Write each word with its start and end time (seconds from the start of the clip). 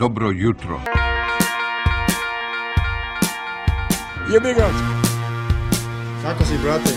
dobro 0.00 0.30
jutro. 0.30 0.80
Jebi 4.32 4.54
ga. 4.54 4.68
Kako 6.22 6.44
si, 6.44 6.58
brate? 6.62 6.90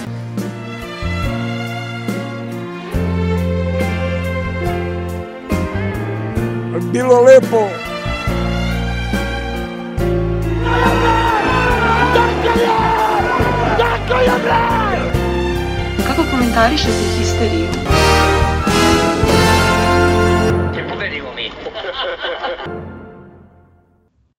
Bilo 6.92 7.22
lepo. 7.22 7.70
Kako 16.08 16.24
komentarišete 16.32 17.04
histeriju? 17.20 18.03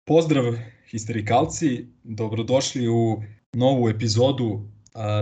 Pozdrav 0.06 0.54
histerikalci, 0.90 1.86
dobrodošli 2.02 2.88
u 2.88 3.22
novu 3.52 3.88
epizodu 3.88 4.60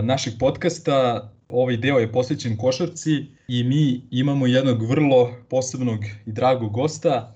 našeg 0.03 0.33
podcasta. 0.39 1.29
Ovaj 1.49 1.77
deo 1.77 1.99
je 1.99 2.11
posvećen 2.11 2.57
košarci 2.57 3.25
i 3.47 3.63
mi 3.63 4.01
imamo 4.11 4.47
jednog 4.47 4.89
vrlo 4.89 5.31
posebnog 5.49 5.99
i 6.25 6.31
dragog 6.31 6.73
gosta. 6.73 7.35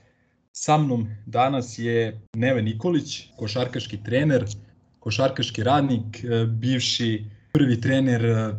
Sa 0.52 0.78
mnom 0.78 1.08
danas 1.26 1.80
je 1.80 2.22
Neve 2.34 2.62
Nikolić, 2.62 3.30
košarkaški 3.38 4.04
trener, 4.04 4.46
košarkaški 5.00 5.64
radnik, 5.64 6.24
e, 6.24 6.46
bivši 6.46 7.26
prvi 7.54 7.82
trener 7.82 8.26
e, 8.26 8.54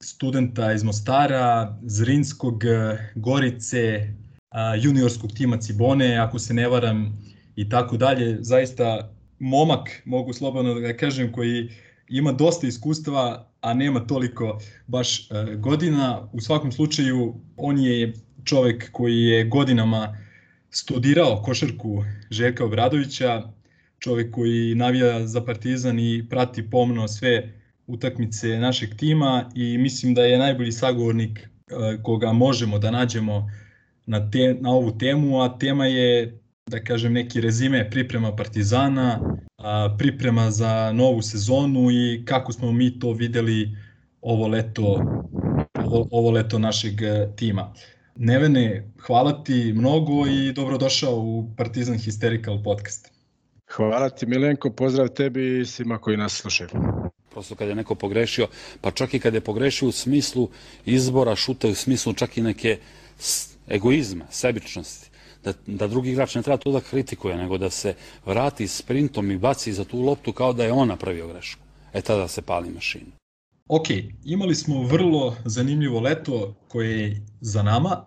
studenta 0.00 0.72
iz 0.72 0.82
Mostara, 0.82 1.78
Zrinskog, 1.82 2.64
e, 2.64 2.98
Gorice, 3.14 4.08
juniorskog 4.82 5.32
tima 5.32 5.56
Cibone, 5.56 6.16
ako 6.16 6.38
se 6.38 6.54
ne 6.54 6.68
varam, 6.68 7.18
i 7.56 7.68
tako 7.68 7.96
dalje. 7.96 8.38
Zaista 8.40 9.12
momak, 9.38 10.02
mogu 10.04 10.32
slobodno 10.32 10.74
da 10.74 10.96
kažem, 10.96 11.32
koji 11.32 11.68
ima 12.08 12.32
dosta 12.32 12.66
iskustva, 12.66 13.48
a 13.60 13.74
nema 13.74 14.06
toliko 14.06 14.58
baš 14.86 15.30
e, 15.30 15.56
godina. 15.56 16.28
U 16.32 16.40
svakom 16.40 16.72
slučaju, 16.72 17.34
on 17.56 17.78
je 17.78 18.12
čovek 18.44 18.92
koji 18.92 19.18
je 19.18 19.44
godinama 19.44 20.16
studirao 20.70 21.42
košarku 21.42 22.04
Željka 22.30 22.64
Obradovića, 22.64 23.42
čovek 23.98 24.34
koji 24.34 24.74
navija 24.74 25.26
za 25.26 25.44
Partizan 25.44 25.98
i 25.98 26.26
prati 26.30 26.70
pomno 26.70 27.08
sve 27.08 27.52
utakmice 27.86 28.48
našeg 28.48 28.94
tima 28.96 29.50
i 29.54 29.78
mislim 29.78 30.14
da 30.14 30.22
je 30.22 30.38
najbolji 30.38 30.72
sagovornik 30.72 31.38
e, 31.38 31.48
koga 32.02 32.32
možemo 32.32 32.78
da 32.78 32.90
nađemo 32.90 33.50
na, 34.06 34.30
te, 34.30 34.56
na 34.60 34.70
ovu 34.70 34.98
temu, 34.98 35.42
a 35.42 35.58
tema 35.58 35.86
je 35.86 36.41
da 36.72 36.80
kažem 36.80 37.12
neki 37.12 37.40
rezime 37.40 37.90
priprema 37.90 38.36
Partizana, 38.36 39.20
a, 39.58 39.94
priprema 39.98 40.50
za 40.50 40.92
novu 40.92 41.22
sezonu 41.22 41.90
i 41.90 42.24
kako 42.24 42.52
smo 42.52 42.72
mi 42.72 42.98
to 42.98 43.12
videli 43.12 43.76
ovo 44.20 44.48
leto 44.48 45.00
ovo, 45.74 46.08
ovo 46.10 46.30
leto 46.30 46.58
našeg 46.58 47.02
e, 47.02 47.28
tima. 47.36 47.72
Nevene, 48.16 48.88
hvala 49.06 49.44
ti 49.44 49.72
mnogo 49.76 50.26
i 50.26 50.52
dobrodošao 50.52 51.16
u 51.16 51.50
Partizan 51.56 51.98
Hysterical 51.98 52.64
podcast. 52.64 53.12
Hvala 53.70 54.10
ti 54.10 54.26
Milenko, 54.26 54.70
pozdrav 54.70 55.08
tebi 55.08 55.60
i 55.60 55.66
svima 55.66 55.98
koji 55.98 56.16
nas 56.16 56.32
slušaju. 56.32 56.70
Prosto 57.30 57.54
kad 57.54 57.68
je 57.68 57.74
neko 57.74 57.94
pogrešio, 57.94 58.48
pa 58.80 58.90
čak 58.90 59.14
i 59.14 59.20
kad 59.20 59.34
je 59.34 59.40
pogrešio 59.40 59.88
u 59.88 59.92
smislu 59.92 60.48
izbora 60.86 61.36
šuta, 61.36 61.68
u 61.68 61.74
smislu 61.74 62.12
čak 62.12 62.36
i 62.36 62.42
neke 62.42 62.78
egoizma, 63.68 64.24
sebičnosti 64.30 65.11
da, 65.44 65.52
da 65.66 65.86
drugi 65.86 66.10
igrač 66.10 66.34
ne 66.34 66.42
treba 66.42 66.56
to 66.56 66.72
da 66.72 66.80
kritikuje, 66.80 67.36
nego 67.36 67.58
da 67.58 67.70
se 67.70 67.94
vrati 68.26 68.68
sprintom 68.68 69.30
i 69.30 69.38
baci 69.38 69.72
za 69.72 69.84
tu 69.84 70.00
loptu 70.00 70.32
kao 70.32 70.52
da 70.52 70.64
je 70.64 70.72
on 70.72 70.88
napravio 70.88 71.28
grešku. 71.28 71.62
E 71.92 72.00
tada 72.00 72.28
se 72.28 72.42
pali 72.42 72.70
mašina. 72.70 73.22
Ok, 73.68 73.86
imali 74.24 74.54
smo 74.54 74.82
vrlo 74.82 75.36
zanimljivo 75.44 76.00
leto 76.00 76.54
koje 76.68 77.00
je 77.00 77.22
za 77.40 77.62
nama. 77.62 78.04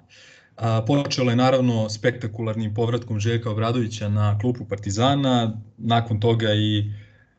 A, 0.58 0.82
počelo 0.88 1.30
je 1.30 1.36
naravno 1.36 1.90
spektakularnim 1.90 2.74
povratkom 2.74 3.20
Željka 3.20 3.52
Obradovića 3.52 4.10
na 4.10 4.40
klupu 4.40 4.66
Partizana, 4.66 5.62
nakon 5.78 6.20
toga 6.20 6.54
i 6.54 6.92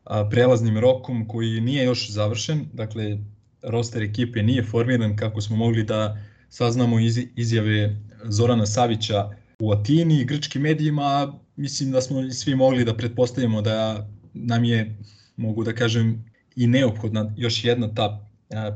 a, 0.05 0.29
prelaznim 0.31 0.79
rokom 0.79 1.29
koji 1.29 1.61
nije 1.61 1.85
još 1.85 2.11
završen, 2.11 2.67
dakle 2.73 3.19
roster 3.63 4.03
ekipe 4.03 4.43
nije 4.43 4.63
formiran 4.63 5.17
kako 5.17 5.41
smo 5.41 5.57
mogli 5.57 5.85
da 5.85 6.17
saznamo 6.49 7.01
iz, 7.01 7.19
izjave 7.37 7.97
Zorana 8.25 8.67
Savića 8.67 9.31
u 9.59 9.73
Atini 9.73 10.21
i 10.21 10.25
grčkim 10.25 10.63
medijima, 10.63 11.39
mislim 11.57 11.91
da 11.91 12.01
smo 12.01 12.31
svi 12.31 12.55
mogli 12.55 12.85
da 12.85 12.97
pretpostavimo 12.97 13.63
da 13.63 14.09
nam 14.35 14.65
je, 14.65 14.97
mogu 15.37 15.65
da 15.65 15.73
kažem, 15.73 16.25
i 16.57 16.67
neophodna 16.67 17.35
još 17.37 17.65
jedna 17.65 17.95
ta 17.95 18.29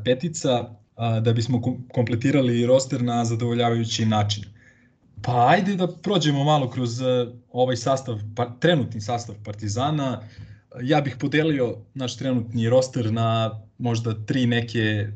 petica 0.05 0.75
da 1.23 1.33
bismo 1.33 1.63
kompletirali 1.93 2.67
roster 2.67 3.03
na 3.03 3.25
zadovoljavajući 3.25 4.07
način. 4.07 4.45
Pa 5.23 5.49
ajde 5.49 5.77
da 5.77 5.89
prođemo 5.89 6.45
malo 6.45 6.71
kroz 6.71 6.91
ovaj 7.53 7.77
sastav, 7.77 8.21
pa, 8.37 8.57
trenutni 8.61 9.01
sastav 9.01 9.35
Partizana. 9.45 10.23
Ja 10.83 11.01
bih 11.01 11.17
podelio 11.21 11.77
naš 11.95 12.17
trenutni 12.17 12.69
roster 12.69 13.13
na 13.13 13.61
možda 13.79 14.25
tri 14.27 14.47
neke 14.47 15.09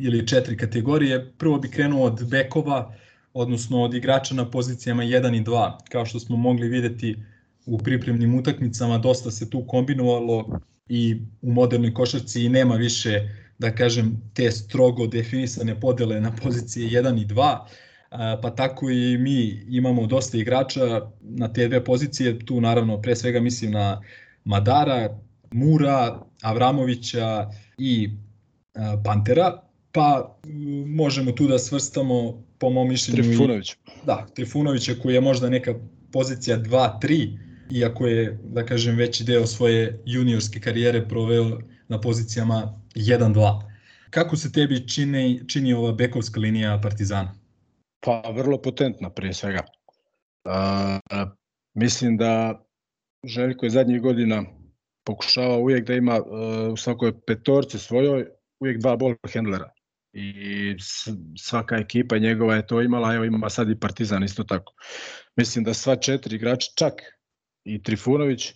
ili 0.00 0.26
četiri 0.26 0.56
kategorije. 0.56 1.32
Prvo 1.38 1.58
bih 1.58 1.70
krenuo 1.70 2.06
od 2.06 2.28
bekova, 2.30 2.94
odnosno 3.36 3.82
od 3.82 3.94
igrača 3.94 4.34
na 4.34 4.50
pozicijama 4.50 5.02
1 5.02 5.40
i 5.40 5.44
2. 5.44 5.72
Kao 5.88 6.06
što 6.06 6.20
smo 6.20 6.36
mogli 6.36 6.68
videti 6.68 7.16
u 7.66 7.78
pripremnim 7.78 8.34
utakmicama, 8.34 8.98
dosta 8.98 9.30
se 9.30 9.50
tu 9.50 9.64
kombinovalo 9.66 10.60
i 10.88 11.16
u 11.42 11.52
modernoj 11.52 11.94
košarci 11.94 12.48
nema 12.48 12.74
više, 12.74 13.28
da 13.58 13.74
kažem, 13.74 14.30
te 14.34 14.50
strogo 14.50 15.06
definisane 15.06 15.80
podele 15.80 16.20
na 16.20 16.32
pozicije 16.42 17.02
1 17.02 17.22
i 17.22 17.26
2, 17.26 17.58
pa 18.42 18.50
tako 18.56 18.90
i 18.90 19.18
mi 19.18 19.64
imamo 19.68 20.06
dosta 20.06 20.38
igrača 20.38 21.10
na 21.20 21.52
te 21.52 21.68
dve 21.68 21.84
pozicije, 21.84 22.38
tu 22.38 22.60
naravno 22.60 23.02
pre 23.02 23.16
svega 23.16 23.40
mislim 23.40 23.70
na 23.70 24.02
Madara, 24.44 25.18
Mura, 25.52 26.22
Avramovića 26.42 27.50
i 27.78 28.10
Pantera, 29.04 29.62
pa 29.92 30.38
možemo 30.86 31.32
tu 31.32 31.46
da 31.46 31.58
svrstamo 31.58 32.45
po 32.58 32.70
mom 32.70 32.88
mišljenju 32.88 33.22
Trifunović. 33.22 33.74
Da, 34.04 34.26
Trifunovića 34.34 34.94
koji 35.02 35.14
je 35.14 35.20
možda 35.20 35.48
neka 35.48 35.74
pozicija 36.12 36.58
2-3, 36.58 37.38
iako 37.70 38.06
je, 38.06 38.38
da 38.44 38.66
kažem, 38.66 38.96
veći 38.96 39.24
deo 39.24 39.46
svoje 39.46 40.02
juniorske 40.06 40.60
karijere 40.60 41.08
proveo 41.08 41.60
na 41.88 42.00
pozicijama 42.00 42.80
1-2. 42.94 43.62
Kako 44.10 44.36
se 44.36 44.52
tebi 44.52 44.88
čini, 44.88 45.40
čini 45.48 45.72
ova 45.72 45.92
bekovska 45.92 46.40
linija 46.40 46.80
Partizana? 46.82 47.34
Pa 48.00 48.22
vrlo 48.34 48.62
potentna 48.62 49.10
prije 49.10 49.34
svega. 49.34 49.62
Uh, 50.44 51.30
mislim 51.74 52.16
da 52.16 52.62
Željko 53.26 53.66
je 53.66 53.70
zadnjih 53.70 54.00
godina 54.02 54.44
pokušava 55.04 55.56
uvijek 55.56 55.86
da 55.86 55.94
ima 55.94 56.20
uh, 56.20 56.72
u 56.72 56.76
svakoj 56.76 57.20
petorci 57.26 57.78
svojoj 57.78 58.26
uvijek 58.60 58.78
dva 58.78 58.96
ball 58.96 59.14
handlera 59.34 59.70
i 60.16 60.76
svaka 61.38 61.76
ekipa 61.76 62.18
njegova 62.18 62.54
je 62.54 62.66
to 62.66 62.82
imala, 62.82 63.14
evo 63.14 63.24
ima 63.24 63.50
sad 63.50 63.70
i 63.70 63.80
Partizan 63.80 64.24
isto 64.24 64.44
tako. 64.44 64.72
Mislim 65.36 65.64
da 65.64 65.74
sva 65.74 65.96
četiri 65.96 66.36
igrača, 66.36 66.72
čak 66.76 66.92
i 67.64 67.82
Trifunović, 67.82 68.52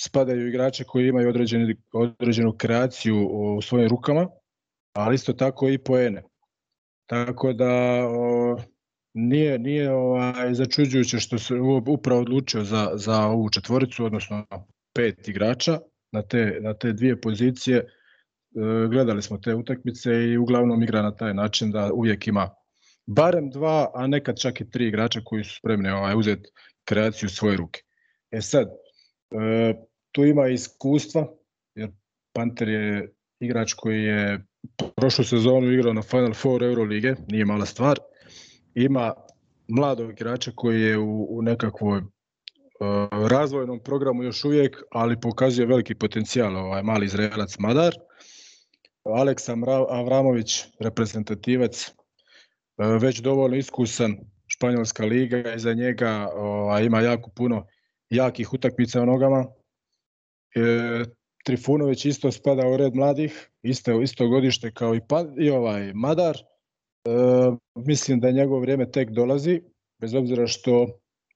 spadaju 0.00 0.48
igrače 0.48 0.84
koji 0.84 1.08
imaju 1.08 1.28
određenu, 1.28 1.74
određenu 1.92 2.56
kreaciju 2.58 3.28
u 3.28 3.62
svojim 3.62 3.88
rukama, 3.88 4.28
ali 4.92 5.14
isto 5.14 5.32
tako 5.32 5.68
i 5.68 5.78
poene. 5.78 6.22
Tako 7.06 7.52
da 7.52 7.72
o, 8.08 8.56
nije, 9.14 9.58
nije 9.58 9.92
ovaj, 9.92 10.54
začuđujuće 10.54 11.18
što 11.18 11.38
se 11.38 11.54
upravo 11.86 12.20
odlučio 12.20 12.64
za, 12.64 12.90
za 12.94 13.26
ovu 13.26 13.50
četvoricu, 13.50 14.04
odnosno 14.04 14.46
pet 14.94 15.28
igrača 15.28 15.78
na 16.12 16.22
te, 16.22 16.58
na 16.60 16.74
te 16.74 16.92
dvije 16.92 17.20
pozicije, 17.20 17.86
gledali 18.90 19.22
smo 19.22 19.38
te 19.38 19.54
utakmice 19.54 20.10
i 20.10 20.38
uglavnom 20.38 20.82
igra 20.82 21.02
na 21.02 21.16
taj 21.16 21.34
način 21.34 21.70
da 21.70 21.92
uvijek 21.92 22.26
ima 22.26 22.50
barem 23.06 23.50
dva, 23.50 23.90
a 23.94 24.06
nekad 24.06 24.38
čak 24.38 24.60
i 24.60 24.70
tri 24.70 24.88
igrača 24.88 25.20
koji 25.24 25.44
su 25.44 25.56
spremni 25.58 25.90
ovaj, 25.90 26.16
uzeti 26.16 26.50
kreaciju 26.84 27.28
svoje 27.28 27.56
ruke. 27.56 27.80
E 28.30 28.40
sad, 28.40 28.68
e, 29.30 29.74
tu 30.12 30.24
ima 30.24 30.48
iskustva, 30.48 31.26
jer 31.74 31.90
Panter 32.32 32.68
je 32.68 33.12
igrač 33.40 33.72
koji 33.72 34.02
je 34.04 34.46
prošlu 34.96 35.24
sezonu 35.24 35.72
igrao 35.72 35.92
na 35.92 36.02
Final 36.02 36.34
Four 36.34 36.62
Eurolige, 36.62 37.14
nije 37.28 37.44
mala 37.44 37.66
stvar. 37.66 37.98
Ima 38.74 39.14
mladog 39.68 40.10
igrača 40.10 40.52
koji 40.54 40.82
je 40.82 40.98
u, 40.98 41.26
u 41.30 41.42
nekakvoj 41.42 41.98
uh, 41.98 43.28
razvojnom 43.28 43.80
programu 43.82 44.22
još 44.22 44.44
uvijek, 44.44 44.82
ali 44.90 45.20
pokazuje 45.20 45.66
veliki 45.66 45.94
potencijal, 45.94 46.56
ovaj 46.56 46.82
mali 46.82 47.06
Izraelac 47.06 47.58
Madar. 47.58 47.94
Aleksa 49.14 49.56
Avramović, 49.88 50.64
reprezentativac, 50.78 51.88
e, 51.88 51.92
već 53.00 53.20
dovoljno 53.20 53.56
iskusan 53.56 54.16
španjolska 54.46 55.04
liga, 55.04 55.54
iza 55.54 55.72
njega 55.72 56.28
a, 56.70 56.80
ima 56.80 57.00
jako 57.00 57.30
puno 57.30 57.66
jakih 58.10 58.52
utakmica 58.52 59.02
u 59.02 59.06
nogama. 59.06 59.46
E, 60.54 61.04
Trifunović 61.44 62.04
isto 62.04 62.32
spada 62.32 62.68
u 62.68 62.76
red 62.76 62.94
mladih, 62.94 63.50
isto, 63.62 64.02
isto 64.02 64.28
godište 64.28 64.72
kao 64.72 64.94
i, 64.94 65.00
pa, 65.08 65.24
i 65.38 65.50
ovaj 65.50 65.92
Madar. 65.94 66.36
E, 66.36 67.10
mislim 67.74 68.20
da 68.20 68.30
njegovo 68.30 68.60
vrijeme 68.60 68.90
tek 68.90 69.10
dolazi, 69.10 69.62
bez 70.00 70.14
obzira 70.14 70.46
što 70.46 70.86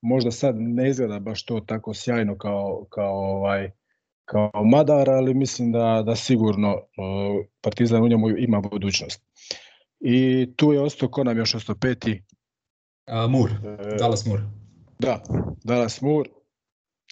možda 0.03 0.31
sad 0.31 0.55
ne 0.59 0.88
izgleda 0.88 1.19
baš 1.19 1.44
to 1.44 1.61
tako 1.61 1.94
sjajno 1.94 2.38
kao, 2.38 2.87
kao 2.91 3.15
ovaj 3.15 3.71
kao 4.25 4.65
Madar, 4.65 5.11
ali 5.11 5.35
mislim 5.35 5.73
da, 5.73 6.03
da 6.06 6.17
sigurno 6.17 6.81
Partizan 7.61 8.03
u 8.03 8.09
njemu 8.09 8.31
ima 8.38 8.61
budućnost. 8.61 9.23
I 10.00 10.49
tu 10.56 10.73
je 10.73 10.81
ostao, 10.81 11.09
ko 11.09 11.25
nam 11.25 11.38
još 11.38 11.55
ostao 11.55 11.76
peti? 11.81 12.23
Uh, 13.06 13.31
Mur, 13.31 13.50
uh, 13.50 13.97
Dallas 13.99 14.26
Mur. 14.26 14.41
Da, 14.99 15.23
Dallas 15.65 16.00
Mur, 16.00 16.29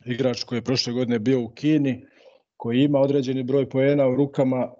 igrač 0.05 0.44
koji 0.44 0.56
je 0.56 0.64
prošle 0.64 0.93
godine 0.93 1.19
bio 1.19 1.41
u 1.41 1.49
Kini, 1.49 2.06
koji 2.56 2.82
ima 2.82 2.99
određeni 2.99 3.43
broj 3.43 3.69
poena 3.69 4.09
u 4.09 4.14
rukama, 4.17 4.64
uh, 4.64 4.73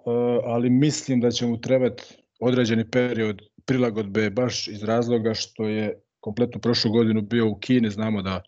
ali 0.43 0.69
mislim 0.69 1.19
da 1.19 1.31
će 1.31 1.45
mu 1.45 1.61
trebati 1.61 2.03
određeni 2.39 2.89
period 2.91 3.41
prilagodbe 3.65 4.29
baš 4.29 4.67
iz 4.67 4.83
razloga 4.83 5.33
što 5.33 5.67
je 5.67 6.01
kompletnu 6.19 6.61
prošlu 6.61 6.91
godinu 6.91 7.21
bio 7.21 7.49
u 7.49 7.55
Kini, 7.55 7.89
znamo 7.89 8.21
da 8.21 8.41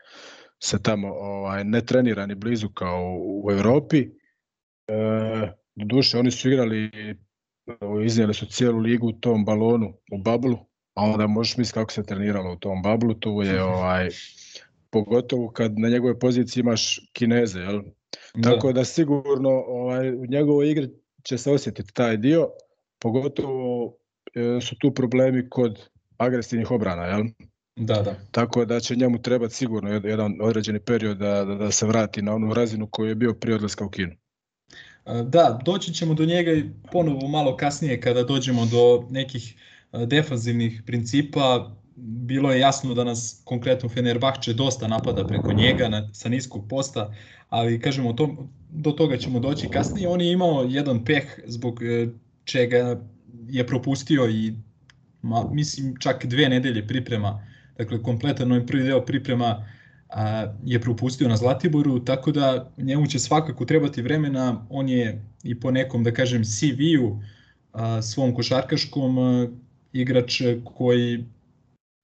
se 0.63 0.83
tamo 0.83 1.07
ovaj, 1.07 1.63
ne 1.63 1.85
trenira 1.85 2.25
ni 2.25 2.35
blizu 2.35 2.69
kao 2.69 3.17
u, 3.19 3.45
u 3.45 3.51
Evropi. 3.51 4.09
E, 4.87 5.51
duše, 5.75 6.17
oni 6.17 6.31
su 6.31 6.49
igrali, 6.49 6.91
iznijeli 8.05 8.33
su 8.33 8.45
cijelu 8.45 8.79
ligu 8.79 9.07
u 9.07 9.19
tom 9.19 9.45
balonu, 9.45 9.93
u 10.11 10.17
bablu, 10.17 10.57
a 10.93 11.03
onda 11.03 11.27
možeš 11.27 11.57
misliti 11.57 11.73
kako 11.73 11.91
se 11.91 12.05
treniralo 12.05 12.53
u 12.53 12.59
tom 12.59 12.81
bablu, 12.81 13.13
tu 13.13 13.41
je 13.43 13.63
ovaj, 13.63 14.09
pogotovo 14.89 15.51
kad 15.51 15.79
na 15.79 15.89
njegove 15.89 16.19
poziciji 16.19 16.61
imaš 16.61 17.09
Kineze, 17.13 17.59
jel? 17.59 17.81
Da. 18.35 18.51
Tako 18.51 18.73
da 18.73 18.85
sigurno 18.85 19.49
ovaj, 19.49 20.09
u 20.09 20.25
njegovoj 20.25 20.71
igri 20.71 20.89
će 21.23 21.37
se 21.37 21.51
osjetiti 21.51 21.93
taj 21.93 22.17
dio, 22.17 22.49
pogotovo 22.99 23.97
e, 24.33 24.61
su 24.61 24.75
tu 24.79 24.93
problemi 24.93 25.49
kod 25.49 25.89
agresivnih 26.17 26.71
obrana, 26.71 27.05
jel? 27.05 27.23
Da, 27.75 28.01
da. 28.01 28.15
Tako 28.31 28.65
da 28.65 28.79
će 28.79 28.95
njemu 28.95 29.21
trebati 29.21 29.55
sigurno 29.55 29.89
jedan 29.89 30.37
određeni 30.41 30.79
period 30.79 31.17
da, 31.17 31.45
da, 31.45 31.55
da 31.55 31.71
se 31.71 31.85
vrati 31.85 32.21
na 32.21 32.35
onu 32.35 32.53
razinu 32.53 32.87
koju 32.87 33.09
je 33.09 33.15
bio 33.15 33.33
prije 33.33 33.55
odlaska 33.55 33.85
u 33.85 33.89
kinu. 33.89 34.15
Da, 35.25 35.59
doći 35.65 35.93
ćemo 35.93 36.13
do 36.13 36.25
njega 36.25 36.51
i 36.51 36.63
ponovo 36.91 37.27
malo 37.27 37.57
kasnije 37.57 38.01
kada 38.01 38.23
dođemo 38.23 38.65
do 38.65 39.07
nekih 39.09 39.55
defanzivnih 40.07 40.83
principa. 40.85 41.71
Bilo 41.97 42.51
je 42.51 42.59
jasno 42.59 42.93
da 42.93 43.03
nas 43.03 43.41
konkretno 43.43 43.89
Fenerbahče 43.89 44.53
dosta 44.53 44.87
napada 44.87 45.27
preko 45.27 45.53
njega 45.53 45.89
na, 45.89 46.09
sa 46.13 46.29
niskog 46.29 46.67
posta, 46.69 47.13
ali 47.49 47.79
kažemo 47.79 48.13
to, 48.13 48.47
do 48.69 48.91
toga 48.91 49.17
ćemo 49.17 49.39
doći 49.39 49.69
kasnije. 49.69 50.07
On 50.07 50.21
je 50.21 50.31
imao 50.31 50.63
jedan 50.69 51.05
peh 51.05 51.23
zbog 51.45 51.83
e, 51.83 52.07
čega 52.43 53.01
je 53.49 53.67
propustio 53.67 54.29
i 54.29 54.53
ma, 55.21 55.49
mislim 55.51 55.95
čak 55.99 56.25
dve 56.25 56.49
nedelje 56.49 56.87
priprema 56.87 57.54
dakle 57.77 58.03
kompletan 58.03 58.51
ovaj 58.51 58.65
prvi 58.65 58.83
deo 58.83 59.05
priprema 59.05 59.65
a, 60.09 60.53
je 60.63 60.81
propustio 60.81 61.29
na 61.29 61.37
Zlatiboru, 61.37 61.99
tako 61.99 62.31
da 62.31 62.71
njemu 62.77 63.07
će 63.07 63.19
svakako 63.19 63.65
trebati 63.65 64.01
vremena, 64.01 64.65
on 64.69 64.89
je 64.89 65.25
i 65.43 65.59
po 65.59 65.71
nekom, 65.71 66.03
da 66.03 66.11
kažem, 66.11 66.43
CV-u 66.43 67.19
svom 68.01 68.35
košarkaškom 68.35 69.17
a, 69.17 69.47
igrač 69.93 70.41
koji 70.63 71.25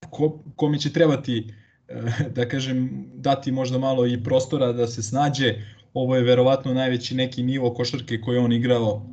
ko, 0.09 0.41
će 0.79 0.93
trebati 0.93 1.53
da 2.35 2.47
kažem 2.47 3.05
dati 3.15 3.51
možda 3.51 3.77
malo 3.77 4.07
i 4.07 4.23
prostora 4.23 4.71
da 4.73 4.87
se 4.87 5.03
snađe 5.03 5.55
ovo 5.93 6.15
je 6.15 6.23
verovatno 6.23 6.73
najveći 6.73 7.15
neki 7.15 7.43
nivo 7.43 7.73
košarke 7.73 8.21
koji 8.21 8.37
on 8.37 8.51
igrao 8.51 9.05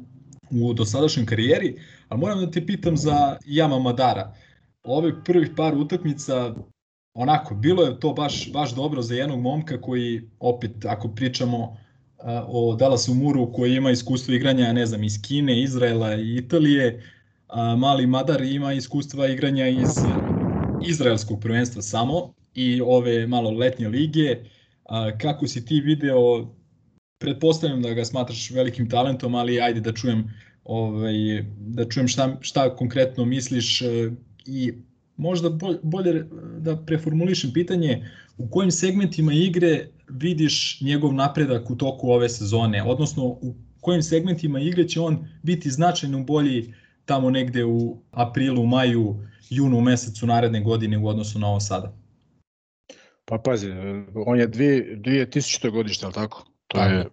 u 0.50 0.74
dosadašnjoj 0.74 1.26
karijeri, 1.26 1.74
ali 2.08 2.20
moram 2.20 2.40
da 2.40 2.50
te 2.50 2.66
pitam 2.66 2.96
za 2.96 3.36
Jama 3.46 3.78
Madara. 3.78 4.32
Uh, 4.32 4.47
ovih 4.84 5.14
prvih 5.24 5.50
par 5.56 5.74
utakmica 5.74 6.54
onako, 7.14 7.54
bilo 7.54 7.82
je 7.82 8.00
to 8.00 8.12
baš, 8.12 8.52
baš 8.52 8.74
dobro 8.74 9.02
za 9.02 9.14
jednog 9.14 9.40
momka 9.40 9.80
koji, 9.80 10.22
opet, 10.40 10.84
ako 10.84 11.08
pričamo 11.08 11.58
uh, 11.58 11.76
o 12.46 12.76
Dallasu 12.76 13.14
Muru 13.14 13.52
koji 13.52 13.74
ima 13.74 13.90
iskustvo 13.90 14.34
igranja, 14.34 14.72
ne 14.72 14.86
znam, 14.86 15.04
iz 15.04 15.22
Kine, 15.22 15.62
Izraela 15.62 16.14
i 16.14 16.36
Italije, 16.36 17.02
a 17.48 17.76
mali 17.76 18.06
Madar 18.06 18.42
ima 18.42 18.72
iskustva 18.72 19.26
igranja 19.26 19.66
iz 19.66 19.90
izraelskog 20.86 21.40
prvenstva 21.40 21.82
samo 21.82 22.34
i 22.54 22.80
ove 22.84 23.26
malo 23.26 23.50
letnje 23.50 23.88
lige. 23.88 24.36
A, 24.84 25.18
kako 25.18 25.46
si 25.46 25.64
ti 25.64 25.80
video, 25.80 26.48
pretpostavljam 27.18 27.82
da 27.82 27.94
ga 27.94 28.04
smatraš 28.04 28.50
velikim 28.50 28.90
talentom, 28.90 29.34
ali 29.34 29.60
ajde 29.60 29.80
da 29.80 29.92
čujem 29.92 30.24
ovaj, 30.64 31.44
da 31.58 31.88
čujem 31.88 32.08
šta, 32.08 32.36
šta 32.40 32.76
konkretno 32.76 33.24
misliš 33.24 33.82
i 34.48 34.72
možda 35.16 35.50
bolje 35.82 36.24
da 36.58 36.76
preformulišem 36.76 37.52
pitanje 37.52 38.10
u 38.38 38.50
kojim 38.50 38.70
segmentima 38.70 39.32
igre 39.32 39.88
vidiš 40.08 40.80
njegov 40.80 41.14
napredak 41.14 41.70
u 41.70 41.76
toku 41.76 42.10
ove 42.10 42.28
sezone, 42.28 42.82
odnosno 42.82 43.24
u 43.24 43.54
kojim 43.80 44.02
segmentima 44.02 44.60
igre 44.60 44.88
će 44.88 45.00
on 45.00 45.28
biti 45.42 45.70
značajno 45.70 46.24
bolji 46.24 46.74
tamo 47.04 47.30
negde 47.30 47.64
u 47.64 48.02
aprilu, 48.10 48.66
maju, 48.66 49.16
junu 49.50 49.80
mesecu 49.80 50.26
naredne 50.26 50.60
godine 50.60 50.98
u 50.98 51.08
odnosu 51.08 51.38
na 51.38 51.48
ovo 51.48 51.60
sada? 51.60 51.92
Pa 53.24 53.38
pazi, 53.38 53.70
on 54.26 54.38
je 54.38 54.48
2000. 54.48 55.70
godište, 55.70 56.06
ali 56.06 56.14
tako? 56.14 56.44
To 56.66 56.84
je 56.84 57.06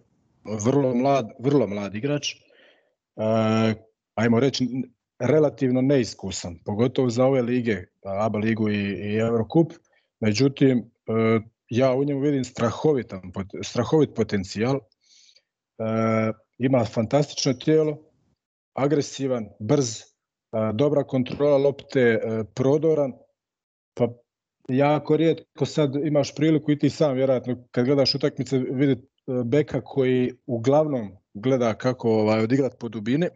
vrlo 0.64 0.94
mlad, 0.94 1.30
vrlo 1.38 1.66
mlad 1.66 1.94
igrač. 1.94 2.34
E, 2.34 2.38
ajmo 4.14 4.40
reći, 4.40 4.68
relativno 5.18 5.80
neiskusan, 5.80 6.58
pogotovo 6.64 7.10
za 7.10 7.24
ove 7.24 7.42
lige, 7.42 7.84
ABA 8.04 8.38
ligu 8.38 8.68
i, 8.68 9.12
i 9.12 9.16
Eurocup. 9.16 9.72
Međutim, 10.20 10.78
e, 10.78 11.40
ja 11.68 11.94
u 11.94 12.04
njemu 12.04 12.20
vidim 12.20 12.44
strahovitan, 12.44 13.32
strahovit 13.62 14.10
potencijal. 14.14 14.76
E, 14.76 14.82
ima 16.58 16.84
fantastično 16.84 17.52
tijelo, 17.52 17.98
agresivan, 18.74 19.48
brz, 19.60 20.00
e, 20.00 20.04
dobra 20.74 21.04
kontrola 21.04 21.58
lopte, 21.58 22.20
prodoran, 22.54 23.12
pa 23.94 24.08
jako 24.68 25.16
rijetko 25.16 25.66
sad 25.66 25.94
imaš 26.04 26.34
priliku 26.34 26.72
i 26.72 26.78
ti 26.78 26.90
sam 26.90 27.14
vjerojatno 27.14 27.64
kad 27.70 27.84
gledaš 27.84 28.14
utakmice 28.14 28.58
vidjeti 28.58 29.08
beka 29.44 29.80
koji 29.80 30.32
uglavnom 30.46 31.16
gleda 31.34 31.74
kako 31.74 32.10
ovaj, 32.10 32.40
odigrat 32.40 32.78
po 32.78 32.88
dubini, 32.88 33.28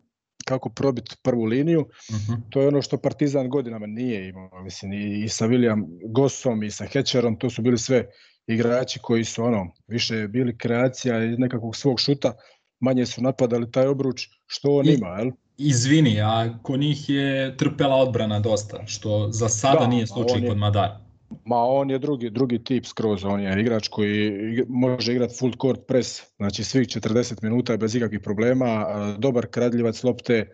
kako 0.50 0.68
probiti 0.68 1.16
prvu 1.22 1.44
liniju. 1.44 1.80
Uh 1.80 2.16
mhm. 2.16 2.32
-huh. 2.32 2.40
To 2.50 2.60
je 2.60 2.68
ono 2.68 2.82
što 2.82 2.98
Partizan 2.98 3.48
godinama 3.48 3.86
nije 3.86 4.28
imao. 4.28 4.62
Mislim, 4.62 4.92
i, 4.92 5.24
i 5.24 5.28
sa 5.28 5.46
William 5.46 5.84
Gossom 6.12 6.62
i 6.62 6.70
sa 6.70 6.84
Hečerom, 6.86 7.38
to 7.38 7.50
su 7.50 7.62
bili 7.62 7.78
sve 7.78 8.06
igrači 8.46 8.98
koji 8.98 9.24
su 9.24 9.44
ono, 9.44 9.72
više 9.86 10.28
bili 10.28 10.58
kreacija 10.58 11.24
iz 11.24 11.38
nekakvog 11.38 11.76
svog 11.76 12.00
šuta, 12.00 12.32
manje 12.80 13.06
su 13.06 13.22
napadali 13.22 13.70
taj 13.70 13.86
obruč 13.86 14.28
što 14.46 14.68
on 14.70 14.88
I, 14.88 14.94
ima, 14.94 15.08
jel? 15.08 15.30
Izvini, 15.58 16.20
a 16.20 16.58
kod 16.62 16.80
njih 16.80 17.08
je 17.08 17.56
trpela 17.56 17.96
odbrana 17.96 18.40
dosta, 18.40 18.86
što 18.86 19.28
za 19.32 19.48
sada 19.48 19.80
da, 19.80 19.86
nije 19.86 20.06
slučaj 20.06 20.46
kod 20.48 20.56
Madara. 20.56 21.00
Ma 21.44 21.56
on 21.56 21.90
je 21.90 21.98
drugi, 21.98 22.30
drugi 22.30 22.64
tip 22.64 22.86
skroz, 22.86 23.24
on 23.24 23.40
je 23.40 23.60
igrač 23.60 23.88
koji 23.88 24.32
može 24.68 25.12
igrati 25.12 25.34
full 25.38 25.52
court 25.62 25.80
press, 25.88 26.22
znači 26.36 26.64
svih 26.64 26.88
40 26.88 27.42
minuta 27.42 27.76
bez 27.76 27.94
ikakvih 27.94 28.20
problema, 28.20 28.86
dobar 29.18 29.46
kradljivac 29.46 30.02
lopte, 30.02 30.48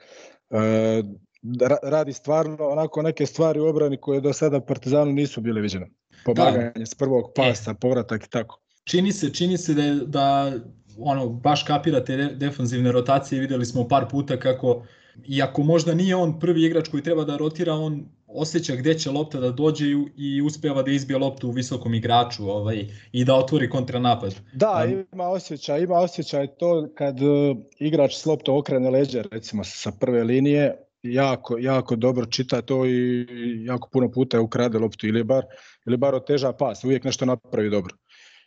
radi 1.83 2.13
stvarno 2.13 2.57
onako 2.61 3.03
neke 3.03 3.27
stvari 3.27 3.61
u 3.61 3.67
obrani 3.67 3.97
koje 3.97 4.21
do 4.21 4.33
sada 4.33 4.61
Partizanu 4.61 5.13
nisu 5.13 5.41
bile 5.41 5.61
viđene. 5.61 5.91
Pomaganje 6.25 6.73
da. 6.77 6.87
s 6.87 6.95
prvog 6.95 7.33
pasa, 7.35 7.75
povratak 7.75 8.25
i 8.25 8.31
tako. 8.31 8.61
Čini 8.85 9.13
se, 9.13 9.35
čini 9.35 9.59
se 9.59 9.75
da, 9.75 9.95
da 10.07 10.53
ono, 10.99 11.29
baš 11.29 11.63
kapirate 11.63 12.17
defanzivne 12.17 12.93
rotacije, 12.93 13.41
videli 13.41 13.67
smo 13.67 13.89
par 13.89 14.09
puta 14.11 14.37
kako, 14.37 14.87
iako 15.29 15.63
možda 15.63 15.95
nije 15.95 16.17
on 16.17 16.39
prvi 16.41 16.65
igrač 16.65 16.89
koji 16.89 17.03
treba 17.03 17.25
da 17.25 17.37
rotira, 17.37 17.75
on 17.75 18.09
osjeća 18.29 18.77
gde 18.77 18.99
će 18.99 19.11
lopta 19.11 19.41
da 19.41 19.51
dođe 19.51 19.87
i 20.17 20.43
uspeva 20.43 20.83
da 20.83 20.91
izbije 20.91 21.19
loptu 21.19 21.49
u 21.49 21.51
visokom 21.51 21.95
igraču 21.95 22.51
ovaj, 22.51 22.87
i 23.13 23.25
da 23.25 23.35
otvori 23.35 23.71
kontranapad. 23.71 24.35
Da, 24.55 24.87
ima 25.13 25.29
osjećaj, 25.29 25.83
ima 25.83 25.95
osjećaj 25.95 26.47
to 26.47 26.89
kad 26.95 27.23
uh, 27.23 27.57
igrač 27.79 28.15
s 28.15 28.27
loptom 28.27 28.57
okrene 28.57 28.91
leđe, 28.91 29.23
recimo 29.33 29.65
sa 29.65 29.93
prve 30.01 30.25
linije, 30.25 30.77
jako, 31.03 31.59
jako 31.59 31.97
dobro 31.97 32.27
čita 32.27 32.63
to 32.63 32.87
i 32.87 33.27
jako 33.65 33.89
puno 33.93 34.11
puta 34.11 34.37
je 34.37 34.41
ukrade 34.41 34.79
loptu 34.79 35.07
ili 35.07 35.25
bar, 35.25 35.45
ili 35.87 35.97
bar 35.97 36.15
oteža 36.15 36.53
pas, 36.53 36.85
uvijek 36.85 37.05
nešto 37.05 37.25
napravi 37.25 37.71
dobro. 37.71 37.95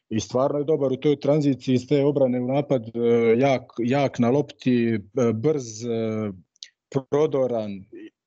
I 0.10 0.20
stvarno 0.20 0.58
je 0.58 0.66
dobar 0.66 0.92
u 0.92 0.96
toj 0.96 1.20
tranziciji 1.20 1.76
iz 1.76 1.88
te 1.88 2.06
obrane 2.06 2.42
u 2.42 2.48
napad, 2.48 2.82
uh, 2.82 3.40
jak, 3.40 3.64
jak 3.78 4.20
na 4.20 4.30
lopti, 4.30 4.96
uh, 4.96 5.36
brz, 5.36 5.66
prodoran, 6.90 7.72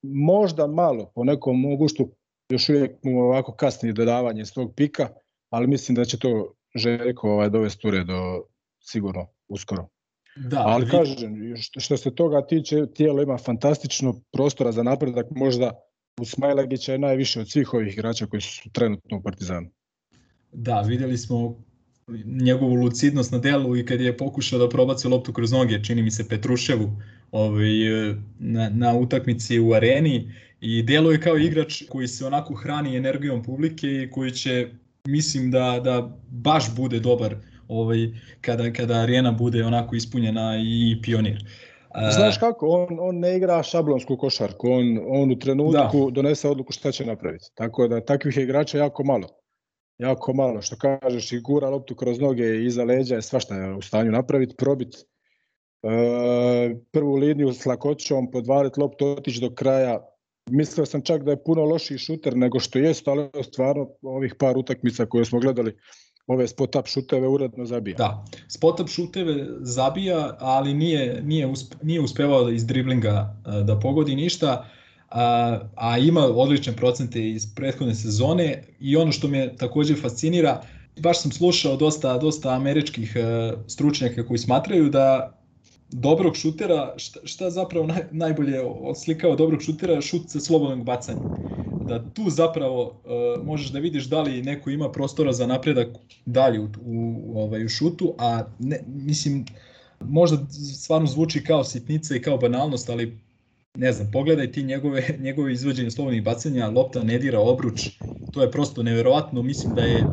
možda 0.03 0.67
malo 0.67 1.13
po 1.15 1.25
nekom 1.25 1.61
moguštu 1.61 2.11
još 2.49 2.69
uvijek 2.69 2.93
mu 3.03 3.21
ovako 3.21 3.53
kasni 3.53 3.93
dodavanje 3.93 4.45
s 4.45 4.53
tog 4.53 4.73
pika, 4.77 5.09
ali 5.51 5.67
mislim 5.67 5.95
da 5.95 6.05
će 6.05 6.19
to 6.19 6.55
Željko 6.75 7.31
ovaj, 7.31 7.51
dovesti 7.51 7.89
u 7.89 7.91
do 7.91 8.45
sigurno, 8.81 9.27
uskoro. 9.49 9.89
Da, 10.37 10.63
ali 10.67 10.85
vi... 10.85 10.91
kažem, 10.91 11.55
što 11.57 11.97
se 11.97 12.15
toga 12.15 12.47
tiče, 12.47 12.87
tijelo 12.95 13.23
ima 13.23 13.39
fantastično 13.39 14.21
prostora 14.33 14.73
za 14.73 14.83
napredak, 14.83 15.27
možda 15.31 15.73
u 16.21 16.25
Smajlagića 16.25 16.93
je 16.93 16.99
najviše 16.99 17.41
od 17.41 17.51
svih 17.51 17.75
ovih 17.75 17.93
igrača 17.93 18.27
koji 18.27 18.41
su 18.41 18.71
trenutno 18.71 19.17
u 19.17 19.23
Partizanu. 19.23 19.69
Da, 20.53 20.81
videli 20.81 21.19
smo 21.19 21.65
njegovu 22.25 22.75
lucidnost 22.75 23.33
na 23.33 23.39
delu 23.39 23.77
i 23.77 23.87
kad 23.87 24.01
je 24.01 24.17
pokušao 24.17 24.59
da 24.59 24.69
probaci 24.69 25.09
loptu 25.09 25.33
kroz 25.33 25.53
noge, 25.53 25.85
čini 25.85 26.03
mi 26.03 26.11
se 26.11 26.29
Petruševu 26.29 26.91
ovaj, 27.33 27.71
na, 28.39 28.71
na 28.71 28.95
utakmici 28.95 29.61
u 29.61 29.73
areni 29.73 30.33
i 30.61 30.83
deluje 30.83 31.21
kao 31.21 31.37
igrač 31.39 31.83
koji 31.89 32.09
se 32.09 32.27
onako 32.27 32.55
hrani 32.55 32.97
energijom 32.97 33.43
publike 33.43 33.87
i 33.87 34.11
koji 34.11 34.31
će, 34.31 34.69
mislim 35.09 35.51
da, 35.51 35.81
da 35.85 36.19
baš 36.31 36.75
bude 36.77 37.01
dobar 37.01 37.37
ovaj, 37.69 38.09
kada, 38.41 38.73
kada 38.73 38.95
arena 38.95 39.33
bude 39.33 39.65
onako 39.65 39.97
ispunjena 39.97 40.57
i 40.65 41.03
pionir. 41.03 41.45
Znaš 42.13 42.39
kako, 42.39 42.67
on, 42.69 42.99
on 43.01 43.19
ne 43.19 43.37
igra 43.37 43.63
šablonsku 43.63 44.17
košarku, 44.17 44.71
on, 44.71 44.99
on 45.07 45.33
u 45.33 45.39
trenutku 45.39 46.11
da. 46.11 46.15
donese 46.15 46.49
odluku 46.49 46.73
šta 46.73 46.93
će 46.93 47.07
napraviti. 47.07 47.45
Tako 47.55 47.89
da 47.89 48.05
takvih 48.05 48.37
igrača 48.37 48.79
jako 48.79 49.05
malo. 49.05 49.29
Jako 49.99 50.33
malo, 50.33 50.63
što 50.63 50.77
kažeš, 50.77 51.33
i 51.33 51.41
gura 51.41 51.69
loptu 51.69 51.95
kroz 51.95 52.21
noge 52.21 52.65
iza 52.65 52.85
leđa 52.85 53.15
je 53.15 53.23
svašta 53.23 53.75
u 53.79 53.83
stanju 53.83 54.11
napraviti, 54.11 54.57
probiti 54.57 54.99
prvu 56.93 57.15
liniju 57.15 57.53
s 57.53 57.67
lakoćom, 57.67 58.31
podvariti 58.31 58.81
loptu, 58.81 59.07
otići 59.07 59.41
do 59.41 59.55
kraja. 59.55 60.09
Mislio 60.51 60.87
sam 60.87 61.03
čak 61.03 61.23
da 61.23 61.31
je 61.31 61.45
puno 61.45 61.65
lošiji 61.65 61.99
šuter 61.99 62.37
nego 62.37 62.61
što 62.61 62.79
jest, 62.79 63.09
ali 63.09 63.29
stvarno 63.43 63.89
ovih 64.03 64.35
par 64.39 64.59
utakmica 64.59 65.07
koje 65.07 65.25
smo 65.25 65.41
gledali 65.41 65.77
ove 66.27 66.47
spot-up 66.47 66.87
šuteve 66.87 67.29
uredno 67.29 67.67
zabija. 67.67 67.97
Da, 67.97 68.25
spot-up 68.49 68.89
šuteve 68.89 69.47
zabija, 69.61 70.37
ali 70.41 70.75
nije, 70.75 71.23
nije, 71.23 71.47
uspe, 71.47 71.77
nije 71.83 72.01
uspevao 72.01 72.51
iz 72.51 72.67
driblinga 72.67 73.37
e, 73.47 73.63
da 73.63 73.79
pogodi 73.79 74.15
ništa, 74.15 74.69
a, 75.11 75.59
a 75.75 75.99
ima 75.99 76.21
odlične 76.21 76.77
procente 76.77 77.31
iz 77.31 77.55
prethodne 77.55 77.95
sezone 77.95 78.65
i 78.81 78.97
ono 78.97 79.13
što 79.13 79.29
me 79.29 79.57
takođe 79.57 79.95
fascinira, 79.95 80.63
baš 81.01 81.23
sam 81.23 81.33
slušao 81.33 81.77
dosta, 81.77 82.19
dosta 82.19 82.55
američkih 82.55 83.17
e, 83.17 83.53
stručnjaka 83.67 84.27
koji 84.27 84.39
smatraju 84.39 84.91
da 84.91 85.39
dobrog 85.93 86.37
šutera, 86.37 86.95
šta, 86.97 87.21
šta 87.25 87.51
zapravo 87.51 87.87
naj, 87.87 88.03
najbolje 88.11 88.61
odslikao 88.61 89.37
dobrog 89.37 89.63
šutera, 89.63 90.01
šut 90.01 90.31
sa 90.31 90.41
slobodnog 90.41 90.85
bacanja 90.85 91.53
da 91.87 92.05
tu 92.15 92.31
zapravo 92.31 92.83
uh, 92.85 93.47
možeš 93.47 93.69
da 93.69 93.79
vidiš 93.79 94.05
da 94.05 94.23
li 94.23 94.43
neko 94.43 94.71
ima 94.71 94.93
prostora 94.93 95.33
za 95.33 95.47
napredak 95.47 95.89
dalje 96.27 96.61
u, 96.61 96.69
u, 96.85 97.33
ovaj, 97.41 97.65
u 97.65 97.69
šutu, 97.69 98.15
a 98.19 98.45
ne, 98.59 98.81
mislim, 98.87 99.45
možda 100.01 100.47
stvarno 100.83 101.07
zvuči 101.07 101.45
kao 101.45 101.65
sitnica 101.65 102.17
i 102.17 102.23
kao 102.23 102.37
banalnost, 102.37 102.89
ali 102.91 103.19
ne 103.75 103.93
znam, 103.93 104.11
pogledaj 104.13 104.53
ti 104.53 104.63
njegove, 104.63 105.03
njegove 105.27 105.53
izvođenje 105.53 105.91
slobodnih 105.91 106.23
bacanja, 106.23 106.69
lopta 106.69 107.03
ne 107.03 107.19
dira 107.19 107.41
obruč, 107.41 107.91
to 108.33 108.43
je 108.43 108.51
prosto 108.51 108.83
neverovatno, 108.83 109.43
mislim 109.43 109.75
da 109.75 109.83
je 109.83 110.05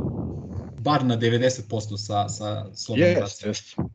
bar 0.79 1.05
na 1.05 1.17
90% 1.17 1.97
sa, 1.97 2.29
sa 2.29 2.65
slobodnim 2.75 3.15
yes, 3.15 3.21
bacanjem. 3.21 3.53
Yes. 3.53 3.89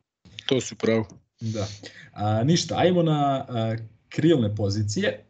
To 0.46 0.60
su 0.60 0.76
pravo. 0.76 1.23
Da. 1.40 1.66
A, 2.12 2.44
ništa, 2.44 2.74
ajmo 2.78 3.02
na 3.02 3.46
a, 3.48 3.76
krilne 4.08 4.54
pozicije 4.54 5.24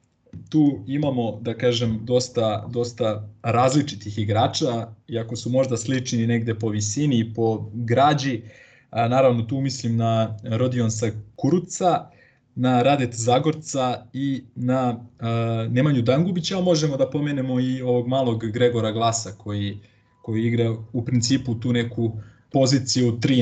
tu 0.49 0.85
imamo, 0.87 1.39
da 1.41 1.55
kažem, 1.55 2.01
dosta, 2.03 2.67
dosta 2.71 3.29
različitih 3.43 4.19
igrača, 4.19 4.89
iako 5.09 5.37
su 5.37 5.51
možda 5.51 5.77
slični 5.77 6.27
negde 6.27 6.55
po 6.55 6.69
visini 6.69 7.19
i 7.19 7.35
po 7.35 7.71
građi. 7.73 8.43
A, 8.91 9.09
naravno, 9.09 9.43
tu 9.43 9.61
mislim 9.61 9.97
na 9.97 10.39
Rodionsa 10.43 11.11
Kuruca, 11.37 12.11
na 12.55 12.83
Radet 12.83 13.15
Zagorca 13.15 14.07
i 14.13 14.45
na 14.55 15.05
a, 15.21 15.67
Nemanju 15.71 16.03
Dangubića, 16.03 16.59
a 16.59 16.63
možemo 16.63 16.97
da 16.97 17.11
pomenemo 17.11 17.61
i 17.61 17.83
ovog 17.83 18.09
malog 18.09 18.45
Gregora 18.47 18.93
Glasa 18.93 19.33
koji, 19.39 19.79
koji 20.23 20.45
igra 20.45 20.77
u 20.93 21.05
principu 21.05 21.55
tu 21.55 21.73
neku 21.73 22.13
poziciju 22.53 23.13
3 23.13 23.39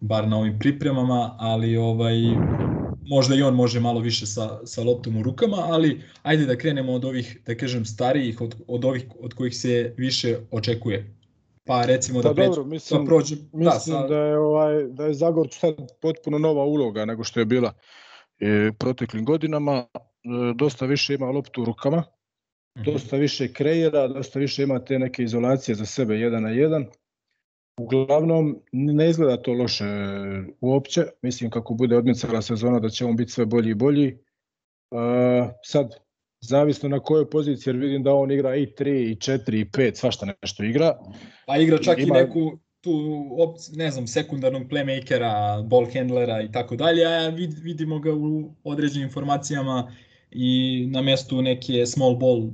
bar 0.00 0.28
na 0.28 0.38
ovim 0.38 0.58
pripremama, 0.58 1.36
ali 1.38 1.76
ovaj 1.76 2.14
možda 3.08 3.34
i 3.34 3.42
on 3.42 3.54
može 3.54 3.80
malo 3.80 4.00
više 4.00 4.26
sa, 4.26 4.66
sa 4.66 4.82
loptom 4.82 5.16
u 5.16 5.22
rukama, 5.22 5.56
ali 5.56 6.00
ajde 6.22 6.46
da 6.46 6.56
krenemo 6.56 6.92
od 6.92 7.04
ovih, 7.04 7.40
da 7.46 7.54
kažem, 7.54 7.84
starijih, 7.84 8.40
od, 8.40 8.54
od 8.66 8.84
ovih 8.84 9.04
od 9.20 9.34
kojih 9.34 9.56
se 9.56 9.94
više 9.96 10.38
očekuje. 10.50 11.14
Pa 11.64 11.84
recimo 11.84 12.22
da, 12.22 12.34
pa, 12.34 12.42
dobro, 12.42 12.62
da 12.62 12.68
mislim, 12.68 13.04
da 13.04 13.08
prođe, 13.08 13.36
mislim 13.52 13.64
da, 13.64 13.70
sa... 13.70 14.06
da, 14.06 14.16
je 14.16 14.38
ovaj, 14.38 14.84
da 14.84 15.06
je 15.06 15.14
Zagor 15.14 15.48
sad 15.50 15.74
potpuno 16.00 16.38
nova 16.38 16.64
uloga 16.64 17.04
nego 17.04 17.24
što 17.24 17.40
je 17.40 17.46
bila 17.46 17.72
e, 18.40 18.72
proteklim 18.78 19.24
godinama. 19.24 19.84
E, 19.94 19.98
dosta 20.54 20.86
više 20.86 21.14
ima 21.14 21.30
loptu 21.30 21.62
u 21.62 21.64
rukama, 21.64 22.04
mhm. 22.78 22.90
dosta 22.90 23.16
više 23.16 23.52
kreira, 23.52 24.08
dosta 24.08 24.38
više 24.38 24.62
ima 24.62 24.84
te 24.84 24.98
neke 24.98 25.22
izolacije 25.22 25.74
za 25.74 25.86
sebe 25.86 26.14
jedan 26.14 26.42
na 26.42 26.50
jedan. 26.50 26.86
Uglavnom, 27.78 28.62
ne 28.72 29.10
izgleda 29.10 29.42
to 29.42 29.52
loše 29.52 29.84
uopće. 30.60 31.04
Mislim, 31.22 31.50
kako 31.50 31.74
bude 31.74 31.96
odmicala 31.96 32.42
sezona, 32.42 32.80
da 32.80 32.88
će 32.88 33.04
on 33.04 33.16
biti 33.16 33.32
sve 33.32 33.46
bolji 33.46 33.70
i 33.70 33.74
bolji. 33.74 34.18
Uh, 34.90 35.50
sad, 35.62 35.94
zavisno 36.40 36.88
na 36.88 37.00
kojoj 37.00 37.30
poziciji, 37.30 37.72
jer 37.72 37.80
vidim 37.80 38.02
da 38.02 38.14
on 38.14 38.30
igra 38.30 38.56
i 38.56 38.66
3, 38.66 39.10
i 39.10 39.16
4, 39.16 39.60
i 39.60 39.64
5, 39.64 39.94
svašta 39.94 40.26
nešto 40.42 40.64
igra. 40.64 40.98
Pa 41.46 41.56
igra 41.56 41.78
čak 41.78 41.98
Ima... 41.98 42.18
i 42.18 42.22
neku 42.22 42.58
tu, 42.80 42.92
ne 43.72 43.90
znam, 43.90 44.06
sekundarnog 44.06 44.62
playmakera, 44.62 45.62
ball 45.68 45.86
handlera 45.94 46.42
i 46.42 46.52
tako 46.52 46.76
dalje, 46.76 47.04
a 47.06 47.28
vidimo 47.62 47.98
ga 47.98 48.14
u 48.14 48.54
određenim 48.64 49.06
informacijama 49.06 49.92
i 50.30 50.86
na 50.90 51.02
mestu 51.02 51.42
neke 51.42 51.86
small 51.86 52.16
ball 52.16 52.50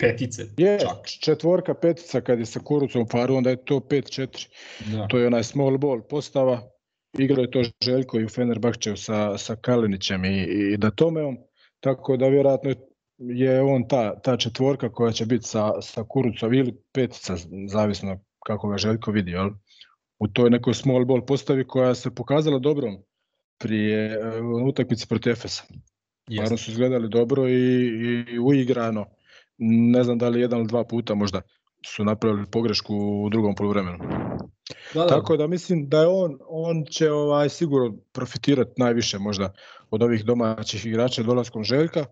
petice. 0.00 0.42
Je, 0.56 0.78
čak. 0.80 1.06
četvorka, 1.20 1.74
petica 1.74 2.20
kad 2.20 2.38
je 2.38 2.46
sa 2.46 2.60
Kurucom 2.64 3.06
paru, 3.08 3.34
onda 3.34 3.50
je 3.50 3.64
to 3.64 3.80
5-4. 3.80 4.48
Da. 4.92 5.06
To 5.08 5.18
je 5.18 5.26
onaj 5.26 5.44
small 5.44 5.78
ball 5.78 6.02
postava. 6.02 6.70
Igrao 7.18 7.42
je 7.42 7.50
to 7.50 7.62
Željko 7.84 8.20
i 8.20 8.24
u 8.24 8.28
Fenerbahčevu 8.28 8.96
sa, 8.96 9.38
sa 9.38 9.56
Kalinićem 9.56 10.24
i, 10.24 10.42
i 10.72 10.76
Datomeom, 10.76 11.38
tako 11.80 12.16
da 12.16 12.28
vjerojatno 12.28 12.74
je 13.18 13.62
on 13.62 13.88
ta, 13.88 14.20
ta 14.20 14.36
četvorka 14.36 14.92
koja 14.92 15.12
će 15.12 15.26
biti 15.26 15.44
sa, 15.44 15.72
sa 15.82 16.04
Kurucom 16.08 16.54
ili 16.54 16.76
petica, 16.92 17.36
zavisno 17.68 18.20
kako 18.46 18.68
ga 18.68 18.78
Željko 18.78 19.10
vidi, 19.10 19.30
jel? 19.30 19.50
u 20.20 20.28
toj 20.28 20.50
nekoj 20.50 20.74
small 20.74 21.04
ball 21.04 21.26
postavi 21.26 21.66
koja 21.66 21.94
se 21.94 22.14
pokazala 22.14 22.58
dobrom 22.58 22.98
prije 23.58 24.18
uh, 24.18 24.68
utakmici 24.68 25.08
protiv 25.08 25.32
Efesa. 25.32 25.62
Stvarno 26.32 26.56
su 26.56 26.70
izgledali 26.70 27.08
dobro 27.08 27.48
i, 27.48 27.86
i 28.32 28.38
uigrano 28.38 29.06
ne 29.60 30.04
znam 30.04 30.18
da 30.18 30.28
li 30.28 30.40
jedan 30.40 30.58
ili 30.58 30.68
dva 30.68 30.84
puta 30.84 31.14
možda 31.14 31.40
su 31.86 32.04
napravili 32.04 32.46
pogrešku 32.52 32.94
u 33.24 33.28
drugom 33.28 33.54
poluvremenu. 33.54 33.98
Da, 34.94 35.00
da. 35.00 35.06
Tako 35.06 35.36
da 35.36 35.46
mislim 35.46 35.88
da 35.88 36.00
je 36.00 36.06
on 36.06 36.38
on 36.48 36.84
će 36.90 37.10
ovaj 37.10 37.48
sigurno 37.48 37.96
profitirati 38.12 38.70
najviše 38.76 39.18
možda 39.18 39.52
od 39.90 40.02
ovih 40.02 40.24
domaćih 40.24 40.86
igrača 40.86 41.22
dolaskom 41.22 41.64
Željka. 41.64 42.00
E, 42.00 42.06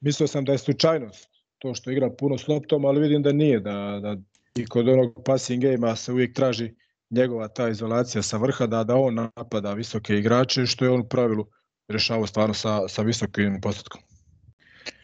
mislio 0.00 0.26
sam 0.26 0.44
da 0.44 0.52
je 0.52 0.58
slučajnost 0.58 1.28
to 1.58 1.74
što 1.74 1.90
igra 1.90 2.10
puno 2.18 2.38
s 2.38 2.48
loptom, 2.48 2.84
ali 2.84 3.00
vidim 3.00 3.22
da 3.22 3.32
nije, 3.32 3.60
da, 3.60 4.00
da 4.02 4.16
i 4.56 4.66
kod 4.66 4.88
onog 4.88 5.22
passing 5.24 5.62
game 5.62 5.96
se 5.96 6.12
uvijek 6.12 6.34
traži 6.34 6.74
njegova 7.10 7.48
ta 7.48 7.68
izolacija 7.68 8.22
sa 8.22 8.36
vrha, 8.36 8.66
da, 8.66 8.84
da 8.84 8.96
on 8.96 9.14
napada 9.14 9.72
visoke 9.72 10.14
igrače, 10.14 10.66
što 10.66 10.84
je 10.84 10.90
on 10.90 11.00
u 11.00 11.08
pravilu 11.08 11.46
rešavao 11.88 12.26
stvarno 12.26 12.54
sa, 12.54 12.88
sa 12.88 13.02
visokim 13.02 13.60
postotkom. 13.62 14.00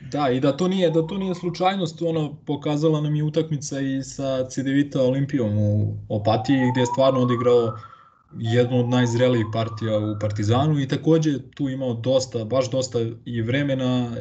Da, 0.00 0.30
i 0.30 0.40
da 0.40 0.52
to 0.56 0.68
nije 0.68 0.90
da 0.90 1.06
to 1.06 1.18
nije 1.18 1.34
slučajnost, 1.34 2.02
ono 2.02 2.36
pokazala 2.46 3.00
nam 3.00 3.14
je 3.14 3.24
utakmica 3.24 3.80
i 3.80 4.02
sa 4.02 4.48
CDVita 4.48 5.02
Olimpijom 5.02 5.58
u 5.58 5.96
Opatiji 6.08 6.70
gde 6.72 6.80
je 6.80 6.86
stvarno 6.86 7.20
odigrao 7.20 7.72
jednu 8.38 8.80
od 8.80 8.88
najzrelijih 8.88 9.46
partija 9.52 9.98
u 9.98 10.18
Partizanu 10.20 10.80
i 10.80 10.88
takođe 10.88 11.50
tu 11.54 11.68
imao 11.68 11.94
dosta, 11.94 12.44
baš 12.44 12.70
dosta 12.70 12.98
i 13.24 13.42
vremena, 13.42 14.16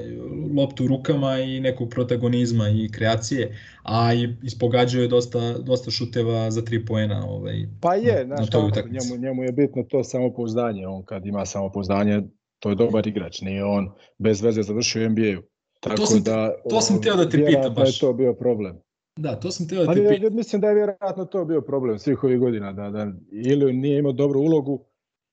loptu 0.58 0.84
u 0.84 0.88
rukama 0.88 1.40
i 1.40 1.60
nekog 1.60 1.90
protagonizma 1.90 2.70
i 2.70 2.90
kreacije, 2.92 3.58
a 3.84 4.14
i 4.14 4.30
ispogađao 4.44 5.02
je 5.02 5.08
dosta, 5.08 5.58
dosta 5.58 5.92
šuteva 5.92 6.52
za 6.52 6.62
tri 6.62 6.86
poena. 6.86 7.26
Ovaj, 7.30 7.68
pa 7.82 7.96
je, 7.96 8.26
na, 8.26 8.36
znaš, 8.36 8.50
na 8.52 8.82
njemu, 8.82 9.22
njemu 9.22 9.44
je 9.44 9.52
bitno 9.52 9.84
to 9.84 10.04
samopouzdanje, 10.04 10.88
on 10.88 11.06
kad 11.06 11.26
ima 11.26 11.46
samopouzdanje, 11.46 12.22
to 12.60 12.70
je 12.70 12.76
dobar 12.76 13.08
igrač, 13.08 13.42
nije 13.42 13.66
on 13.66 13.92
bez 14.18 14.42
veze 14.42 14.64
završio 14.64 15.10
NBA-u. 15.10 15.51
Tako 15.82 15.96
to 15.96 16.06
sam, 16.06 16.24
da, 16.24 16.54
to 16.70 16.82
sam 16.82 17.02
teo 17.02 17.16
da 17.16 17.30
te 17.30 17.46
pitam 17.46 17.74
baš. 17.74 17.76
Da 17.76 17.84
je 17.84 18.00
to 18.00 18.14
bio 18.14 18.34
problem. 18.34 18.82
Da, 19.20 19.40
to 19.40 19.52
sam 19.52 19.68
teo 19.68 19.86
da 19.86 19.94
te 19.94 20.08
pitam. 20.10 20.36
Mislim 20.36 20.62
da 20.62 20.68
je 20.68 20.76
vjerojatno 20.76 21.26
to 21.26 21.46
bio 21.46 21.62
problem 21.62 22.00
svih 22.00 22.24
ovih 22.24 22.40
godina, 22.40 22.74
da, 22.74 22.90
da 22.90 23.12
ili 23.32 23.74
nije 23.74 24.00
imao 24.00 24.12
dobru 24.12 24.40
ulogu, 24.40 24.86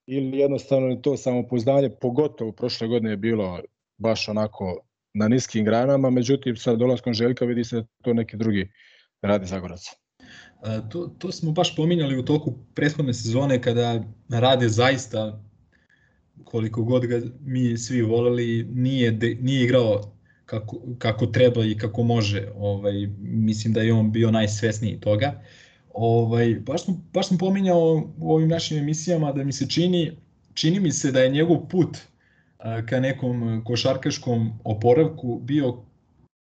ili 0.06 0.38
jednostavno 0.38 0.96
to 0.96 1.16
samopouzdanje, 1.16 1.90
pogotovo 2.00 2.52
prošle 2.52 2.88
godine 2.88 3.10
je 3.10 3.16
bilo 3.16 3.60
baš 3.98 4.28
onako 4.28 4.78
na 5.14 5.28
niskim 5.28 5.64
granama, 5.64 6.10
međutim 6.10 6.56
sa 6.56 6.76
dolaskom 6.76 7.14
Željka 7.14 7.44
vidi 7.44 7.64
se 7.64 7.76
da 7.76 7.86
to 8.02 8.14
neki 8.14 8.36
drugi 8.36 8.72
radi 9.22 9.46
Zagorac. 9.46 9.82
To, 10.90 11.06
to 11.18 11.32
smo 11.32 11.52
baš 11.52 11.76
pominjali 11.76 12.18
u 12.18 12.24
toku 12.24 12.54
prethodne 12.74 13.14
sezone 13.14 13.62
kada 13.62 14.04
rade 14.28 14.68
zaista 14.68 15.42
koliko 16.44 16.82
god 16.82 17.06
ga 17.06 17.20
mi 17.40 17.76
svi 17.76 18.02
voleli, 18.02 18.64
nije, 18.64 19.10
de, 19.10 19.36
nije 19.40 19.64
igrao 19.64 20.17
kako, 20.48 20.76
kako 20.98 21.26
treba 21.26 21.64
i 21.64 21.76
kako 21.78 22.02
može. 22.02 22.48
Ovaj, 22.56 23.06
mislim 23.20 23.72
da 23.72 23.80
je 23.80 23.92
on 23.92 24.12
bio 24.12 24.30
najsvesniji 24.30 25.00
toga. 25.00 25.42
Ovaj, 25.94 26.54
baš, 26.54 26.84
sam, 26.84 27.08
baš 27.12 27.28
sam 27.28 27.38
pominjao 27.38 28.12
u 28.18 28.32
ovim 28.32 28.48
našim 28.48 28.78
emisijama 28.78 29.32
da 29.32 29.44
mi 29.44 29.52
se 29.52 29.68
čini, 29.68 30.12
čini 30.54 30.80
mi 30.80 30.92
se 30.92 31.12
da 31.12 31.20
je 31.20 31.30
njegov 31.30 31.68
put 31.68 31.98
ka 32.86 33.00
nekom 33.00 33.62
košarkaškom 33.64 34.52
oporavku 34.64 35.40
bio 35.42 35.82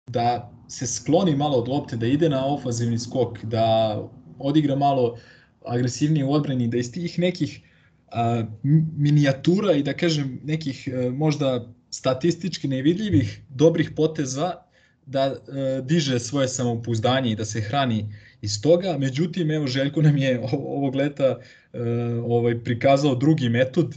da 0.07 0.53
se 0.69 0.87
skloni 0.87 1.37
malo 1.37 1.59
od 1.59 1.69
lopte, 1.69 1.97
da 1.97 2.07
ide 2.07 2.29
na 2.29 2.47
ofanzivni 2.47 2.99
skok, 2.99 3.45
da 3.45 3.99
odigra 4.39 4.77
malo 4.77 5.17
agresivnije 5.67 6.25
u 6.25 6.33
odbrani, 6.33 6.69
da 6.69 6.79
iz 6.79 6.93
tih 6.93 7.19
nekih 7.19 7.61
a, 8.13 8.45
minijatura 8.97 9.73
i 9.73 9.83
da 9.83 9.93
kažem 9.93 10.41
nekih 10.45 10.89
a, 10.89 11.11
možda 11.11 11.67
statistički 11.91 12.69
nevidljivih 12.69 13.41
dobrih 13.49 13.91
poteza 13.97 14.53
da 15.07 15.23
a, 15.23 15.81
diže 15.85 16.19
svoje 16.19 16.49
samopouzdanje 16.49 17.31
i 17.31 17.37
da 17.37 17.45
se 17.45 17.61
hrani 17.61 18.15
iz 18.43 18.63
toga. 18.63 18.97
Međutim, 18.99 19.51
evo 19.51 19.67
Željko 19.67 20.03
nam 20.03 20.17
je 20.17 20.41
ovog 20.53 20.95
leta 20.95 21.39
ovaj 22.25 22.65
prikazao 22.65 23.15
drugi 23.15 23.49
metod 23.49 23.95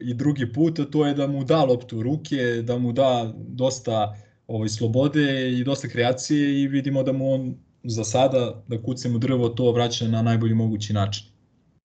i 0.00 0.14
drugi 0.14 0.52
put, 0.52 0.78
a 0.78 0.84
to 0.84 1.06
je 1.06 1.14
da 1.14 1.26
mu 1.26 1.44
da 1.44 1.64
loptu 1.64 1.98
u 1.98 2.02
ruke, 2.02 2.36
da 2.62 2.78
mu 2.78 2.92
da 2.92 3.32
dosta 3.36 4.16
ovaj, 4.46 4.68
slobode 4.68 5.52
i 5.52 5.64
dosta 5.64 5.88
kreacije 5.88 6.62
i 6.62 6.68
vidimo 6.68 7.02
da 7.02 7.12
mu 7.12 7.32
on 7.32 7.54
za 7.84 8.04
sada, 8.04 8.62
da 8.68 8.82
kucem 8.82 9.14
u 9.16 9.18
drvo, 9.18 9.48
to 9.48 9.72
vraća 9.72 10.08
na 10.08 10.22
najbolji 10.22 10.54
mogući 10.54 10.92
način. 10.92 11.26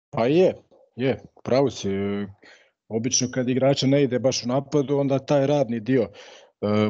Pa 0.10 0.28
je, 0.28 0.54
je, 0.96 1.20
pravo 1.44 1.70
si. 1.70 1.90
Obično 2.92 3.28
kad 3.32 3.50
igrača 3.50 3.88
ne 3.88 4.04
ide 4.04 4.20
baš 4.20 4.44
u 4.44 4.48
napadu, 4.48 4.98
onda 4.98 5.20
taj 5.20 5.48
radni 5.48 5.80
dio 5.80 6.02
e, 6.02 6.10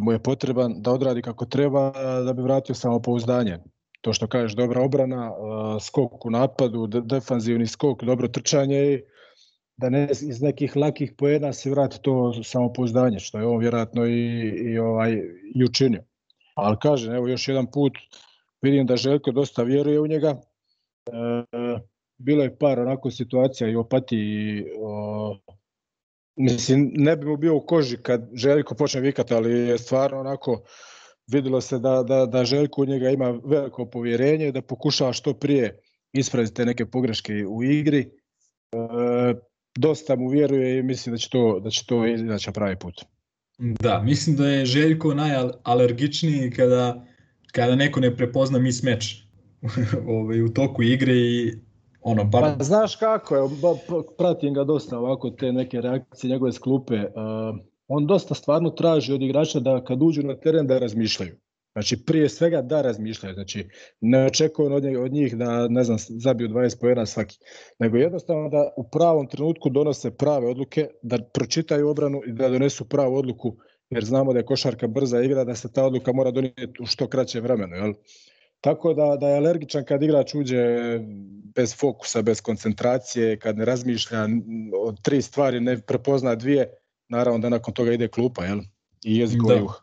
mu 0.01 0.12
je 0.12 0.24
potreban 0.24 0.81
da 0.81 0.91
odradi 0.91 1.22
kako 1.22 1.46
treba 1.46 1.91
da 2.25 2.34
bi 2.34 2.41
vratio 2.41 2.75
samopouzdanje. 2.75 3.58
To 4.01 4.13
što 4.13 4.27
kažeš, 4.27 4.55
dobra 4.55 4.81
obrana, 4.81 5.31
e, 5.31 5.79
skok 5.79 6.25
u 6.25 6.29
napadu, 6.29 6.88
defanzivni 6.88 7.67
skok, 7.67 8.03
dobro 8.03 8.27
trčanje 8.27 8.93
i 8.93 9.01
da 9.77 9.89
ne 9.89 10.08
iz 10.12 10.41
nekih 10.41 10.75
lakih 10.75 11.13
poena 11.17 11.53
se 11.53 11.70
vrati 11.70 12.01
to 12.01 12.34
samopouzdanje, 12.43 13.20
što 13.20 13.39
je 13.39 13.46
on 13.46 13.60
vjerojatno 13.60 14.05
i, 14.05 14.50
i, 14.50 14.77
ovaj, 14.79 15.13
i 15.55 15.63
učinio. 15.63 16.03
Ali 16.55 16.77
kažem, 16.81 17.13
evo 17.13 17.27
još 17.27 17.48
jedan 17.48 17.67
put 17.72 17.93
vidim 18.62 18.86
da 18.86 18.96
Željko 18.96 19.31
dosta 19.31 19.63
vjeruje 19.63 20.00
u 20.00 20.08
njega. 20.08 20.29
E, 20.29 20.41
bilo 22.17 22.43
je 22.43 22.58
par 22.58 22.79
onako 22.79 23.12
situacija 23.12 23.70
i 23.70 23.75
opati 23.75 24.65
o, 24.79 25.38
mislim 26.41 26.91
ne 26.93 27.15
bi 27.15 27.25
mu 27.25 27.38
bio 27.38 27.55
u 27.55 27.65
koži 27.65 27.98
kad 27.98 28.29
Željko 28.33 28.75
počne 28.75 29.01
vikati, 29.01 29.33
ali 29.33 29.51
je 29.51 29.77
stvarno 29.77 30.19
onako 30.19 30.63
videlo 31.31 31.62
se 31.62 31.79
da, 31.79 32.03
da, 32.03 32.25
da 32.25 32.45
Željko 32.45 32.81
u 32.81 32.86
njega 32.86 33.10
ima 33.10 33.39
veliko 33.45 33.86
povjerenje 33.86 34.51
da 34.51 34.62
pokušava 34.62 35.13
što 35.13 35.33
prije 35.33 35.79
ispraviti 36.13 36.53
te 36.53 36.65
neke 36.65 36.86
pogreške 36.86 37.45
u 37.48 37.63
igri. 37.63 38.00
E, 38.00 38.07
dosta 39.75 40.15
mu 40.15 40.29
vjeruje 40.29 40.79
i 40.79 40.83
mislim 40.83 41.13
da 41.13 41.17
će 41.17 41.29
to, 41.29 41.60
da 41.60 41.69
će 41.69 41.86
to 41.86 42.07
izaći 42.07 42.51
pravi 42.53 42.75
put. 42.79 43.01
Da, 43.57 44.01
mislim 44.01 44.36
da 44.36 44.48
je 44.48 44.65
Željko 44.65 45.13
najalergičniji 45.13 46.51
kada, 46.51 47.05
kada 47.51 47.75
neko 47.75 48.00
ne 48.00 48.15
prepozna 48.15 48.60
mismeč 48.60 49.15
ovaj, 50.07 50.41
u 50.41 50.53
toku 50.53 50.83
igre 50.83 51.13
i 51.15 51.53
ono, 52.01 52.24
bar... 52.24 52.58
Pa 52.58 52.63
znaš 52.63 52.96
kako 52.96 53.36
je, 53.36 53.41
pratim 54.17 54.53
ga 54.53 54.63
dosta 54.63 55.00
ovako 55.00 55.29
te 55.29 55.51
neke 55.51 55.81
reakcije 55.81 56.31
njegove 56.31 56.52
sklupe. 56.52 56.95
Uh, 56.95 57.04
on 57.88 58.08
dosta 58.08 58.34
stvarno 58.34 58.69
traži 58.69 59.13
od 59.13 59.21
igrača 59.21 59.60
da 59.60 59.84
kad 59.84 60.02
uđu 60.02 60.23
na 60.23 60.36
teren 60.36 60.67
da 60.67 60.80
razmišljaju. 60.80 61.36
Znači, 61.73 62.06
prije 62.06 62.30
svega 62.30 62.62
da 62.62 62.82
razmišljaju. 62.82 63.34
Znači, 63.34 63.69
ne 64.02 64.25
očekujem 64.25 64.73
od 64.73 64.84
njih, 64.84 64.99
od 64.99 65.12
njih 65.12 65.38
da, 65.38 65.67
ne 65.67 65.84
znam, 65.84 65.97
zabiju 65.99 66.49
20 66.49 66.80
pojena 66.80 67.06
svaki. 67.06 67.38
Nego 67.80 67.97
jednostavno 67.97 68.49
da 68.49 68.73
u 68.78 68.89
pravom 68.89 69.28
trenutku 69.28 69.69
donose 69.69 70.17
prave 70.17 70.47
odluke, 70.47 70.88
da 71.02 71.17
pročitaju 71.34 71.89
obranu 71.89 72.21
i 72.28 72.32
da 72.32 72.49
donesu 72.49 72.89
pravu 72.89 73.15
odluku, 73.15 73.56
jer 73.89 74.06
znamo 74.06 74.34
da 74.34 74.39
je 74.39 74.45
košarka 74.45 74.88
brza 74.88 75.21
igra, 75.21 75.43
da 75.43 75.56
se 75.56 75.71
ta 75.73 75.86
odluka 75.86 76.13
mora 76.13 76.32
donijeti 76.32 76.84
u 76.84 76.86
što 76.86 77.08
kraće 77.08 77.39
vremenu. 77.39 77.75
Jel? 77.75 77.93
Tako 78.62 78.93
da, 78.93 79.17
da 79.19 79.28
je 79.28 79.38
alergičan 79.38 79.86
kad 79.86 80.04
igrač 80.04 80.36
uđe 80.36 80.65
bez 81.56 81.76
fokusa, 81.76 82.21
bez 82.21 82.41
koncentracije, 82.41 83.39
kad 83.39 83.58
ne 83.58 83.65
razmišlja 83.65 84.28
od 84.82 85.02
tri 85.02 85.21
stvari, 85.21 85.60
ne 85.60 85.78
prepozna 85.78 86.36
dvije, 86.36 86.74
naravno 87.10 87.39
da 87.39 87.50
nakon 87.50 87.74
toga 87.74 87.93
ide 87.93 88.08
klupa, 88.08 88.45
jel? 88.45 88.60
I 89.04 89.17
jezik 89.17 89.41
da. 89.47 89.54
juh. 89.54 89.82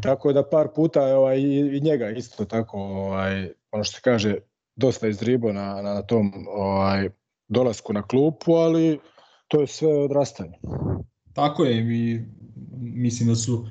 Tako 0.00 0.32
da 0.32 0.48
par 0.48 0.68
puta 0.74 1.02
ovaj, 1.02 1.38
i, 1.38 1.76
i 1.76 1.80
njega 1.80 2.10
isto 2.10 2.44
tako, 2.44 2.78
ovaj, 2.78 3.48
ono 3.70 3.84
što 3.84 3.96
se 3.96 4.00
kaže, 4.04 4.36
dosta 4.76 5.08
izribo 5.08 5.52
na, 5.52 5.82
na, 5.82 5.94
na 5.94 6.02
tom 6.02 6.32
ovaj, 6.48 7.08
dolasku 7.48 7.92
na 7.92 8.02
klupu, 8.02 8.52
ali 8.52 9.00
to 9.48 9.60
je 9.60 9.66
sve 9.66 9.98
odrastanje. 9.98 10.58
Tako 11.32 11.64
je, 11.64 11.84
mi, 11.84 12.28
mislim 12.80 13.28
da 13.28 13.34
su 13.34 13.66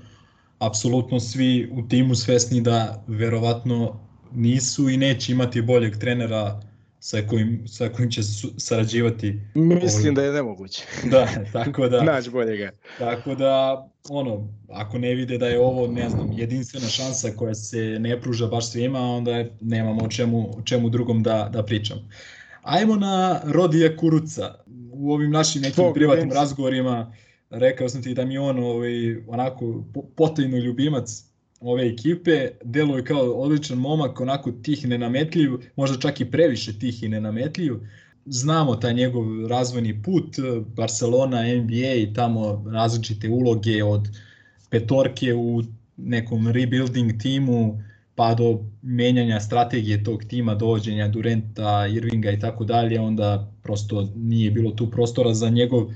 apsolutno 0.59 1.19
svi 1.19 1.71
u 1.73 1.87
timu 1.87 2.15
svesni 2.15 2.61
da 2.61 3.03
verovatno 3.07 4.10
nisu 4.35 4.89
i 4.89 4.97
neće 4.97 5.31
imati 5.31 5.61
boljeg 5.61 5.97
trenera 5.97 6.61
sa 6.99 7.21
kojim, 7.27 7.67
sa 7.67 7.89
kojim 7.89 8.11
će 8.11 8.21
sarađivati. 8.57 9.39
Mislim 9.53 10.01
ovaj... 10.01 10.11
da 10.11 10.23
je 10.23 10.31
nemoguće. 10.31 10.83
Da, 11.11 11.27
tako 11.53 11.87
da... 11.87 12.03
Naći 12.13 12.29
boljega. 12.29 12.71
Tako 12.99 13.35
da, 13.35 13.87
ono, 14.09 14.47
ako 14.69 14.97
ne 14.97 15.15
vide 15.15 15.37
da 15.37 15.47
je 15.47 15.59
ovo, 15.59 15.87
ne 15.87 16.09
znam, 16.09 16.31
jedinstvena 16.31 16.87
šansa 16.87 17.31
koja 17.35 17.55
se 17.55 17.97
ne 17.99 18.21
pruža 18.21 18.47
baš 18.47 18.71
svima, 18.71 18.99
onda 18.99 19.45
nemamo 19.61 20.03
o 20.03 20.07
čemu, 20.07 20.57
o 20.57 20.61
čemu 20.61 20.89
drugom 20.89 21.23
da, 21.23 21.49
da 21.53 21.63
pričam. 21.63 22.09
Ajmo 22.61 22.95
na 22.95 23.41
Rodija 23.45 23.97
Kuruca. 23.97 24.55
U 24.93 25.13
ovim 25.13 25.31
našim 25.31 25.61
nekim 25.61 25.83
Fog, 25.83 25.93
privatnim 25.93 26.31
razgovorima 26.31 27.13
rekao 27.49 27.89
sam 27.89 28.03
ti 28.03 28.13
da 28.13 28.25
mi 28.25 28.37
on 28.37 28.59
ovaj, 28.59 29.17
onako 29.27 29.83
potajno 30.15 30.57
ljubimac 30.57 31.30
ove 31.61 31.87
ekipe, 31.87 32.49
deluje 32.63 33.03
kao 33.05 33.33
odličan 33.33 33.77
momak, 33.77 34.19
onako 34.19 34.51
tih 34.51 34.87
nenametljiv, 34.87 35.51
možda 35.75 35.99
čak 35.99 36.21
i 36.21 36.31
previše 36.31 36.79
tih 36.79 37.03
i 37.03 37.09
nenametljiv. 37.09 37.73
Znamo 38.25 38.75
taj 38.75 38.93
njegov 38.93 39.47
razvojni 39.47 40.03
put, 40.03 40.35
Barcelona, 40.75 41.41
NBA 41.41 41.93
i 41.97 42.13
tamo 42.15 42.65
različite 42.71 43.29
uloge 43.29 43.83
od 43.83 44.09
petorke 44.69 45.33
u 45.33 45.61
nekom 45.97 46.47
rebuilding 46.47 47.21
timu, 47.21 47.81
pa 48.15 48.33
do 48.33 48.59
menjanja 48.81 49.39
strategije 49.39 50.03
tog 50.03 50.23
tima, 50.23 50.55
dovođenja 50.55 51.07
Durenta, 51.07 51.87
Irvinga 51.87 52.31
i 52.31 52.39
tako 52.39 52.63
dalje, 52.63 52.99
onda 52.99 53.51
prosto 53.63 54.09
nije 54.15 54.51
bilo 54.51 54.71
tu 54.71 54.91
prostora 54.91 55.33
za 55.33 55.49
njegov 55.49 55.93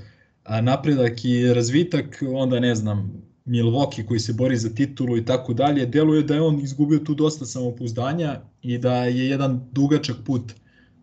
napredak 0.62 1.24
i 1.24 1.54
razvitak, 1.54 2.22
onda 2.34 2.60
ne 2.60 2.74
znam, 2.74 3.25
Milwaukee 3.46 4.06
koji 4.06 4.20
se 4.20 4.32
bori 4.32 4.56
za 4.56 4.68
titulu 4.74 5.16
i 5.16 5.24
tako 5.24 5.54
dalje, 5.54 5.86
deluje 5.86 6.22
da 6.22 6.34
je 6.34 6.42
on 6.42 6.60
izgubio 6.60 6.98
tu 6.98 7.14
dosta 7.14 7.46
samopouzdanja 7.46 8.40
i 8.62 8.78
da 8.78 9.04
je 9.04 9.28
jedan 9.28 9.68
dugačak 9.72 10.16
put 10.24 10.52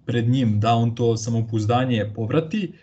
pred 0.05 0.29
njim 0.29 0.59
da 0.59 0.73
on 0.75 0.95
to 0.95 1.17
samopouzdanje 1.17 2.11
povrati. 2.15 2.73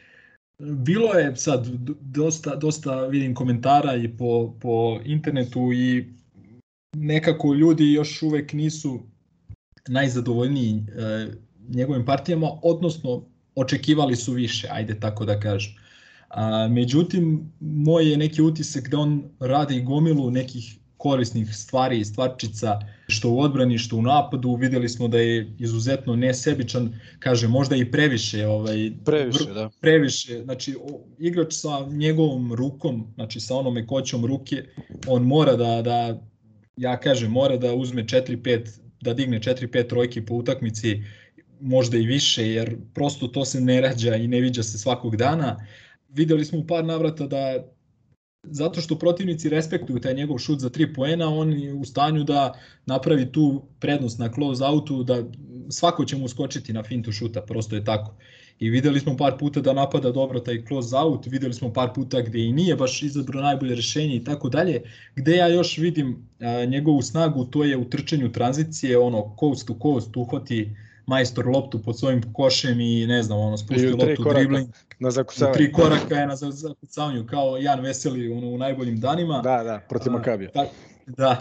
Bilo 0.58 1.14
je 1.14 1.36
sad 1.36 1.66
dosta, 2.00 2.56
dosta 2.56 3.06
vidim 3.06 3.34
komentara 3.34 3.96
i 3.96 4.08
po, 4.16 4.54
po 4.60 5.00
internetu 5.04 5.72
i 5.72 6.04
nekako 6.96 7.54
ljudi 7.54 7.92
još 7.92 8.22
uvek 8.22 8.52
nisu 8.52 9.00
najzadovoljniji 9.88 10.74
e, 10.74 11.28
njegovim 11.68 12.04
partijama, 12.04 12.50
odnosno 12.62 13.24
očekivali 13.54 14.16
su 14.16 14.32
više, 14.32 14.68
ajde 14.70 15.00
tako 15.00 15.24
da 15.24 15.40
kažem. 15.40 15.79
A, 16.30 16.68
međutim, 16.68 17.52
moj 17.60 18.10
je 18.10 18.16
neki 18.16 18.42
utisak 18.42 18.88
da 18.88 18.98
on 18.98 19.22
radi 19.40 19.82
gomilu 19.82 20.30
nekih 20.30 20.76
korisnih 20.96 21.54
stvari 21.56 22.00
i 22.00 22.04
stvarčica, 22.04 22.78
što 23.08 23.30
u 23.30 23.40
odbrani, 23.40 23.78
što 23.78 23.96
u 23.96 24.02
napadu. 24.02 24.54
Videli 24.54 24.88
smo 24.88 25.08
da 25.08 25.18
je 25.18 25.54
izuzetno 25.58 26.16
nesebičan, 26.16 26.94
kaže 27.18 27.48
možda 27.48 27.76
i 27.76 27.90
previše. 27.90 28.46
Ovaj, 28.46 28.90
previše, 29.04 29.44
da. 29.54 29.70
Previše, 29.80 30.42
znači 30.44 30.74
igrač 31.18 31.54
sa 31.54 31.86
njegovom 31.88 32.52
rukom, 32.54 33.06
znači 33.14 33.40
sa 33.40 33.56
onom 33.56 33.74
mekoćom 33.74 34.26
ruke, 34.26 34.64
on 35.06 35.22
mora 35.22 35.56
da, 35.56 35.82
da 35.82 36.20
ja 36.76 37.00
kažem, 37.00 37.32
mora 37.32 37.56
da 37.56 37.74
uzme 37.74 38.04
4-5, 38.04 38.78
da 39.00 39.14
digne 39.14 39.40
4-5 39.40 39.88
trojki 39.88 40.26
po 40.26 40.34
utakmici, 40.34 41.02
možda 41.60 41.96
i 41.96 42.06
više, 42.06 42.48
jer 42.48 42.76
prosto 42.94 43.28
to 43.28 43.44
se 43.44 43.60
ne 43.60 43.80
rađa 43.80 44.16
i 44.16 44.28
ne 44.28 44.40
viđa 44.40 44.62
se 44.62 44.78
svakog 44.78 45.16
dana 45.16 45.56
videli 46.12 46.44
smo 46.44 46.58
u 46.58 46.66
par 46.66 46.84
navrata 46.84 47.26
da 47.26 47.70
zato 48.42 48.80
što 48.80 48.98
protivnici 48.98 49.48
respektuju 49.48 50.00
taj 50.00 50.14
njegov 50.14 50.38
šut 50.38 50.58
za 50.58 50.70
3 50.70 50.94
poena, 50.94 51.28
on 51.28 51.52
je 51.52 51.74
u 51.74 51.84
stanju 51.84 52.24
da 52.24 52.58
napravi 52.86 53.32
tu 53.32 53.62
prednost 53.80 54.18
na 54.18 54.32
close 54.32 54.64
outu, 54.64 55.02
da 55.02 55.24
svako 55.70 56.04
će 56.04 56.16
mu 56.16 56.28
skočiti 56.28 56.72
na 56.72 56.82
fintu 56.82 57.12
šuta, 57.12 57.42
prosto 57.42 57.76
je 57.76 57.84
tako. 57.84 58.14
I 58.58 58.70
videli 58.70 59.00
smo 59.00 59.16
par 59.16 59.38
puta 59.38 59.60
da 59.60 59.72
napada 59.72 60.10
dobro 60.12 60.40
taj 60.40 60.64
close 60.68 60.96
out, 60.96 61.26
videli 61.26 61.54
smo 61.54 61.72
par 61.72 61.92
puta 61.94 62.20
gde 62.20 62.38
i 62.38 62.52
nije 62.52 62.76
baš 62.76 63.02
izabrao 63.02 63.42
najbolje 63.42 63.74
rešenje 63.74 64.16
i 64.16 64.24
tako 64.24 64.48
dalje. 64.48 64.82
Gde 65.16 65.36
ja 65.36 65.48
još 65.48 65.78
vidim 65.78 66.28
a, 66.40 66.64
njegovu 66.64 67.02
snagu, 67.02 67.44
to 67.44 67.64
je 67.64 67.76
u 67.76 67.90
trčanju 67.90 68.32
tranzicije, 68.32 68.98
ono 68.98 69.36
coast 69.40 69.66
to 69.66 69.78
coast, 69.82 70.16
uhvati 70.16 70.76
majstor 71.10 71.46
loptu 71.46 71.82
pod 71.82 71.98
svojim 71.98 72.22
košem 72.32 72.80
i 72.80 73.06
ne 73.06 73.22
znam, 73.22 73.38
ono 73.38 73.56
spusti 73.56 73.86
loptu 73.86 74.24
dribling. 74.34 74.68
Na 74.98 75.10
zakucavanju. 75.10 75.54
Tri 75.54 75.72
koraka 75.72 76.14
je 76.14 76.26
na 76.26 76.36
zakucavanju 76.36 77.26
kao 77.26 77.56
Jan 77.56 77.80
Veseli 77.80 78.32
ono, 78.32 78.46
u 78.46 78.58
najboljim 78.58 79.00
danima. 79.00 79.40
Da, 79.42 79.62
da, 79.62 79.80
protiv 79.88 80.12
Makabija. 80.12 80.50
Tak, 80.50 80.68
da, 81.06 81.40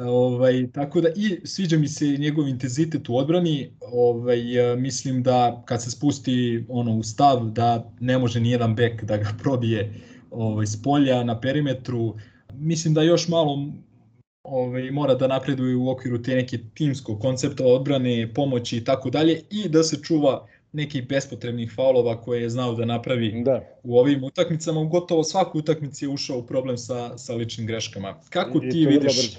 ovaj, 0.00 0.70
tako 0.72 1.00
da 1.00 1.08
i 1.16 1.40
sviđa 1.44 1.78
mi 1.78 1.88
se 1.88 2.06
njegov 2.06 2.48
intenzitet 2.48 3.08
u 3.08 3.16
odbrani, 3.16 3.70
ovaj, 3.92 4.40
mislim 4.78 5.22
da 5.22 5.62
kad 5.64 5.82
se 5.82 5.90
spusti 5.90 6.64
ono 6.68 6.96
u 6.96 7.02
stav 7.02 7.44
da 7.44 7.92
ne 8.00 8.18
može 8.18 8.40
ni 8.40 8.50
jedan 8.50 8.74
bek 8.74 9.04
da 9.04 9.16
ga 9.16 9.28
probije 9.42 9.94
ovaj, 10.30 10.66
s 10.66 10.82
polja 10.82 11.24
na 11.24 11.40
perimetru, 11.40 12.16
mislim 12.54 12.94
da 12.94 13.02
još 13.02 13.28
malo 13.28 13.72
ovaj, 14.50 14.90
mora 14.90 15.14
da 15.14 15.26
napreduje 15.26 15.76
u 15.76 15.90
okviru 15.90 16.22
te 16.22 16.34
neke 16.34 16.58
timskog 16.74 17.20
koncepta 17.20 17.64
odbrane, 17.66 18.34
pomoći 18.34 18.76
i 18.76 18.84
tako 18.84 19.10
dalje 19.10 19.42
i 19.50 19.68
da 19.68 19.82
se 19.82 20.02
čuva 20.02 20.46
nekih 20.72 21.08
bespotrebnih 21.08 21.72
faulova 21.76 22.20
koje 22.22 22.42
je 22.42 22.50
znao 22.50 22.74
da 22.74 22.84
napravi 22.84 23.42
da. 23.44 23.60
u 23.82 23.98
ovim 23.98 24.24
utakmicama. 24.24 24.80
U 24.80 24.88
gotovo 24.88 25.24
svaku 25.24 25.58
utakmici 25.58 26.04
je 26.04 26.08
ušao 26.08 26.38
u 26.38 26.46
problem 26.46 26.78
sa, 26.78 27.18
sa 27.18 27.34
ličnim 27.34 27.66
greškama. 27.66 28.20
Kako 28.30 28.58
I, 28.62 28.70
ti 28.70 28.86
vidiš 28.86 29.38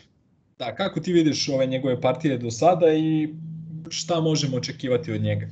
da, 0.60 0.76
kako 0.76 1.00
ti 1.00 1.14
vidiš 1.14 1.50
ove 1.50 1.66
njegove 1.66 2.02
partije 2.02 2.38
do 2.38 2.52
sada 2.52 2.94
i 2.94 3.30
šta 3.90 4.20
možemo 4.22 4.58
očekivati 4.58 5.12
od 5.12 5.22
njega? 5.22 5.48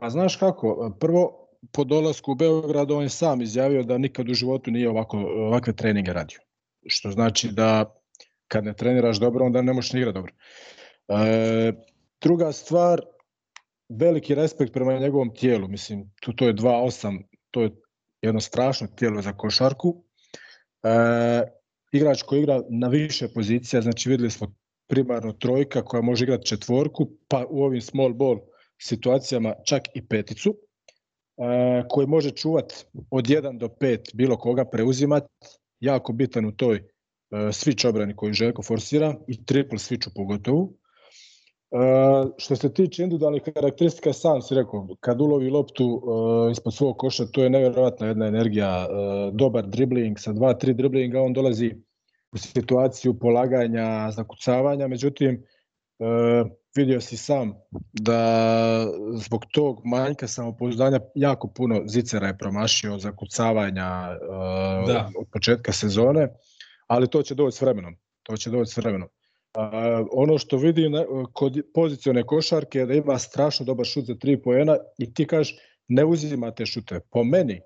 Pa 0.00 0.10
znaš 0.10 0.36
kako, 0.36 0.96
prvo 1.00 1.48
po 1.72 1.84
dolasku 1.84 2.32
u 2.32 2.34
Beograd 2.34 2.90
on 2.90 3.02
je 3.02 3.08
sam 3.08 3.42
izjavio 3.42 3.82
da 3.82 3.98
nikad 3.98 4.28
u 4.28 4.34
životu 4.34 4.70
nije 4.70 4.88
ovako, 4.88 5.18
ovakve 5.18 5.72
treninge 5.72 6.12
radio. 6.12 6.38
Što 6.86 7.10
znači 7.10 7.48
da 7.52 7.94
kad 8.48 8.64
ne 8.64 8.74
treniraš 8.74 9.20
dobro, 9.20 9.44
onda 9.44 9.62
ne 9.62 9.72
možeš 9.72 9.92
ni 9.92 10.00
igrati 10.00 10.14
dobro. 10.14 10.32
E, 11.08 11.72
druga 12.20 12.52
stvar, 12.52 13.00
veliki 13.88 14.34
respekt 14.34 14.72
prema 14.72 14.98
njegovom 14.98 15.34
tijelu. 15.34 15.68
Mislim, 15.68 16.12
tu 16.20 16.32
to 16.32 16.46
je 16.46 16.54
2-8, 16.54 17.22
to 17.50 17.62
je 17.62 17.70
jedno 18.22 18.40
strašno 18.40 18.86
tijelo 18.86 19.22
za 19.22 19.32
košarku. 19.32 20.04
E, 20.82 21.42
igrač 21.92 22.22
koji 22.22 22.40
igra 22.40 22.62
na 22.70 22.88
više 22.88 23.28
pozicija, 23.34 23.82
znači 23.82 24.08
videli 24.08 24.30
smo 24.30 24.54
primarno 24.88 25.32
trojka 25.32 25.84
koja 25.84 26.02
može 26.02 26.24
igrati 26.24 26.46
četvorku, 26.46 27.10
pa 27.28 27.44
u 27.48 27.62
ovim 27.62 27.80
small 27.80 28.14
ball 28.14 28.38
situacijama 28.78 29.54
čak 29.64 29.82
i 29.94 30.08
peticu, 30.08 30.50
e, 30.50 31.82
koji 31.88 32.06
može 32.06 32.30
čuvat 32.30 32.72
od 33.10 33.24
1 33.24 33.58
do 33.58 33.68
5 33.68 34.14
bilo 34.14 34.36
koga 34.36 34.64
preuzimati, 34.64 35.26
jako 35.80 36.12
bitan 36.12 36.44
u 36.44 36.52
toj 36.52 36.82
switch 37.30 37.88
obrani 37.88 38.16
koju 38.16 38.32
Željko 38.32 38.62
forsira 38.62 39.14
i 39.28 39.44
triple 39.44 39.78
switchu 39.78 40.10
pogotovo. 40.14 40.72
Uh, 41.70 42.30
što 42.38 42.56
se 42.56 42.74
tiče 42.74 43.02
individualnih 43.02 43.42
karakteristika, 43.42 44.12
sam 44.12 44.42
si 44.42 44.54
rekao, 44.54 44.88
kad 45.00 45.20
ulovi 45.20 45.50
loptu 45.50 45.84
uh, 45.86 46.52
ispod 46.52 46.74
svog 46.74 46.96
koša, 46.98 47.26
to 47.26 47.42
je 47.42 47.50
nevjerovatna 47.50 48.06
jedna 48.06 48.26
energija, 48.26 48.86
uh, 48.90 49.34
dobar 49.34 49.66
dribling, 49.66 50.18
sa 50.18 50.32
dva, 50.32 50.54
tri 50.54 50.74
driblinga 50.74 51.20
on 51.20 51.32
dolazi 51.32 51.74
u 52.32 52.38
situaciju 52.38 53.18
polaganja, 53.18 54.10
zakucavanja, 54.10 54.88
međutim, 54.88 55.42
uh, 55.98 56.50
vidio 56.76 57.00
si 57.00 57.16
sam 57.16 57.54
da 57.92 58.86
zbog 59.14 59.44
tog 59.52 59.80
manjka 59.84 60.28
samopouzdanja 60.28 61.00
jako 61.14 61.48
puno 61.48 61.82
zicera 61.86 62.26
je 62.26 62.38
promašio 62.38 62.98
zakucavanja 62.98 64.18
uh, 64.20 64.88
da. 64.88 65.10
od 65.18 65.26
početka 65.32 65.72
sezone, 65.72 66.28
ali 66.86 67.10
to 67.10 67.22
će 67.22 67.34
doći 67.34 67.56
s 67.56 67.60
vremenom. 67.60 67.96
To 68.22 68.36
će 68.36 68.50
doći 68.50 68.72
s 68.72 68.76
vremenom. 68.76 69.08
A, 69.54 70.04
ono 70.12 70.38
što 70.38 70.56
vidim 70.56 70.92
kod 71.32 71.60
pozicione 71.74 72.22
košarke 72.22 72.78
je 72.78 72.86
da 72.86 72.94
ima 72.94 73.18
strašno 73.18 73.66
dobar 73.66 73.86
šut 73.86 74.04
za 74.04 74.14
3 74.14 74.42
poena 74.44 74.76
i 74.98 75.14
ti 75.14 75.26
kažeš 75.26 75.56
ne 75.88 76.04
uzima 76.04 76.50
te 76.50 76.66
šute. 76.66 77.00
Po 77.10 77.24
meni, 77.24 77.60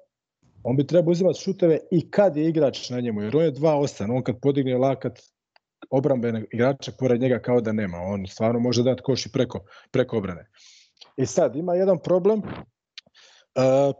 on 0.62 0.76
bi 0.76 0.86
trebao 0.86 1.10
uzimati 1.10 1.40
šuteve 1.40 1.78
i 1.90 2.10
kad 2.10 2.36
je 2.36 2.48
igrač 2.48 2.90
na 2.90 3.00
njemu, 3.00 3.22
jer 3.22 3.36
on 3.36 3.44
je 3.44 3.52
2-8, 3.52 4.16
on 4.16 4.22
kad 4.22 4.40
podigne 4.40 4.78
lakat 4.78 5.20
obrambene 5.90 6.44
igrača 6.52 6.92
pored 6.98 7.20
njega 7.20 7.38
kao 7.38 7.60
da 7.60 7.72
nema, 7.72 7.98
on 7.98 8.26
stvarno 8.26 8.60
može 8.60 8.82
dati 8.82 9.02
koš 9.02 9.26
i 9.26 9.32
preko, 9.32 9.64
preko 9.90 10.18
obrane. 10.18 10.46
I 11.16 11.26
sad, 11.26 11.56
ima 11.56 11.74
jedan 11.74 11.98
problem, 11.98 12.38
uh, 12.38 13.94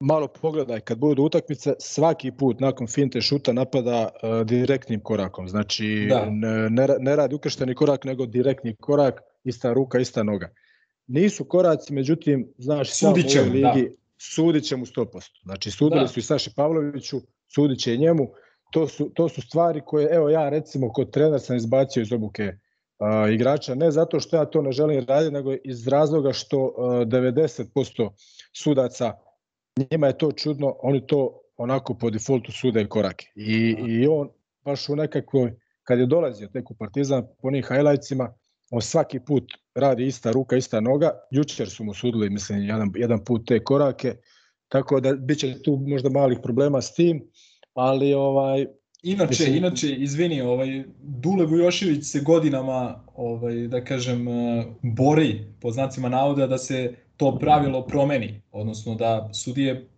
malo 0.00 0.28
pogledaj, 0.28 0.80
kad 0.80 0.98
budu 0.98 1.22
utakmice, 1.22 1.74
svaki 1.78 2.32
put 2.32 2.60
nakon 2.60 2.86
finte 2.86 3.20
šuta 3.20 3.52
napada 3.52 4.08
uh, 4.08 4.46
direktnim 4.46 5.00
korakom. 5.00 5.48
Znači, 5.48 6.06
da. 6.08 6.26
ne, 6.70 6.88
ne 6.98 7.16
radi 7.16 7.34
ukršteni 7.34 7.74
korak, 7.74 8.04
nego 8.04 8.26
direktni 8.26 8.76
korak, 8.76 9.20
ista 9.44 9.72
ruka, 9.72 9.98
ista 9.98 10.22
noga. 10.22 10.48
Nisu 11.06 11.44
koraci, 11.44 11.92
međutim, 11.92 12.52
znaš, 12.58 12.90
sudit 12.90 13.30
će, 13.30 13.40
ligi, 13.42 13.62
da. 13.62 13.94
sudit 14.18 14.64
će 14.64 14.76
mu 14.76 14.86
100%. 14.86 15.28
Znači, 15.42 15.70
sudili 15.70 16.00
da. 16.00 16.08
su 16.08 16.20
i 16.20 16.22
Saši 16.22 16.50
Pavloviću, 16.56 17.20
sudit 17.54 17.78
će 17.78 17.94
i 17.94 17.98
njemu. 17.98 18.28
To 18.72 18.88
su, 18.88 19.10
to 19.14 19.28
su 19.28 19.42
stvari 19.42 19.82
koje, 19.86 20.08
evo 20.12 20.28
ja 20.28 20.48
recimo, 20.48 20.92
kod 20.92 21.10
trener 21.10 21.40
sam 21.40 21.56
izbacio 21.56 22.00
iz 22.00 22.12
obuke 22.12 22.44
uh, 22.44 23.32
igrača, 23.32 23.74
ne 23.74 23.90
zato 23.90 24.20
što 24.20 24.36
ja 24.36 24.44
to 24.44 24.62
ne 24.62 24.72
želim 24.72 25.04
raditi, 25.08 25.34
nego 25.34 25.54
iz 25.64 25.88
razloga 25.88 26.32
što 26.32 26.64
uh, 26.64 26.72
90% 26.84 28.10
sudaca 28.52 29.12
njima 29.90 30.06
je 30.06 30.18
to 30.18 30.32
čudno, 30.32 30.76
oni 30.82 31.06
to 31.06 31.40
onako 31.56 31.94
po 31.94 32.10
defaultu 32.10 32.52
sude 32.52 32.86
korake. 32.88 33.26
I, 33.34 33.76
i 33.88 34.06
on 34.06 34.28
baš 34.64 34.88
u 34.88 34.96
nekakvoj, 34.96 35.52
kad 35.82 35.98
je 35.98 36.06
dolazio 36.06 36.48
tek 36.48 36.70
u 36.70 36.74
Partizan, 36.74 37.22
po 37.22 37.48
onih 37.48 37.66
highlightsima, 37.68 38.34
on 38.70 38.82
svaki 38.82 39.20
put 39.20 39.44
radi 39.74 40.06
ista 40.06 40.30
ruka, 40.30 40.56
ista 40.56 40.80
noga. 40.80 41.10
Jučer 41.30 41.70
su 41.70 41.84
mu 41.84 41.94
sudili, 41.94 42.30
mislim, 42.30 42.62
jedan, 42.62 42.92
jedan 42.94 43.24
put 43.24 43.46
te 43.46 43.64
korake, 43.64 44.14
tako 44.68 45.00
da 45.00 45.12
bit 45.12 45.38
će 45.38 45.62
tu 45.62 45.76
možda 45.86 46.08
malih 46.08 46.38
problema 46.42 46.80
s 46.80 46.94
tim, 46.94 47.22
ali 47.74 48.14
ovaj, 48.14 48.66
Inače, 49.02 49.30
Mislim... 49.30 49.56
inače, 49.56 49.94
izvini, 49.94 50.40
ovaj, 50.40 50.84
Dule 51.00 51.46
Vujošević 51.46 52.04
se 52.04 52.20
godinama, 52.20 53.04
ovaj, 53.14 53.54
da 53.54 53.84
kažem, 53.84 54.26
bori, 54.82 55.44
po 55.60 55.70
znacima 55.70 56.08
navoda, 56.08 56.46
da 56.46 56.58
se 56.58 56.94
to 57.20 57.38
pravilo 57.38 57.86
promeni, 57.86 58.40
odnosno 58.52 58.94
da 58.94 59.28
sudije 59.32 59.88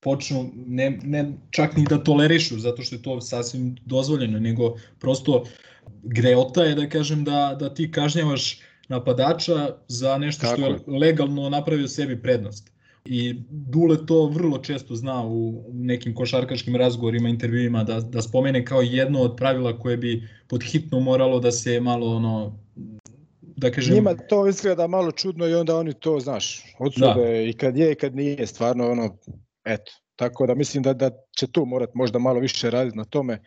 počnu 0.00 0.50
ne, 0.54 0.90
ne 1.02 1.32
čak 1.50 1.76
ni 1.76 1.84
da 1.88 2.04
tolerišu 2.04 2.58
zato 2.58 2.82
što 2.82 2.94
je 2.94 3.02
to 3.02 3.20
sasvim 3.20 3.76
dozvoljeno, 3.84 4.40
nego 4.40 4.74
prosto 5.00 5.44
greota 6.02 6.64
je 6.64 6.74
da 6.74 6.88
kažem 6.88 7.24
da, 7.24 7.56
da 7.60 7.74
ti 7.74 7.90
kažnjavaš 7.90 8.60
napadača 8.88 9.76
za 9.88 10.18
nešto 10.18 10.46
Tako. 10.46 10.56
što 10.56 10.66
je 10.66 10.98
legalno 10.98 11.48
napravio 11.48 11.88
sebi 11.88 12.22
prednost. 12.22 12.72
I 13.04 13.34
Dule 13.50 14.06
to 14.06 14.26
vrlo 14.26 14.58
često 14.58 14.96
zna 14.96 15.26
u 15.26 15.64
nekim 15.72 16.14
košarkaškim 16.14 16.76
razgovorima, 16.76 17.28
intervjuima 17.28 17.84
da, 17.84 18.00
da 18.00 18.22
spomene 18.22 18.64
kao 18.64 18.82
jedno 18.82 19.20
od 19.20 19.36
pravila 19.36 19.78
koje 19.78 19.96
bi 19.96 20.28
pod 20.48 20.62
hitno 20.62 21.00
moralo 21.00 21.40
da 21.40 21.50
se 21.50 21.80
malo 21.80 22.16
ono 22.16 22.58
da 23.62 23.70
kažem... 23.70 23.94
Njima 23.94 24.14
to 24.28 24.46
izgleda 24.48 24.86
malo 24.86 25.12
čudno 25.12 25.46
i 25.46 25.54
onda 25.54 25.76
oni 25.76 25.94
to, 25.94 26.20
znaš, 26.20 26.74
odsude 26.78 27.24
da. 27.24 27.40
i 27.40 27.52
kad 27.52 27.76
je 27.76 27.92
i 27.92 27.94
kad 27.94 28.16
nije, 28.16 28.46
stvarno 28.46 28.90
ono, 28.90 29.18
eto. 29.64 29.92
Tako 30.16 30.46
da 30.46 30.54
mislim 30.54 30.82
da, 30.82 30.92
da 30.92 31.10
će 31.38 31.46
tu 31.46 31.64
morat 31.66 31.94
možda 31.94 32.18
malo 32.18 32.40
više 32.40 32.70
raditi 32.70 32.96
na 32.96 33.04
tome 33.04 33.38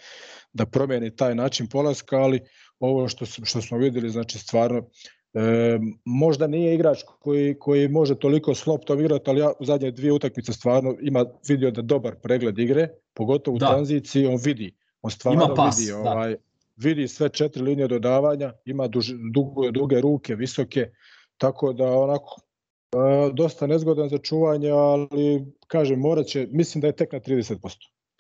da 0.54 0.65
promeni 0.65 1.15
taj 1.15 1.36
način 1.36 1.67
polaska, 1.67 2.17
ali 2.17 2.39
ovo 2.80 3.08
što, 3.08 3.25
što 3.25 3.62
smo 3.62 3.78
videli, 3.78 4.10
znači 4.10 4.39
stvarno, 4.39 4.89
e, 5.34 5.80
možda 6.06 6.47
nije 6.47 6.75
igrač 6.75 7.04
koji, 7.19 7.56
koji 7.60 7.88
može 7.88 8.15
toliko 8.19 8.56
s 8.56 8.65
loptom 8.65 8.99
igrati, 8.99 9.30
ali 9.30 9.39
ja 9.39 9.51
u 9.60 9.65
zadnje 9.65 9.91
dvije 9.91 10.13
utakmice 10.13 10.54
stvarno 10.54 10.95
ima 11.01 11.25
vidio 11.47 11.71
da 11.71 11.82
dobar 11.82 12.15
pregled 12.15 12.60
igre, 12.60 12.89
pogotovo 13.13 13.56
u 13.56 13.60
da. 13.60 13.67
tranziciji, 13.67 14.25
on 14.25 14.38
vidi, 14.43 14.75
on 15.01 15.12
stvarno 15.12 15.45
ima 15.45 15.56
pas, 15.56 15.80
vidi 15.80 15.91
da. 15.91 15.97
ovaj, 15.97 16.32
da 16.32 16.38
vidi 16.77 17.07
sve 17.07 17.29
četiri 17.29 17.63
linije 17.63 17.88
dodavanja, 17.88 18.53
ima 18.65 18.88
duž, 18.88 19.11
duge, 19.33 19.71
duge 19.71 20.01
ruke, 20.01 20.35
visoke, 20.35 20.89
tako 21.38 21.73
da 21.73 21.91
onako 21.91 22.41
e, 22.41 23.31
dosta 23.33 23.67
nezgodan 23.67 24.09
za 24.09 24.17
čuvanje, 24.17 24.69
ali 24.69 25.45
kažem, 25.67 25.99
morat 25.99 26.25
će, 26.25 26.47
mislim 26.51 26.81
da 26.81 26.88
je 26.88 26.95
tek 26.95 27.11
na 27.11 27.19
30%. 27.19 27.57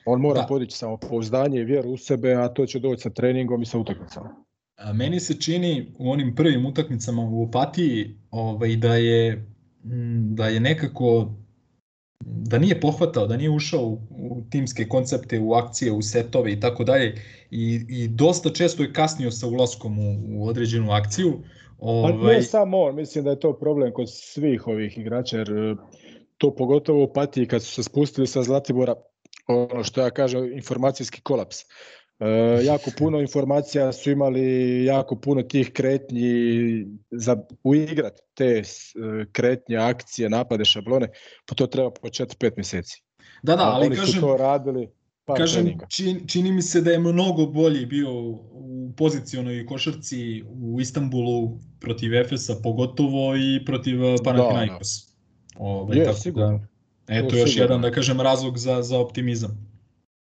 On 0.05 0.21
mora 0.21 0.41
da. 0.41 0.47
podići 0.47 0.77
samopouzdanje 0.77 1.59
i 1.59 1.63
vjeru 1.63 1.89
u 1.89 1.97
sebe, 1.97 2.33
a 2.33 2.47
to 2.47 2.65
će 2.65 2.79
doći 2.79 3.01
sa 3.01 3.09
treningom 3.09 3.61
i 3.61 3.65
sa 3.65 3.79
utakmicama. 3.79 4.35
A 4.75 4.93
meni 4.93 5.19
se 5.19 5.39
čini 5.39 5.93
u 5.99 6.11
onim 6.11 6.35
prvim 6.35 6.65
utakmicama 6.65 7.21
u 7.21 7.43
Opatiji 7.43 8.19
ovaj, 8.31 8.75
da 8.75 8.95
je 8.95 9.45
da 10.35 10.47
je 10.47 10.59
nekako 10.59 11.33
da 12.25 12.57
nije 12.57 12.79
pohvatao, 12.81 13.27
da 13.27 13.37
nije 13.37 13.49
ušao 13.49 13.81
u, 13.81 13.99
u 14.09 14.43
timske 14.49 14.87
koncepte, 14.87 15.39
u 15.39 15.53
akcije, 15.53 15.91
u 15.91 16.01
setove 16.01 16.51
i 16.51 16.59
tako 16.59 16.83
dalje 16.83 17.21
i, 17.51 17.85
i 17.89 18.07
dosta 18.07 18.49
često 18.49 18.83
je 18.83 18.93
kasnio 18.93 19.31
sa 19.31 19.47
ulaskom 19.47 19.99
u, 19.99 20.17
u 20.27 20.47
određenu 20.47 20.91
akciju. 20.91 21.33
Ovaj... 21.79 22.11
Pa 22.11 22.27
ne 22.27 22.41
samo 22.41 22.81
on, 22.81 22.95
mislim 22.95 23.23
da 23.23 23.29
je 23.29 23.39
to 23.39 23.53
problem 23.59 23.93
kod 23.93 24.07
svih 24.09 24.67
ovih 24.67 24.97
igrača, 24.97 25.37
jer 25.37 25.51
e, 25.51 25.75
to 26.37 26.55
pogotovo 26.55 27.03
u 27.03 27.13
Patiji 27.13 27.47
kad 27.47 27.63
su 27.63 27.73
se 27.73 27.83
spustili 27.83 28.27
sa 28.27 28.43
Zlatibora, 28.43 28.95
ono 29.47 29.83
što 29.83 30.01
ja 30.01 30.09
kažem, 30.09 30.53
informacijski 30.53 31.21
kolaps. 31.21 31.57
E, 32.19 32.27
jako 32.65 32.91
puno 32.97 33.21
informacija 33.21 33.91
su 33.91 34.11
imali, 34.11 34.85
jako 34.85 35.15
puno 35.15 35.41
tih 35.41 35.71
kretnji 35.73 36.85
za 37.11 37.37
uigrat 37.63 38.19
te 38.33 38.45
e, 38.45 38.63
kretnje, 39.31 39.77
akcije, 39.77 40.29
napade, 40.29 40.65
šablone, 40.65 41.07
pa 41.45 41.55
to 41.55 41.67
treba 41.67 41.91
po 41.91 42.07
4-5 42.07 42.51
meseci. 42.57 43.03
Da, 43.43 43.55
da, 43.55 43.63
ali 43.63 43.85
oni 43.85 43.95
kažem, 43.95 44.13
su 44.13 44.21
to 44.21 44.37
radili 44.37 44.87
kažem, 45.33 45.77
čini, 45.89 46.27
čini 46.27 46.51
mi 46.51 46.61
se 46.61 46.81
da 46.81 46.91
je 46.91 46.99
mnogo 46.99 47.45
bolji 47.45 47.85
bio 47.85 48.11
u 48.11 48.93
pozicionoj 48.97 49.65
košarci 49.65 50.43
u 50.61 50.81
Istanbulu 50.81 51.59
protiv 51.79 52.13
Efesa 52.13 52.55
pogotovo 52.63 53.35
i 53.35 53.65
protiv 53.65 53.99
Panathinaikos. 54.23 55.05
Da, 55.05 55.59
da. 55.59 55.65
Ovaj, 55.65 55.97
je, 55.97 56.05
tako 56.05 56.17
sigurno. 56.17 56.67
Da, 57.07 57.13
eto 57.13 57.35
još 57.37 57.49
sigurno. 57.49 57.63
jedan, 57.63 57.81
da 57.81 57.91
kažem, 57.91 58.21
razlog 58.21 58.57
za, 58.57 58.81
za 58.81 58.99
optimizam. 58.99 59.74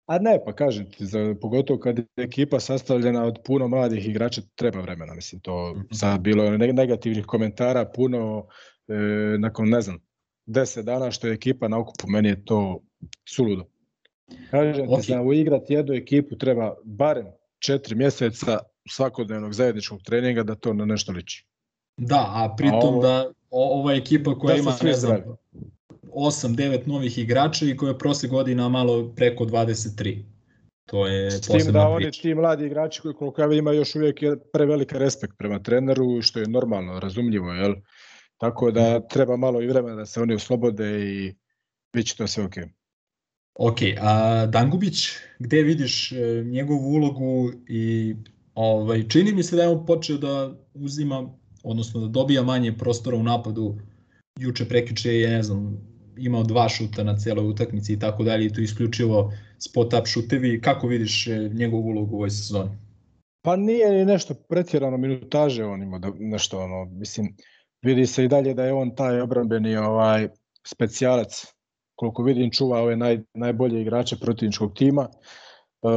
A 0.06 0.20
ne, 0.20 0.39
pa 0.46 0.54
kažem 0.54 0.91
ti, 0.91 1.06
za, 1.06 1.36
pogotovo 1.41 1.80
kad 1.80 2.00
je 2.00 2.06
ekipa 2.18 2.60
sastavljena 2.60 3.24
od 3.26 3.39
puno 3.46 3.68
mladih 3.68 4.08
igrača, 4.08 4.41
treba 4.56 4.82
vremena, 4.82 5.13
mislim, 5.13 5.41
to 5.41 5.76
sad 5.91 6.22
bilo 6.22 6.44
je 6.44 6.58
negativnih 6.58 7.26
komentara, 7.26 7.86
puno, 7.96 8.48
e, 8.88 8.94
nakon, 9.38 9.70
ne 9.70 9.82
znam, 9.82 10.00
deset 10.46 10.86
dana 10.86 11.12
što 11.12 11.28
je 11.28 11.34
ekipa 11.34 11.68
na 11.68 11.80
okupu, 11.80 12.08
meni 12.08 12.30
je 12.30 12.46
to 12.46 12.84
suludo. 13.30 13.65
Kažem 14.52 14.88
okay. 14.88 15.02
ti, 15.02 15.12
za 15.12 15.22
uigrati 15.22 15.74
jednu 15.74 15.94
ekipu 15.94 16.36
treba 16.36 16.76
barem 16.84 17.26
četiri 17.60 17.96
mjeseca 17.96 18.60
svakodnevnog 18.89 19.54
zajedničkog 19.54 20.02
treninga 20.02 20.44
da 20.44 20.56
to 20.56 20.74
na 20.74 20.86
nešto 20.86 21.12
liči. 21.12 21.46
Da, 21.98 22.32
a 22.36 22.56
pritom 22.58 22.80
a 22.84 22.88
ovo, 22.88 23.02
da 23.02 23.32
ova 23.50 23.94
ekipa 23.94 24.39
koja 24.39 24.54
da 24.54 24.60
ima, 24.62 24.78
ne 24.84 24.94
znam, 24.94 25.22
8-9 26.04 26.88
novih 26.88 27.17
igrača 27.17 27.65
i 27.65 27.78
koja 27.78 27.89
je 27.89 27.98
prosle 27.98 28.30
godina 28.30 28.69
malo 28.69 29.13
preko 29.15 29.45
23. 29.45 30.24
To 30.86 31.08
je 31.08 31.32
S 31.32 31.41
tim 31.41 31.71
da 31.74 31.88
oni 31.88 32.12
ti 32.12 32.36
mladi 32.36 32.65
igrači 32.65 33.02
koji 33.02 33.13
koliko 33.13 33.41
ja 33.41 33.54
ima 33.54 33.71
još 33.71 33.95
uvijek 33.95 34.21
je 34.21 34.39
prevelika 34.54 34.98
respekt 34.98 35.34
prema 35.38 35.60
treneru 35.60 36.21
što 36.21 36.39
je 36.39 36.48
normalno, 36.48 37.00
razumljivo, 37.00 37.54
jel? 37.54 37.74
Tako 38.38 38.71
da 38.71 39.00
mhm. 39.00 39.08
treba 39.10 39.38
malo 39.38 39.62
i 39.62 39.67
vremena 39.67 39.95
da 39.95 40.06
se 40.06 40.21
oni 40.21 40.34
oslobode 40.34 41.06
i 41.06 41.36
bit 41.93 42.08
će 42.08 42.15
to 42.15 42.28
sve 42.28 42.43
okej. 42.43 42.63
Okay. 42.63 42.69
Ok, 43.56 43.78
a 44.02 44.45
Dangubić, 44.45 45.10
gde 45.39 45.62
vidiš 45.62 46.12
e, 46.12 46.43
njegovu 46.45 46.89
ulogu 46.89 47.52
i 47.69 48.15
ovaj, 48.54 49.08
čini 49.08 49.32
mi 49.32 49.43
se 49.43 49.56
da 49.56 49.62
je 49.62 49.69
on 49.69 49.86
počeo 49.86 50.17
da 50.17 50.56
uzima, 50.74 51.30
odnosno 51.63 52.02
da 52.02 52.08
dobija 52.08 52.43
manje 52.43 52.78
prostora 52.78 53.17
u 53.17 53.24
napadu. 53.24 53.78
Juče 54.39 54.65
prekriče 54.65 55.13
je, 55.13 55.30
ne 55.30 55.43
znam, 55.43 55.78
imao 56.17 56.43
dva 56.43 56.69
šuta 56.69 57.04
na 57.04 57.17
celoj 57.17 57.45
utakmici 57.45 57.93
i 57.93 58.00
tako 58.00 58.24
dalje 58.24 58.45
i 58.45 58.54
to 58.54 58.62
isključivo 58.62 59.32
spot-up 59.60 60.06
šutevi. 60.06 60.62
Kako 60.62 60.88
vidiš 60.88 61.28
e, 61.28 61.50
njegovu 61.54 61.88
ulogu 61.88 62.15
u 62.15 62.17
ovoj 62.17 62.30
sezoni? 62.30 62.69
Pa 63.41 63.56
nije 63.56 63.91
ni 63.91 64.06
nešto 64.06 64.34
pretjerano 64.50 64.98
minutaže 64.98 65.65
on 65.65 65.84
ima 65.84 66.00
da 66.00 66.12
nešto 66.19 66.60
ono, 66.60 66.86
mislim, 66.86 67.36
vidi 67.82 68.06
se 68.06 68.24
i 68.24 68.28
dalje 68.28 68.54
da 68.54 68.63
je 68.63 68.74
on 68.74 68.95
taj 68.95 69.21
obrambeni 69.21 69.78
ovaj 69.78 70.28
specijalac 70.67 71.45
koliko 71.95 72.24
vidim 72.24 72.52
čuva 72.52 72.82
ove 72.82 72.95
naj, 72.95 73.19
najbolje 73.34 73.82
igrače 73.82 74.15
protivničkog 74.15 74.74
tima. 74.74 75.08
E, 75.84 75.88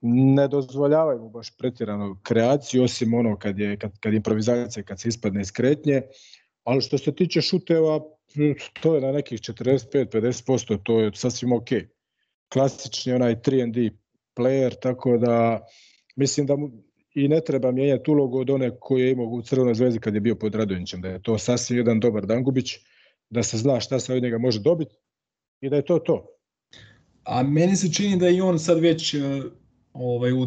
ne 0.00 0.48
dozvoljavaju 0.48 1.18
mu 1.18 1.30
baš 1.30 1.56
pretjerano 1.56 2.18
kreaciju, 2.22 2.84
osim 2.84 3.14
ono 3.14 3.38
kad 3.38 3.58
je 3.58 3.76
kad, 3.76 3.98
kad 4.00 4.14
improvizacija, 4.14 4.82
kad 4.84 5.00
se 5.00 5.08
ispadne 5.08 5.40
iz 5.40 5.52
kretnje, 5.52 6.02
ali 6.64 6.80
što 6.80 6.98
se 6.98 7.14
tiče 7.14 7.40
šuteva, 7.40 8.00
to 8.82 8.94
je 8.94 9.00
na 9.00 9.12
nekih 9.12 9.40
45-50%, 9.40 10.78
to 10.82 11.00
je 11.00 11.10
sasvim 11.14 11.52
ok. 11.52 11.68
Klasični 12.52 13.12
onaj 13.12 13.34
3D 13.34 13.90
player, 14.36 14.74
tako 14.82 15.18
da 15.18 15.66
mislim 16.16 16.46
da 16.46 16.56
mu 16.56 16.70
i 17.14 17.28
ne 17.28 17.40
treba 17.40 17.72
mijenjati 17.72 18.10
ulogu 18.10 18.38
od 18.38 18.50
one 18.50 18.70
koje 18.80 19.04
je 19.04 19.12
imao 19.12 19.26
u 19.26 19.42
Crvenoj 19.42 19.74
zvezdi 19.74 20.00
kad 20.00 20.14
je 20.14 20.20
bio 20.20 20.34
pod 20.34 20.54
Radonjićem, 20.54 21.00
da 21.00 21.08
je 21.08 21.22
to 21.22 21.38
sasvim 21.38 21.78
jedan 21.78 22.00
dobar 22.00 22.26
Dangubić, 22.26 22.76
da 23.30 23.42
se 23.42 23.58
zna 23.58 23.80
šta 23.80 24.00
se 24.00 24.14
od 24.14 24.22
njega 24.22 24.38
može 24.38 24.60
dobiti 24.60 24.94
i 25.60 25.70
da 25.70 25.76
je 25.76 25.84
to 25.84 25.98
to. 25.98 26.26
A 27.24 27.42
meni 27.42 27.76
se 27.76 27.92
čini 27.92 28.16
da 28.16 28.28
i 28.28 28.40
on 28.40 28.58
sad 28.58 28.78
već 28.78 29.14
e, 29.14 29.18
ovaj, 29.92 30.32
u 30.32 30.46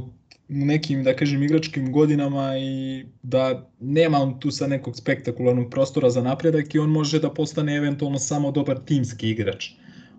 nekim, 0.53 1.03
da 1.03 1.15
kažem, 1.15 1.43
igračkim 1.43 1.91
godinama 1.91 2.57
i 2.57 3.05
da 3.23 3.69
nema 3.79 4.17
on 4.17 4.39
tu 4.39 4.51
sa 4.51 4.67
nekog 4.67 4.97
spektakularnog 4.97 5.71
prostora 5.71 6.09
za 6.09 6.21
napredak 6.21 6.75
i 6.75 6.79
on 6.79 6.89
može 6.89 7.19
da 7.19 7.33
postane 7.33 7.75
eventualno 7.75 8.19
samo 8.19 8.51
dobar 8.51 8.79
timski 8.85 9.29
igrač. 9.29 9.69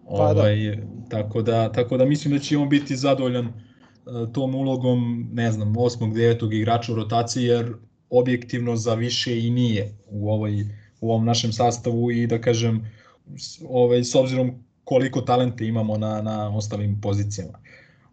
Pa 0.08 0.34
da. 0.34 0.40
ovaj, 0.40 0.56
da. 0.56 0.82
Tako, 1.08 1.42
da, 1.42 1.72
tako 1.72 1.96
da 1.96 2.04
mislim 2.04 2.34
da 2.34 2.40
će 2.40 2.58
on 2.58 2.68
biti 2.68 2.96
zadovoljan 2.96 3.46
uh, 3.46 4.32
tom 4.32 4.54
ulogom, 4.54 5.28
ne 5.32 5.52
znam, 5.52 5.76
osmog, 5.76 6.14
devetog 6.14 6.54
igrača 6.54 6.92
u 6.92 6.96
rotaciji, 6.96 7.44
jer 7.44 7.74
objektivno 8.10 8.76
za 8.76 8.94
više 8.94 9.38
i 9.46 9.50
nije 9.50 9.92
u, 10.06 10.30
ovoj, 10.30 10.66
u 11.00 11.10
ovom 11.10 11.24
našem 11.24 11.52
sastavu 11.52 12.10
i 12.10 12.26
da 12.26 12.40
kažem, 12.40 12.90
ovaj, 13.68 14.04
s 14.04 14.14
obzirom 14.14 14.64
koliko 14.84 15.20
talente 15.20 15.66
imamo 15.66 15.98
na, 15.98 16.22
na 16.22 16.56
ostalim 16.56 17.00
pozicijama. 17.00 17.58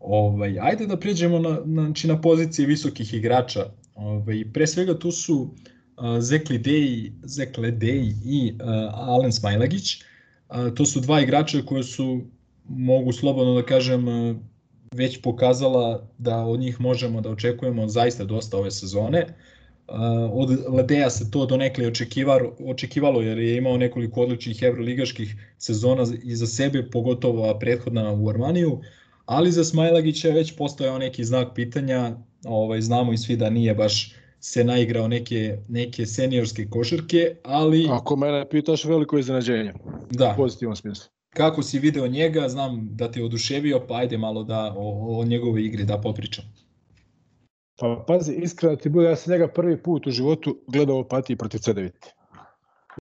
Ovaj, 0.02 0.60
ajde 0.60 0.88
da 0.88 0.98
pređemo 0.98 1.40
na, 1.40 1.50
na, 1.66 1.84
znači 1.84 2.08
na 2.08 2.22
pozicije 2.22 2.68
visokih 2.68 3.14
igrača. 3.14 3.66
Ovaj, 3.96 4.44
pre 4.54 4.68
svega 4.68 5.00
tu 5.00 5.12
su 5.12 5.36
uh, 5.42 6.20
Zekle 7.24 7.72
Dej 7.72 8.14
i 8.26 8.54
uh, 8.54 8.68
Alen 8.94 9.32
Smajlagić. 9.32 10.02
Uh, 10.50 10.74
to 10.74 10.86
su 10.86 11.00
dva 11.00 11.22
igrača 11.22 11.62
koje 11.66 11.84
su, 11.84 12.22
mogu 12.70 13.12
slobodno 13.12 13.54
da 13.54 13.66
kažem, 13.66 14.08
uh, 14.08 14.36
već 14.92 15.22
pokazala 15.22 16.08
da 16.18 16.38
od 16.38 16.60
njih 16.60 16.82
možemo 16.82 17.22
da 17.22 17.30
očekujemo 17.30 17.88
zaista 17.88 18.26
dosta 18.26 18.58
ove 18.58 18.72
sezone. 18.72 19.26
Uh, 19.88 19.96
od 20.34 20.58
Ledeja 20.70 21.10
se 21.10 21.32
to 21.32 21.46
donekle 21.46 21.88
očekivalo, 21.88 22.56
očekivalo 22.66 23.22
jer 23.22 23.38
je 23.38 23.58
imao 23.58 23.78
nekoliko 23.78 24.22
odličnih 24.22 24.64
evroligaških 24.64 25.36
sezona 25.58 26.04
iza 26.24 26.48
sebe, 26.48 26.90
pogotovo 26.90 27.60
prethodna 27.60 28.14
u 28.14 28.30
Armaniju. 28.30 28.74
Uh, 28.74 28.82
ali 29.26 29.52
za 29.52 29.64
Smajlagića 29.64 30.28
je 30.28 30.34
već 30.34 30.56
postojao 30.56 30.98
neki 30.98 31.24
znak 31.24 31.48
pitanja, 31.56 32.12
ovaj, 32.46 32.82
znamo 32.82 33.14
i 33.14 33.18
svi 33.18 33.36
da 33.36 33.50
nije 33.50 33.76
baš 33.76 34.16
se 34.40 34.64
naigrao 34.64 35.08
neke, 35.08 35.58
neke 35.70 36.06
seniorske 36.06 36.68
košarke, 36.70 37.36
ali... 37.44 37.88
Ako 37.92 38.16
mene 38.16 38.50
pitaš, 38.50 38.86
veliko 38.86 39.18
iznenađenje. 39.18 39.74
Da. 40.10 40.32
U 40.32 40.38
pozitivom 40.38 40.76
smislu. 40.76 41.12
Kako 41.30 41.64
si 41.64 41.80
video 41.80 42.08
njega, 42.08 42.50
znam 42.50 42.90
da 42.92 43.12
te 43.12 43.24
oduševio, 43.24 43.86
pa 43.88 43.96
ajde 43.96 44.18
malo 44.18 44.44
da 44.44 44.74
o, 44.78 45.20
o 45.20 45.26
njegove 45.26 45.64
igri 45.64 45.86
da 45.86 46.02
popričam. 46.02 46.46
Pa 47.80 48.04
pazi, 48.08 48.34
iskreno 48.34 48.76
ti 48.76 48.90
bude, 48.90 49.08
ja 49.08 49.16
sam 49.16 49.32
njega 49.32 49.48
prvi 49.48 49.84
put 49.84 50.08
u 50.08 50.12
životu 50.12 50.58
gledao 50.68 51.00
opatiji 51.00 51.36
protiv 51.36 51.58
C9 51.58 51.92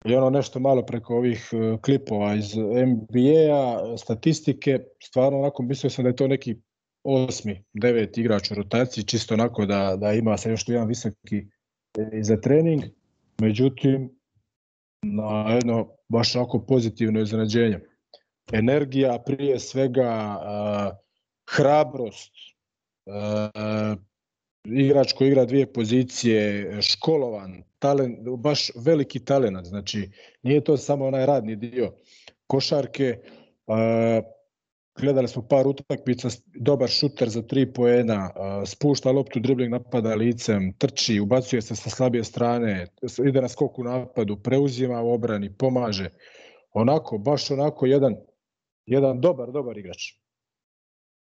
i 0.06 0.16
ono 0.16 0.30
nešto 0.30 0.60
malo 0.60 0.86
preko 0.86 1.16
ovih 1.16 1.50
e, 1.52 1.78
klipova 1.82 2.36
iz 2.36 2.56
NBA, 2.58 3.98
statistike, 3.98 4.80
stvarno 5.04 5.40
onako 5.40 5.64
mislio 5.64 5.90
sam 5.90 6.04
da 6.04 6.10
je 6.10 6.16
to 6.16 6.28
neki 6.28 6.56
osmi, 7.04 7.64
devet 7.74 8.18
igrač 8.18 8.52
u 8.52 8.56
rotaciji, 8.56 9.04
čisto 9.04 9.34
onako 9.34 9.66
da, 9.66 9.96
da 9.96 10.14
ima 10.14 10.38
sa 10.38 10.50
još 10.50 10.68
jedan 10.68 10.88
visoki 10.88 11.38
e, 11.98 12.24
za 12.24 12.42
trening, 12.42 12.84
međutim, 13.42 14.20
na 15.02 15.54
jedno 15.54 15.90
baš 16.10 16.36
onako 16.36 16.66
pozitivno 16.66 17.22
iznenađenje. 17.22 17.80
Energija, 18.54 19.20
prije 19.26 19.60
svega, 19.60 20.40
uh, 20.42 20.98
hrabrost, 21.50 22.34
uh, 23.06 24.00
igrač 24.66 25.14
koji 25.14 25.28
igra 25.28 25.46
dvije 25.46 25.74
pozicije, 25.74 26.78
školovan, 26.82 27.64
talent, 27.80 28.20
baš 28.38 28.72
veliki 28.76 29.20
talent, 29.26 29.68
znači 29.68 30.10
nije 30.44 30.64
to 30.64 30.78
samo 30.78 31.06
onaj 31.06 31.26
radni 31.26 31.56
dio 31.56 31.94
košarke, 32.48 33.18
gledali 35.00 35.28
smo 35.28 35.48
par 35.48 35.68
utakmica, 35.68 36.30
dobar 36.46 36.90
šuter 36.90 37.30
za 37.30 37.42
tri 37.42 37.74
poena, 37.74 38.30
spušta 38.66 39.12
loptu, 39.12 39.40
dribling 39.40 39.72
napada 39.72 40.16
licem, 40.16 40.74
trči, 40.78 41.20
ubacuje 41.20 41.62
se 41.62 41.76
sa 41.76 41.90
slabije 41.90 42.24
strane, 42.24 42.88
ide 43.28 43.42
na 43.42 43.48
skoku 43.48 43.84
napadu, 43.84 44.38
preuzima 44.44 45.02
u 45.02 45.14
obrani, 45.14 45.54
pomaže. 45.58 46.10
Onako, 46.74 47.18
baš 47.18 47.52
onako 47.52 47.86
jedan, 47.86 48.16
jedan 48.86 49.22
dobar, 49.22 49.52
dobar 49.52 49.78
igrač. 49.78 49.98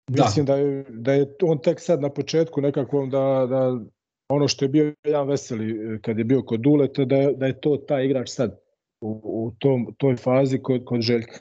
Da. 0.08 0.24
Mislim 0.24 0.46
da 0.46 0.56
je, 0.56 0.84
da 0.88 1.12
je 1.12 1.34
on 1.42 1.58
tek 1.58 1.80
sad 1.80 2.00
na 2.00 2.10
početku 2.10 2.60
nekakvom 2.60 3.10
da, 3.10 3.46
da 3.50 3.80
ono 4.28 4.48
što 4.48 4.64
je 4.64 4.68
bio 4.68 4.94
jedan 5.04 5.28
veseli 5.28 5.70
e, 5.70 5.98
kad 6.02 6.18
je 6.18 6.24
bio 6.24 6.42
kod 6.42 6.60
Duleta, 6.60 7.04
da, 7.04 7.32
da 7.36 7.46
je 7.46 7.60
to 7.60 7.76
taj 7.76 8.04
igrač 8.04 8.28
sad 8.28 8.60
u, 9.00 9.20
u 9.24 9.52
tom, 9.58 9.94
toj 9.96 10.16
fazi 10.16 10.58
kod, 10.62 10.84
kod 10.84 11.00
Željka. 11.00 11.38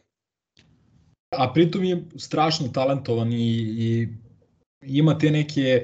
a 1.38 1.54
pritom 1.54 1.84
je 1.84 2.04
strašno 2.16 2.68
talentovan 2.68 3.34
i, 3.34 3.52
i 3.78 4.08
ima 4.82 5.18
te 5.18 5.32
neke 5.32 5.84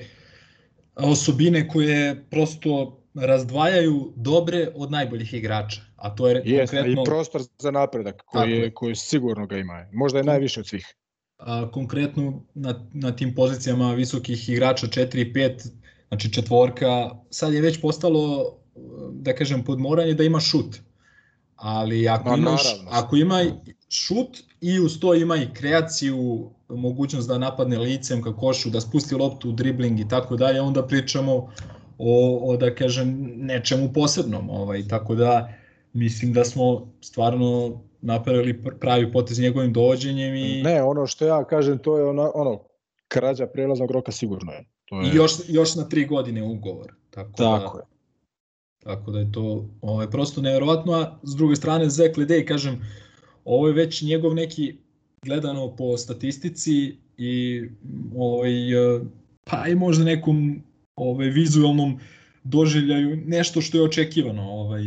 osobine 0.96 1.68
koje 1.68 2.26
prosto 2.30 3.00
razdvajaju 3.14 4.14
dobre 4.16 4.68
od 4.76 4.92
najboljih 4.92 5.34
igrača. 5.34 5.82
A 5.96 6.16
to 6.16 6.28
je 6.28 6.42
Jeste, 6.46 6.78
konkretno... 6.78 7.02
i 7.02 7.06
prostor 7.06 7.42
za 7.60 7.72
napredak 7.72 8.24
koji, 8.26 8.52
je. 8.52 8.74
koji 8.74 8.96
sigurno 8.96 9.48
ga 9.48 9.58
ima. 9.58 9.86
Možda 9.94 10.20
je 10.20 10.24
najviše 10.24 10.60
od 10.60 10.68
svih. 10.68 10.96
A, 11.46 11.72
konkretno 11.72 12.42
na, 12.54 12.88
na 12.94 13.12
tim 13.12 13.36
pozicijama 13.36 13.94
visokih 13.94 14.50
igrača 14.50 14.88
4 14.88 15.22
i 15.22 15.34
5, 15.34 15.68
znači 16.08 16.34
četvorka, 16.34 17.10
sad 17.30 17.54
je 17.54 17.62
već 17.62 17.82
postalo, 17.82 18.54
da 19.12 19.36
kažem, 19.36 19.64
podmoranje 19.64 20.14
da 20.14 20.24
ima 20.24 20.40
šut. 20.40 20.80
Ali 21.56 22.08
ako, 22.08 22.30
Ma, 22.30 22.38
imaš, 22.38 22.64
naravno. 22.64 22.92
ako 22.92 23.16
ima 23.16 23.44
šut 23.90 24.44
i 24.62 24.80
uz 24.80 25.00
to 25.00 25.14
ima 25.16 25.38
i 25.38 25.54
kreaciju, 25.54 26.50
mogućnost 26.70 27.28
da 27.28 27.38
napadne 27.38 27.78
licem 27.78 28.22
ka 28.22 28.36
košu, 28.36 28.70
da 28.70 28.82
spusti 28.82 29.16
loptu 29.16 29.50
u 29.50 29.52
dribling 29.52 30.00
i 30.00 30.08
tako 30.08 30.36
dalje, 30.36 30.62
onda 30.62 30.88
pričamo 30.88 31.50
o, 31.98 32.40
o 32.52 32.58
da 32.58 32.76
kažem, 32.76 33.34
nečemu 33.36 33.94
posebnom. 33.94 34.50
Ovaj, 34.50 34.88
tako 34.88 35.16
da 35.16 35.54
mislim 35.94 36.34
da 36.34 36.46
smo 36.46 36.88
stvarno 37.02 37.82
napravili 38.04 38.54
pr- 38.54 38.78
pravi 38.80 39.12
potez 39.12 39.40
njegovim 39.40 39.74
dovođenjem 39.74 40.36
i 40.36 40.62
Ne, 40.64 40.84
ono 40.84 41.08
što 41.08 41.26
ja 41.26 41.44
kažem, 41.44 41.78
to 41.78 41.98
je 41.98 42.06
ono, 42.06 42.32
ono 42.36 42.60
krađa 43.08 43.48
prelaznog 43.48 43.92
roka 43.92 44.12
sigurno 44.12 44.52
je. 44.52 44.66
To 44.86 45.02
je 45.02 45.12
I 45.12 45.16
još, 45.16 45.34
još 45.48 45.76
na 45.76 45.90
tri 45.90 46.06
godine 46.06 46.44
ugovor. 46.44 46.94
Tako, 47.10 47.32
tako 47.38 47.78
da, 47.78 47.80
je. 47.80 47.86
tako 48.84 49.12
da 49.12 49.20
je 49.20 49.32
to 49.32 49.70
ovaj, 49.82 50.10
prosto 50.10 50.42
nevjerovatno, 50.42 50.94
a 50.94 51.20
s 51.24 51.36
druge 51.36 51.56
strane 51.56 51.90
Zek 51.90 52.18
Ledej, 52.18 52.46
kažem, 52.46 52.82
ovo 53.46 53.68
je 53.68 53.74
već 53.74 54.02
njegov 54.02 54.36
neki 54.36 54.78
gledano 55.26 55.76
po 55.76 55.98
statistici 55.98 56.98
i 57.18 57.64
ovaj, 58.18 58.52
pa 59.44 59.68
i 59.68 59.76
možda 59.76 60.04
nekom 60.04 60.64
ovaj, 60.96 61.28
vizualnom 61.28 62.00
doživljaju 62.44 63.18
nešto 63.26 63.62
što 63.62 63.78
je 63.78 63.84
očekivano. 63.84 64.52
Ovaj, 64.52 64.84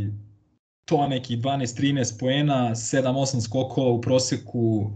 to 0.86 1.08
neki 1.08 1.36
12-13 1.36 2.18
poena, 2.20 2.70
7-8 2.74 3.40
skokova 3.40 3.90
u 3.90 4.00
proseku, 4.00 4.90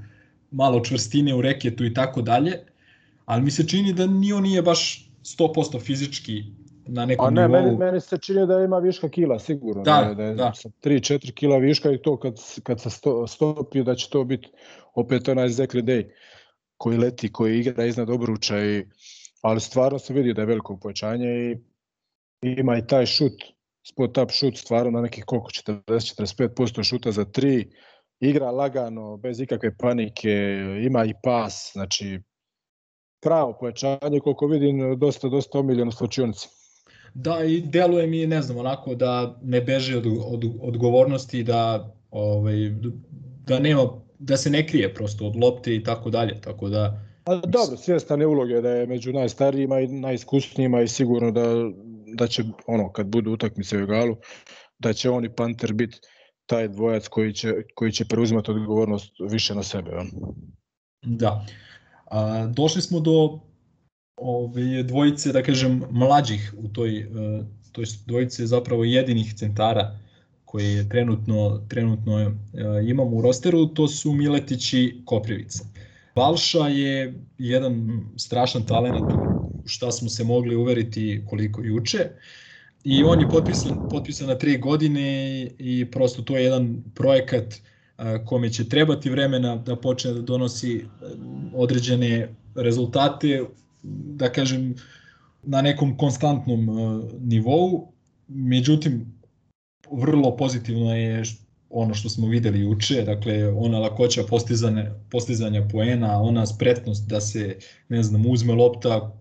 malo 0.51 0.81
čvrstine 0.85 1.35
u 1.35 1.43
reketu 1.43 1.85
i 1.85 1.95
tako 1.95 2.23
dalje, 2.23 2.53
ali 3.25 3.43
mi 3.43 3.51
se 3.51 3.69
čini 3.69 3.93
da 3.93 4.07
ni 4.07 4.33
on 4.33 4.43
nije 4.43 4.63
baš 4.63 5.11
100% 5.23 5.81
fizički 5.81 6.45
na 6.87 7.07
nekom 7.07 7.27
A 7.27 7.31
ne, 7.31 7.49
nivou. 7.49 7.63
meni, 7.63 7.77
meni 7.77 8.01
se 8.01 8.19
čini 8.19 8.47
da 8.47 8.61
ima 8.61 8.79
viška 8.79 9.09
kila, 9.09 9.39
sigurno. 9.39 9.83
Da, 9.83 9.97
je, 9.97 10.15
da 10.15 10.23
je 10.23 10.35
da. 10.35 10.53
sa 10.55 10.69
3-4 10.83 11.33
kila 11.33 11.59
viška 11.59 11.93
i 11.93 12.03
to 12.03 12.17
kad, 12.17 12.35
kad 12.63 12.81
se 12.81 12.91
sto, 12.91 13.27
stopi 13.27 13.83
da 13.83 13.95
će 13.95 14.11
to 14.11 14.25
biti 14.25 14.49
opet 14.95 15.29
onaj 15.29 15.49
Zekli 15.49 15.83
Day 15.83 16.11
koji 16.77 16.99
leti, 16.99 17.33
koji 17.33 17.59
igra 17.59 17.85
iznad 17.85 18.11
obruča 18.11 18.65
i 18.65 18.85
ali 19.43 19.61
stvarno 19.61 19.99
se 19.99 20.15
vidi 20.15 20.35
da 20.35 20.43
je 20.43 20.47
veliko 20.47 20.77
povećanje 20.77 21.27
i 21.27 21.57
ima 22.43 22.79
i 22.79 22.87
taj 22.87 23.07
šut, 23.07 23.43
spot 23.83 24.19
up 24.19 24.31
šut 24.31 24.57
stvarno 24.57 24.91
na 24.91 25.01
nekih 25.01 25.25
koliko 25.25 25.49
40-45% 25.49 26.85
šuta 26.85 27.13
za 27.13 27.25
3, 27.25 27.67
igra 28.21 28.51
lagano, 28.51 29.17
bez 29.17 29.41
ikakve 29.41 29.77
panike, 29.77 30.31
ima 30.87 31.05
i 31.05 31.13
pas, 31.23 31.71
znači 31.73 32.21
pravo 33.23 33.57
povećanje, 33.61 34.21
koliko 34.21 34.47
vidim, 34.47 34.99
dosta, 34.99 35.29
dosta 35.29 35.59
omiljeno 35.59 35.93
s 35.93 36.01
učionici. 36.01 36.49
Da, 37.15 37.45
i 37.45 37.61
deluje 37.61 38.07
mi, 38.07 38.27
ne 38.27 38.43
znam, 38.43 38.59
onako 38.59 38.95
da 38.95 39.39
ne 39.43 39.61
beže 39.61 39.99
od, 39.99 40.07
od 40.07 40.45
odgovornosti, 40.61 41.43
da, 41.43 41.95
ovaj, 42.11 42.57
da 43.47 43.59
nema 43.59 43.89
da 44.19 44.37
se 44.37 44.51
ne 44.51 44.67
krije 44.67 44.95
prosto 44.95 45.27
od 45.27 45.37
lopte 45.37 45.75
i 45.75 45.83
tako 45.85 46.11
dalje, 46.11 46.41
tako 46.41 46.69
da 46.69 47.01
A 47.25 47.37
dobro, 47.37 47.77
svjestan 47.77 48.21
je 48.21 48.27
uloge 48.27 48.61
da 48.61 48.71
je 48.71 48.87
među 48.87 49.13
najstarijima 49.13 49.81
i 49.81 49.87
najiskusnijima 49.87 50.81
i 50.83 50.89
sigurno 50.89 51.31
da, 51.31 51.43
da 52.15 52.27
će, 52.27 52.45
ono, 52.67 52.93
kad 52.93 53.07
budu 53.07 53.33
utakmice 53.33 53.77
u 53.77 53.81
egalu, 53.81 54.17
da 54.79 54.93
će 54.93 55.11
on 55.11 55.25
i 55.25 55.35
Panter 55.35 55.73
biti 55.73 55.99
taj 56.47 56.69
dvojac 56.69 57.09
koji 57.09 57.33
će, 57.33 57.55
koji 57.75 57.93
će 57.93 58.05
preuzimati 58.05 58.51
odgovornost 58.51 59.13
više 59.31 59.55
na 59.55 59.63
sebe. 59.63 59.91
Ja. 59.91 60.05
Da. 61.03 61.47
A, 62.05 62.47
došli 62.47 62.83
smo 62.83 63.01
do 63.01 63.41
ove 64.17 64.83
dvojice, 64.83 65.33
da 65.33 65.43
kažem, 65.43 65.83
mlađih 65.91 66.55
u 66.59 66.69
toj, 66.69 66.99
e, 66.99 67.07
toj 67.73 67.85
dvojice 68.07 68.47
zapravo 68.47 68.85
jedinih 68.85 69.35
centara 69.35 69.99
koje 70.45 70.73
je 70.73 70.89
trenutno, 70.89 71.67
trenutno 71.69 72.21
e, 72.21 72.33
imamo 72.89 73.17
u 73.17 73.23
rosteru, 73.23 73.67
to 73.67 73.89
su 73.89 74.13
Miletić 74.13 74.73
i 74.73 75.03
Koprivica. 75.05 75.65
Balša 76.15 76.69
je 76.69 77.25
jedan 77.39 78.01
strašan 78.17 78.63
talent 78.67 79.30
šta 79.67 79.93
smo 79.93 80.09
se 80.09 80.25
mogli 80.25 80.57
uveriti 80.57 81.23
koliko 81.29 81.63
juče 81.63 81.99
i 82.85 83.05
on 83.05 83.21
je 83.21 83.29
potpisan, 83.29 83.81
potpisan 83.89 84.29
na 84.29 84.35
tri 84.39 84.59
godine 84.59 85.43
i, 85.59 85.91
prosto 85.91 86.23
to 86.23 86.37
je 86.37 86.45
jedan 86.45 86.83
projekat 86.95 87.55
kome 88.25 88.53
će 88.53 88.69
trebati 88.69 89.11
vremena 89.11 89.57
da 89.57 89.77
počne 89.77 90.13
da 90.13 90.23
donosi 90.23 90.85
određene 91.55 92.35
rezultate, 92.55 93.45
da 93.83 94.33
kažem, 94.33 94.75
na 95.43 95.63
nekom 95.63 95.97
konstantnom 95.97 96.69
nivou. 97.21 97.93
Međutim, 98.29 99.21
vrlo 99.93 100.37
pozitivno 100.37 100.97
je 100.97 101.23
ono 101.71 101.95
što 101.95 102.09
smo 102.09 102.29
videli 102.29 102.61
juče, 102.61 103.03
dakle 103.03 103.49
ona 103.49 103.79
lakoća 103.79 104.23
postizanja, 104.23 104.95
postizanja 105.11 105.69
poena, 105.73 106.23
ona 106.23 106.47
spretnost 106.47 107.09
da 107.09 107.21
se, 107.21 107.59
ne 107.89 108.03
znam, 108.03 108.27
uzme 108.27 108.55
lopta 108.55 109.20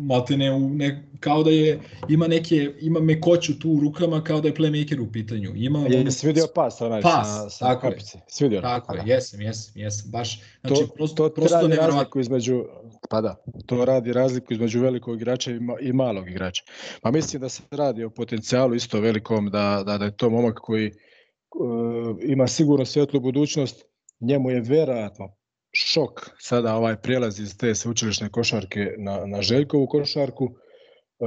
maltene 0.00 0.52
u 0.52 0.68
ne, 0.68 1.08
kao 1.20 1.42
da 1.42 1.50
je 1.50 1.80
ima 2.08 2.28
neke 2.28 2.72
ima 2.80 3.00
mekoću 3.00 3.58
tu 3.58 3.70
u 3.70 3.80
rukama 3.80 4.24
kao 4.24 4.40
da 4.40 4.48
je 4.48 4.54
playmaker 4.54 5.00
u 5.00 5.12
pitanju. 5.12 5.52
Ima 5.54 5.78
je 5.78 6.10
se 6.10 6.26
vidio 6.26 6.46
pas 6.54 6.80
onaj 6.80 7.02
pas, 7.02 7.26
sa, 7.26 7.50
sa 7.50 7.66
tako 7.66 7.80
kapice. 7.80 8.18
Se 8.28 8.44
vidio. 8.44 8.60
Tako 8.60 8.94
je, 8.94 9.02
jesam, 9.06 9.40
jesam, 9.40 9.72
jesam. 9.80 10.10
Baš 10.10 10.42
znači 10.60 10.80
to, 10.80 10.94
prosto 10.94 11.28
to 11.28 11.34
prosto 11.34 11.60
radi 11.60 11.76
razliku 11.76 12.20
između 12.20 12.64
pa 13.10 13.20
da, 13.20 13.44
to 13.66 13.84
radi 13.84 14.12
razliku 14.12 14.52
između 14.52 14.80
velikog 14.80 15.16
igrača 15.16 15.50
i, 15.50 15.60
ma, 15.60 15.74
i 15.80 15.92
malog 15.92 16.28
igrača. 16.28 16.62
Pa 17.02 17.10
mislim 17.10 17.40
da 17.40 17.48
se 17.48 17.62
radi 17.70 18.04
o 18.04 18.10
potencijalu 18.10 18.74
isto 18.74 19.00
velikom 19.00 19.50
da 19.50 19.82
da 19.86 19.98
da 19.98 20.04
je 20.04 20.16
to 20.16 20.30
momak 20.30 20.58
koji 20.62 20.86
uh, 20.86 22.16
ima 22.22 22.46
sigurno 22.46 22.84
svetlu 22.84 23.20
budućnost. 23.20 23.84
Njemu 24.20 24.50
je 24.50 24.60
verovatno 24.60 25.36
šok 25.72 26.30
sada 26.38 26.74
ovaj 26.74 26.96
prijelaz 26.96 27.40
iz 27.40 27.56
te 27.56 27.74
sveučilišne 27.74 28.30
košarke 28.30 28.94
na, 28.98 29.26
na 29.26 29.42
Željkovu 29.42 29.86
košarku. 29.86 30.44
E, 30.44 31.26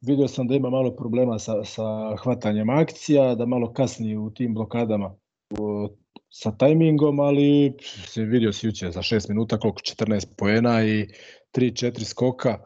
vidio 0.00 0.28
sam 0.28 0.46
da 0.46 0.54
ima 0.54 0.70
malo 0.70 0.96
problema 0.96 1.38
sa, 1.38 1.64
sa 1.64 2.16
hvatanjem 2.22 2.70
akcija, 2.70 3.34
da 3.34 3.46
malo 3.46 3.72
kasni 3.72 4.16
u 4.16 4.30
tim 4.30 4.54
blokadama 4.54 5.14
u, 5.58 5.88
sa 6.30 6.56
tajmingom, 6.56 7.20
ali 7.20 7.72
se 8.06 8.22
vidio 8.22 8.52
si 8.52 8.66
juče 8.66 8.90
za 8.90 9.00
6 9.00 9.28
minuta 9.28 9.58
koliko 9.58 9.80
14 9.80 10.26
poena 10.36 10.84
i 10.84 11.06
3-4 11.54 12.04
skoka. 12.04 12.58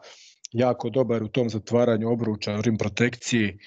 Jako 0.51 0.89
dobar 0.89 1.23
u 1.23 1.27
tom 1.27 1.49
zatvaranju 1.49 2.11
obruča, 2.11 2.61
rim 2.61 2.77
protekciji 2.77 3.57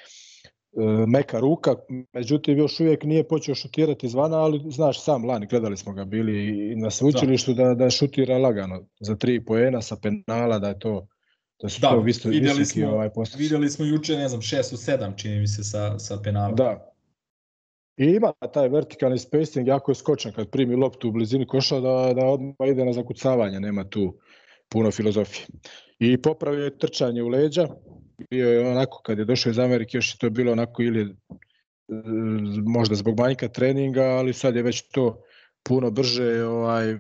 meka 1.06 1.38
ruka, 1.38 1.74
međutim 2.12 2.58
još 2.58 2.80
uvijek 2.80 3.04
nije 3.04 3.28
počeo 3.28 3.54
šutirati 3.54 4.06
izvana, 4.06 4.36
ali 4.36 4.62
znaš 4.70 5.04
sam 5.04 5.24
lani, 5.24 5.46
gledali 5.46 5.76
smo 5.76 5.92
ga 5.92 6.04
bili 6.04 6.48
i 6.72 6.76
na 6.76 6.90
sveučilištu 6.90 7.54
da, 7.54 7.74
da 7.74 7.90
šutira 7.90 8.38
lagano 8.38 8.86
za 9.00 9.16
tri 9.16 9.44
poena 9.44 9.82
sa 9.82 9.96
penala, 9.96 10.58
da 10.58 10.68
je 10.68 10.78
to 10.78 11.06
da 11.62 11.68
su 11.68 11.80
da, 11.80 11.88
to 11.88 12.00
visto, 12.00 12.28
vidjeli 12.28 12.58
visoki 12.58 12.80
smo, 12.80 12.90
ovaj 12.90 13.10
postoci. 13.10 13.42
Vidjeli 13.42 13.70
smo 13.70 13.84
juče, 13.84 14.16
ne 14.16 14.28
znam, 14.28 14.40
6 14.40 14.74
u 14.74 14.76
7 14.76 15.16
čini 15.16 15.40
mi 15.40 15.46
se 15.46 15.64
sa, 15.64 15.98
sa 15.98 16.18
penala. 16.24 16.54
Da. 16.54 16.92
I 17.96 18.04
ima 18.04 18.32
taj 18.52 18.68
vertikalni 18.68 19.18
spacing, 19.18 19.68
jako 19.68 19.90
je 19.90 19.94
skočan 19.94 20.32
kad 20.32 20.50
primi 20.50 20.74
loptu 20.74 21.08
u 21.08 21.12
blizini 21.12 21.46
koša 21.46 21.80
da, 21.80 22.12
da 22.14 22.26
odmah 22.26 22.68
ide 22.68 22.84
na 22.84 22.92
zakucavanje, 22.92 23.60
nema 23.60 23.88
tu 23.88 24.18
puno 24.68 24.90
filozofije. 24.90 25.46
I 25.98 26.22
popravio 26.22 26.64
je 26.64 26.78
trčanje 26.78 27.22
u 27.22 27.28
leđa, 27.28 27.68
bio 28.30 28.50
je 28.50 28.68
onako 28.68 29.02
kad 29.02 29.18
je 29.18 29.24
došao 29.24 29.50
iz 29.50 29.58
Amerike 29.58 29.98
još 29.98 30.14
je 30.14 30.18
to 30.18 30.30
bilo 30.30 30.52
onako 30.52 30.82
ili 30.82 31.16
možda 32.66 32.94
zbog 32.94 33.18
manjka 33.18 33.48
treninga, 33.48 34.02
ali 34.02 34.32
sad 34.32 34.56
je 34.56 34.62
već 34.62 34.82
to 34.82 35.22
puno 35.62 35.90
brže 35.90 36.44
ovaj 36.44 36.98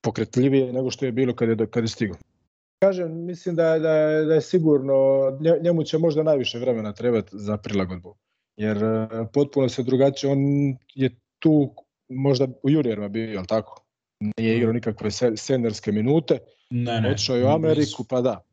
pokretljivije 0.00 0.72
nego 0.72 0.90
što 0.90 1.06
je 1.06 1.12
bilo 1.12 1.34
kad 1.34 1.48
je 1.48 1.66
kad 1.70 1.84
je 1.84 1.88
stigao. 1.88 2.16
Kažem, 2.82 3.24
mislim 3.26 3.56
da 3.56 3.78
da 3.78 4.24
da 4.26 4.34
je 4.34 4.40
sigurno 4.40 4.94
njemu 5.62 5.82
će 5.82 5.98
možda 5.98 6.22
najviše 6.22 6.58
vremena 6.58 6.92
trebati 6.92 7.28
za 7.32 7.56
prilagodbu. 7.56 8.16
Jer 8.56 8.78
potpuno 9.32 9.68
se 9.68 9.82
drugačije, 9.82 10.32
on 10.32 10.38
je 10.94 11.10
tu 11.38 11.74
možda 12.08 12.48
u 12.62 12.70
juniorima 12.70 13.08
bio, 13.08 13.38
al 13.38 13.46
tako? 13.46 13.84
Nije 14.38 14.56
igrao 14.56 14.72
nikakve 14.72 15.10
senderske 15.36 15.92
minute. 15.92 16.38
Ne, 16.70 17.00
ne. 17.00 17.10
Otišao 17.10 17.36
je 17.36 17.44
u 17.44 17.48
Ameriku, 17.48 18.04
pa 18.08 18.20
da, 18.20 18.47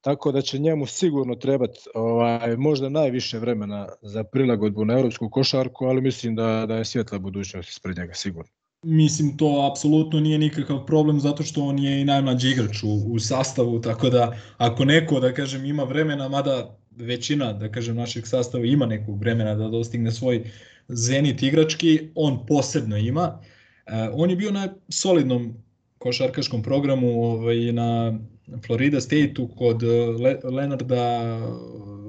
tako 0.00 0.32
da 0.32 0.42
će 0.42 0.58
njemu 0.58 0.86
sigurno 0.86 1.34
trebati 1.34 1.78
ovaj, 1.94 2.56
možda 2.56 2.88
najviše 2.88 3.38
vremena 3.38 3.88
za 4.02 4.24
prilagodbu 4.24 4.84
na 4.84 4.94
evropsku 4.94 5.30
košarku, 5.30 5.84
ali 5.84 6.00
mislim 6.00 6.34
da, 6.34 6.64
da 6.68 6.76
je 6.76 6.84
svjetla 6.84 7.18
budućnost 7.18 7.68
ispred 7.68 7.98
njega 7.98 8.14
sigurno. 8.14 8.50
mislim 8.82 9.36
to 9.36 9.68
apsolutno 9.72 10.20
nije 10.20 10.38
nikakav 10.38 10.86
problem 10.86 11.20
zato 11.20 11.42
što 11.42 11.62
on 11.62 11.78
je 11.78 12.00
i 12.00 12.04
najmlađi 12.04 12.50
igrač 12.50 12.82
u, 12.82 13.12
u 13.12 13.18
sastavu, 13.18 13.80
tako 13.80 14.10
da 14.10 14.36
ako 14.56 14.84
neko, 14.84 15.20
da 15.20 15.32
kažem, 15.34 15.64
ima 15.64 15.82
vremena, 15.84 16.28
mada 16.28 16.78
većina, 16.90 17.52
da 17.52 17.70
kažem, 17.72 17.96
našeg 17.96 18.26
sastava 18.26 18.64
ima 18.64 18.86
nekog 18.86 19.20
vremena 19.20 19.54
da 19.54 19.68
dostigne 19.68 20.12
svoj 20.12 20.50
zenit 20.88 21.42
igrački, 21.42 22.10
on 22.14 22.46
posebno 22.46 22.96
ima. 22.96 23.40
E, 23.86 24.08
on 24.12 24.30
je 24.30 24.36
bio 24.36 24.50
na 24.50 24.68
solidnom 24.88 25.54
košarkaškom 25.98 26.62
programu 26.62 27.22
ovaj, 27.22 27.72
na 27.72 28.18
Florida 28.66 29.00
State-u 29.00 29.48
kod 29.48 29.82
Le 30.20 30.38
Leonarda 30.44 31.38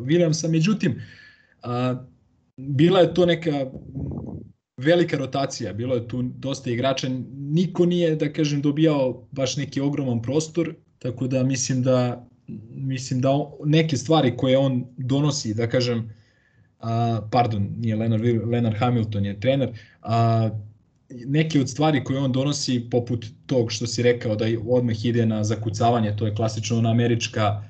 Williamsa, 0.05 0.47
međutim, 0.47 1.01
a, 1.63 1.95
bila 2.57 2.99
je 2.99 3.13
to 3.13 3.25
neka 3.25 3.71
velika 4.77 5.17
rotacija, 5.17 5.73
bilo 5.73 5.95
je 5.95 6.07
tu 6.07 6.21
dosta 6.21 6.69
igrača, 6.69 7.07
niko 7.35 7.85
nije, 7.85 8.15
da 8.15 8.33
kažem, 8.33 8.61
dobijao 8.61 9.27
baš 9.31 9.57
neki 9.57 9.81
ogroman 9.81 10.21
prostor, 10.21 10.75
tako 10.99 11.27
da 11.27 11.43
mislim 11.43 11.83
da 11.83 12.27
mislim 12.75 13.21
da 13.21 13.51
neke 13.65 13.97
stvari 13.97 14.38
koje 14.38 14.57
on 14.57 14.85
donosi, 14.97 15.53
da 15.53 15.69
kažem, 15.69 16.13
a, 16.79 17.21
pardon, 17.31 17.69
nije 17.77 17.95
Leonard, 17.95 18.23
Leonard 18.23 18.77
Hamilton 18.77 19.25
je 19.25 19.39
trener, 19.39 19.69
a, 20.01 20.49
neke 21.10 21.62
od 21.62 21.70
stvari 21.70 22.03
koje 22.03 22.20
on 22.20 22.32
donosi 22.32 22.88
poput 22.91 23.26
tog 23.45 23.72
što 23.72 23.88
si 23.88 24.03
rekao 24.03 24.36
da 24.36 24.45
odmah 24.68 25.05
ide 25.05 25.26
na 25.26 25.43
zakucavanje, 25.43 26.16
to 26.16 26.26
je 26.26 26.36
klasično 26.36 26.78
ona 26.78 26.89
američka 26.89 27.64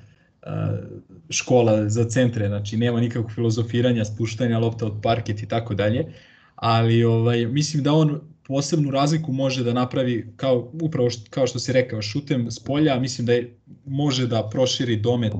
škola 1.30 1.88
za 1.88 2.04
centre, 2.04 2.48
znači 2.48 2.76
nema 2.76 3.00
nikakvog 3.00 3.32
filozofiranja, 3.32 4.04
spuštanja 4.04 4.58
lopta 4.58 4.86
od 4.86 4.92
parket 5.02 5.42
i 5.42 5.48
tako 5.48 5.74
dalje, 5.74 6.06
ali 6.54 7.04
ovaj, 7.04 7.46
mislim 7.46 7.82
da 7.82 7.92
on 7.92 8.20
posebnu 8.46 8.90
razliku 8.90 9.32
može 9.32 9.64
da 9.64 9.72
napravi 9.72 10.32
kao 10.36 10.70
upravo 10.82 11.10
što, 11.10 11.30
kao 11.30 11.46
što 11.46 11.58
si 11.58 11.72
rekao 11.72 12.02
šutem 12.02 12.50
s 12.50 12.58
polja, 12.58 12.98
mislim 12.98 13.26
da 13.26 13.32
je, 13.32 13.56
može 13.86 14.26
da 14.26 14.48
proširi 14.52 14.96
domet 14.96 15.32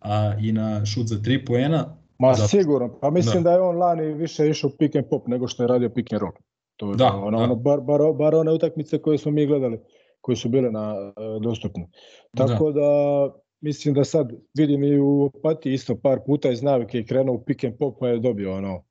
a, 0.00 0.34
i 0.40 0.52
na 0.52 0.86
šut 0.86 1.06
za 1.06 1.16
3 1.16 1.46
poena. 1.46 1.96
Ma 2.18 2.34
zato... 2.34 2.48
sigurno, 2.48 2.98
pa 3.00 3.10
mislim 3.10 3.42
da. 3.42 3.50
da 3.50 3.56
je 3.56 3.60
on 3.60 3.76
lani 3.76 4.14
više 4.14 4.48
išao 4.48 4.70
pick 4.78 4.96
and 4.96 5.06
pop 5.10 5.26
nego 5.26 5.48
što 5.48 5.62
je 5.62 5.66
radio 5.66 5.90
pick 5.90 6.12
and 6.12 6.20
roll. 6.20 6.32
To 6.80 6.90
je 6.90 6.96
da, 6.96 7.12
ono, 7.14 7.38
da. 7.38 7.44
ono 7.44 7.54
bar, 7.54 7.80
bar, 7.80 8.00
bar 8.18 8.34
one 8.34 8.52
utakmice 8.52 8.98
koje 8.98 9.18
smo 9.18 9.30
mi 9.30 9.46
gledali, 9.46 9.80
koje 10.20 10.36
su 10.36 10.48
bile 10.48 10.70
na 10.70 10.94
uh, 10.94 11.42
dostupne. 11.42 11.88
Tako 12.36 12.72
da. 12.72 12.80
da 12.80 13.32
mislim 13.60 13.94
da 13.94 14.04
sad 14.04 14.32
vidim 14.54 14.84
i 14.84 14.98
u 14.98 15.24
Opati 15.24 15.72
isto 15.72 15.96
par 16.02 16.18
puta 16.26 16.50
iz 16.50 16.62
navike 16.62 16.98
i 16.98 17.06
krenuo 17.06 17.34
u 17.34 17.44
pick 17.44 17.64
and 17.64 17.74
pop 17.78 17.96
pa 18.00 18.08
je 18.08 18.18
dobio 18.18 18.54
ono 18.54 18.84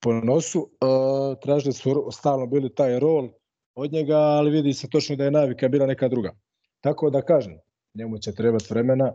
po 0.00 0.12
nosu. 0.12 0.60
Uh, 0.60 1.38
tražili 1.42 1.72
su 1.72 2.08
stalno 2.12 2.46
bili 2.46 2.74
taj 2.74 2.98
rol 2.98 3.28
od 3.74 3.92
njega, 3.92 4.16
ali 4.16 4.50
vidi 4.50 4.72
se 4.72 4.88
točno 4.88 5.16
da 5.16 5.24
je 5.24 5.30
navika 5.30 5.68
bila 5.68 5.86
neka 5.86 6.08
druga. 6.08 6.34
Tako 6.80 7.10
da 7.10 7.22
kažem, 7.22 7.58
njemu 7.94 8.18
će 8.18 8.34
trebati 8.34 8.66
vremena. 8.70 9.12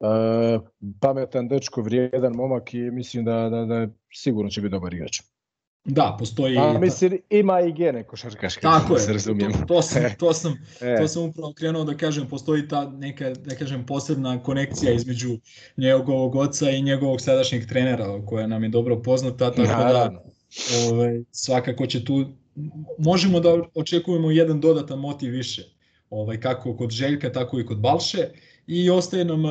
Uh, 0.00 0.62
pametan 1.00 1.48
dečko, 1.48 1.82
vrijedan 1.82 2.32
momak 2.34 2.74
i 2.74 2.78
mislim 2.78 3.24
da, 3.24 3.48
da, 3.48 3.64
da 3.64 3.88
sigurno 4.14 4.50
će 4.50 4.60
biti 4.60 4.72
dobar 4.72 4.94
igrač. 4.94 5.31
Da, 5.84 6.16
postoji... 6.18 6.58
A, 6.58 6.78
mislim, 6.78 7.18
ima 7.30 7.60
i 7.60 7.72
gene 7.72 8.02
košarkaške. 8.02 8.60
Tako 8.60 8.94
da 8.94 9.12
je, 9.12 9.52
to, 9.52 9.64
to, 9.66 9.82
sam, 9.82 10.02
to, 10.18 10.32
sam, 10.32 10.52
e. 10.80 10.96
to 11.00 11.08
sam 11.08 11.22
upravo 11.22 11.52
krenuo 11.52 11.84
da 11.84 11.96
kažem, 11.96 12.28
postoji 12.28 12.68
ta 12.68 12.90
neka, 12.90 13.30
da 13.30 13.54
kažem, 13.54 13.86
posebna 13.86 14.42
konekcija 14.42 14.92
između 14.92 15.38
njegovog 15.76 16.34
oca 16.34 16.70
i 16.70 16.82
njegovog 16.82 17.20
sadašnjeg 17.20 17.66
trenera, 17.68 18.26
koja 18.26 18.46
nam 18.46 18.62
je 18.62 18.68
dobro 18.68 19.02
poznata, 19.02 19.50
tako 19.50 19.62
da, 19.62 19.78
Naravno. 19.78 20.18
da 20.18 20.24
ovaj, 20.88 21.22
svakako 21.30 21.86
će 21.86 22.04
tu, 22.04 22.24
možemo 22.98 23.40
da 23.40 23.62
očekujemo 23.74 24.30
jedan 24.30 24.60
dodatan 24.60 24.98
motiv 24.98 25.32
više, 25.32 25.62
ovaj, 26.10 26.40
kako 26.40 26.76
kod 26.76 26.90
Željka, 26.90 27.32
tako 27.32 27.60
i 27.60 27.66
kod 27.66 27.80
Balše, 27.80 28.28
i 28.66 28.90
ostaje 28.90 29.24
nam, 29.24 29.42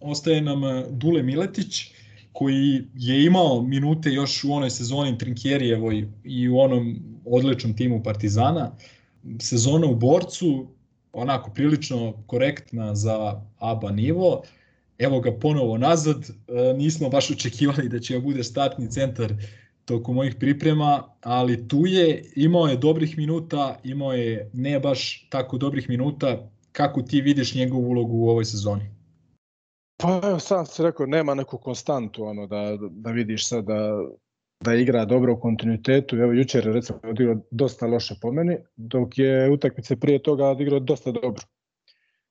ostaje 0.00 0.40
nam 0.40 0.60
Dule 0.90 1.22
Miletić, 1.22 1.92
koji 2.38 2.84
je 2.94 3.24
imao 3.24 3.62
minute 3.62 4.10
još 4.10 4.44
u 4.44 4.52
onoj 4.52 4.70
sezoni 4.70 5.18
Trinkjerijevoj 5.18 6.08
i 6.24 6.48
u 6.48 6.58
onom 6.58 6.96
odličnom 7.24 7.76
timu 7.76 8.02
Partizana. 8.02 8.70
Sezona 9.40 9.86
u 9.86 9.94
borcu, 9.94 10.66
onako 11.12 11.50
prilično 11.50 12.12
korektna 12.26 12.94
za 12.94 13.42
ABA 13.58 13.90
nivo. 13.90 14.42
Evo 14.98 15.20
ga 15.20 15.32
ponovo 15.32 15.78
nazad, 15.78 16.30
e, 16.30 16.74
nismo 16.76 17.08
baš 17.08 17.30
očekivali 17.30 17.88
da 17.88 17.98
će 17.98 18.20
bude 18.20 18.44
startni 18.44 18.90
centar 18.90 19.34
tokom 19.84 20.14
mojih 20.14 20.34
priprema, 20.34 21.02
ali 21.22 21.68
tu 21.68 21.86
je, 21.86 22.24
imao 22.36 22.66
je 22.66 22.76
dobrih 22.76 23.18
minuta, 23.18 23.80
imao 23.84 24.12
je 24.12 24.50
ne 24.52 24.80
baš 24.80 25.26
tako 25.30 25.58
dobrih 25.58 25.88
minuta. 25.88 26.50
Kako 26.72 27.02
ti 27.02 27.20
vidiš 27.20 27.54
njegovu 27.54 27.88
ulogu 27.88 28.16
u 28.16 28.28
ovoj 28.28 28.44
sezoni? 28.44 28.97
Pa 30.02 30.38
sam 30.40 30.66
se 30.66 30.82
rekao, 30.82 31.06
nema 31.06 31.34
neku 31.34 31.58
konstantu 31.58 32.24
ono, 32.24 32.46
da, 32.46 32.78
da 32.90 33.10
vidiš 33.10 33.48
sad 33.48 33.64
da, 33.64 34.04
da 34.64 34.74
igra 34.74 35.04
dobro 35.04 35.32
u 35.32 35.40
kontinuitetu. 35.40 36.16
Evo 36.16 36.32
jučer 36.32 36.64
recimo 36.64 36.98
odigrao 37.04 37.36
dosta 37.50 37.86
loše 37.86 38.14
po 38.22 38.32
meni, 38.32 38.56
dok 38.76 39.18
je 39.18 39.50
utakmice 39.50 39.96
prije 40.00 40.22
toga 40.22 40.46
odigrao 40.46 40.80
dosta 40.80 41.10
dobro. 41.10 41.42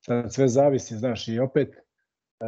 Sad 0.05 0.33
sve 0.33 0.47
zavisi, 0.47 0.95
znaš, 0.95 1.27
i 1.27 1.39
opet 1.39 1.69
e, 1.69 2.45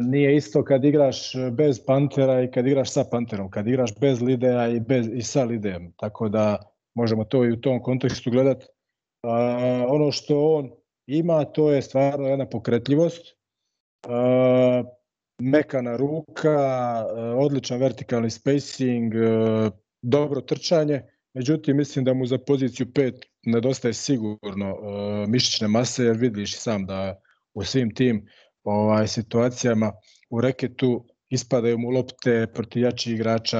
nije 0.00 0.36
isto 0.36 0.64
kad 0.64 0.84
igraš 0.84 1.32
bez 1.52 1.80
Pantera 1.86 2.42
i 2.42 2.50
kad 2.50 2.66
igraš 2.66 2.92
sa 2.92 3.04
Panterom, 3.10 3.50
kad 3.50 3.68
igraš 3.68 3.90
bez 4.00 4.22
Lidea 4.22 4.68
i, 4.68 4.80
bez, 4.80 5.08
i 5.12 5.22
sa 5.22 5.44
Lidejem. 5.44 5.92
Tako 5.96 6.28
da 6.28 6.72
možemo 6.94 7.24
to 7.24 7.44
i 7.44 7.52
u 7.52 7.60
tom 7.60 7.82
kontekstu 7.82 8.30
gledati. 8.30 8.66
E, 8.66 8.68
ono 9.88 10.12
što 10.12 10.54
on 10.54 10.70
ima, 11.06 11.44
to 11.44 11.70
je 11.70 11.82
stvarno 11.82 12.28
jedna 12.28 12.48
pokretljivost, 12.48 13.37
mekana 15.42 15.96
ruka, 15.96 16.56
uh, 17.04 17.44
odličan 17.44 17.80
vertikalni 17.80 18.30
spacing, 18.30 19.14
uh, 19.14 19.72
dobro 20.02 20.40
trčanje, 20.40 21.02
međutim 21.34 21.76
mislim 21.76 22.04
da 22.04 22.14
mu 22.14 22.26
za 22.26 22.38
poziciju 22.38 22.86
5 22.86 23.22
nedostaje 23.46 23.94
sigurno 23.94 24.76
mišićne 25.28 25.68
mase, 25.68 26.04
jer 26.04 26.16
vidiš 26.16 26.58
sam 26.58 26.86
da 26.86 27.20
u 27.54 27.64
svim 27.64 27.94
tim 27.94 28.26
ovaj 28.64 29.08
situacijama 29.08 29.92
u 30.30 30.40
reketu 30.40 31.06
ispadaju 31.30 31.78
mu 31.78 31.90
lopte 31.90 32.46
protiv 32.54 32.82
jačih 32.82 33.14
igrača, 33.14 33.58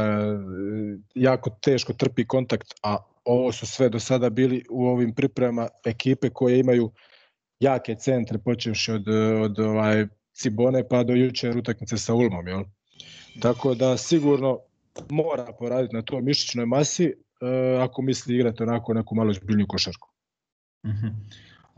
jako 1.14 1.50
teško 1.50 1.92
trpi 1.92 2.26
kontakt, 2.26 2.74
a 2.82 2.96
ovo 3.24 3.52
su 3.52 3.66
sve 3.66 3.88
do 3.88 4.00
sada 4.00 4.30
bili 4.30 4.64
u 4.70 4.86
ovim 4.86 5.14
pripremama 5.14 5.68
ekipe 5.86 6.30
koje 6.30 6.58
imaju 6.58 6.92
jake 7.60 7.94
centre, 7.94 8.38
počevši 8.44 8.92
od, 8.92 9.08
od 9.42 9.58
ovaj 9.58 10.06
Cibone 10.38 10.88
pa 10.88 11.02
do 11.04 11.14
jučer 11.14 11.56
utakmice 11.56 11.98
sa 11.98 12.14
Ulmom, 12.14 12.48
jel? 12.48 12.64
Tako 13.40 13.74
da 13.74 13.96
sigurno 13.96 14.58
mora 15.10 15.46
poraditi 15.58 15.94
na 15.94 16.02
toj 16.02 16.22
mišićnoj 16.22 16.66
masi 16.66 17.04
e, 17.04 17.14
ako 17.80 18.02
misli 18.02 18.34
igrati 18.34 18.62
onako 18.62 18.94
neku 18.94 19.14
malo 19.14 19.32
zbiljnju 19.32 19.66
košarku. 19.68 20.08
Mm 20.86 20.90
-hmm. 20.90 21.12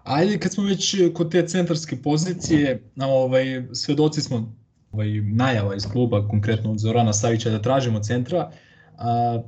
Ajde, 0.05 0.39
kad 0.39 0.53
smo 0.53 0.65
već 0.65 0.97
kod 1.15 1.33
te 1.33 1.47
centarske 1.47 1.97
pozicije, 2.03 2.91
ovaj, 2.97 3.63
svedoci 3.73 4.21
smo 4.21 4.55
ovaj, 4.93 5.09
najava 5.21 5.75
iz 5.75 5.87
kluba, 5.93 6.29
konkretno 6.29 6.71
od 6.71 6.79
Zorana 6.79 7.13
Savića, 7.13 7.51
da 7.51 7.63
tražimo 7.63 8.01
centra. 8.01 8.51
A, 8.99 9.43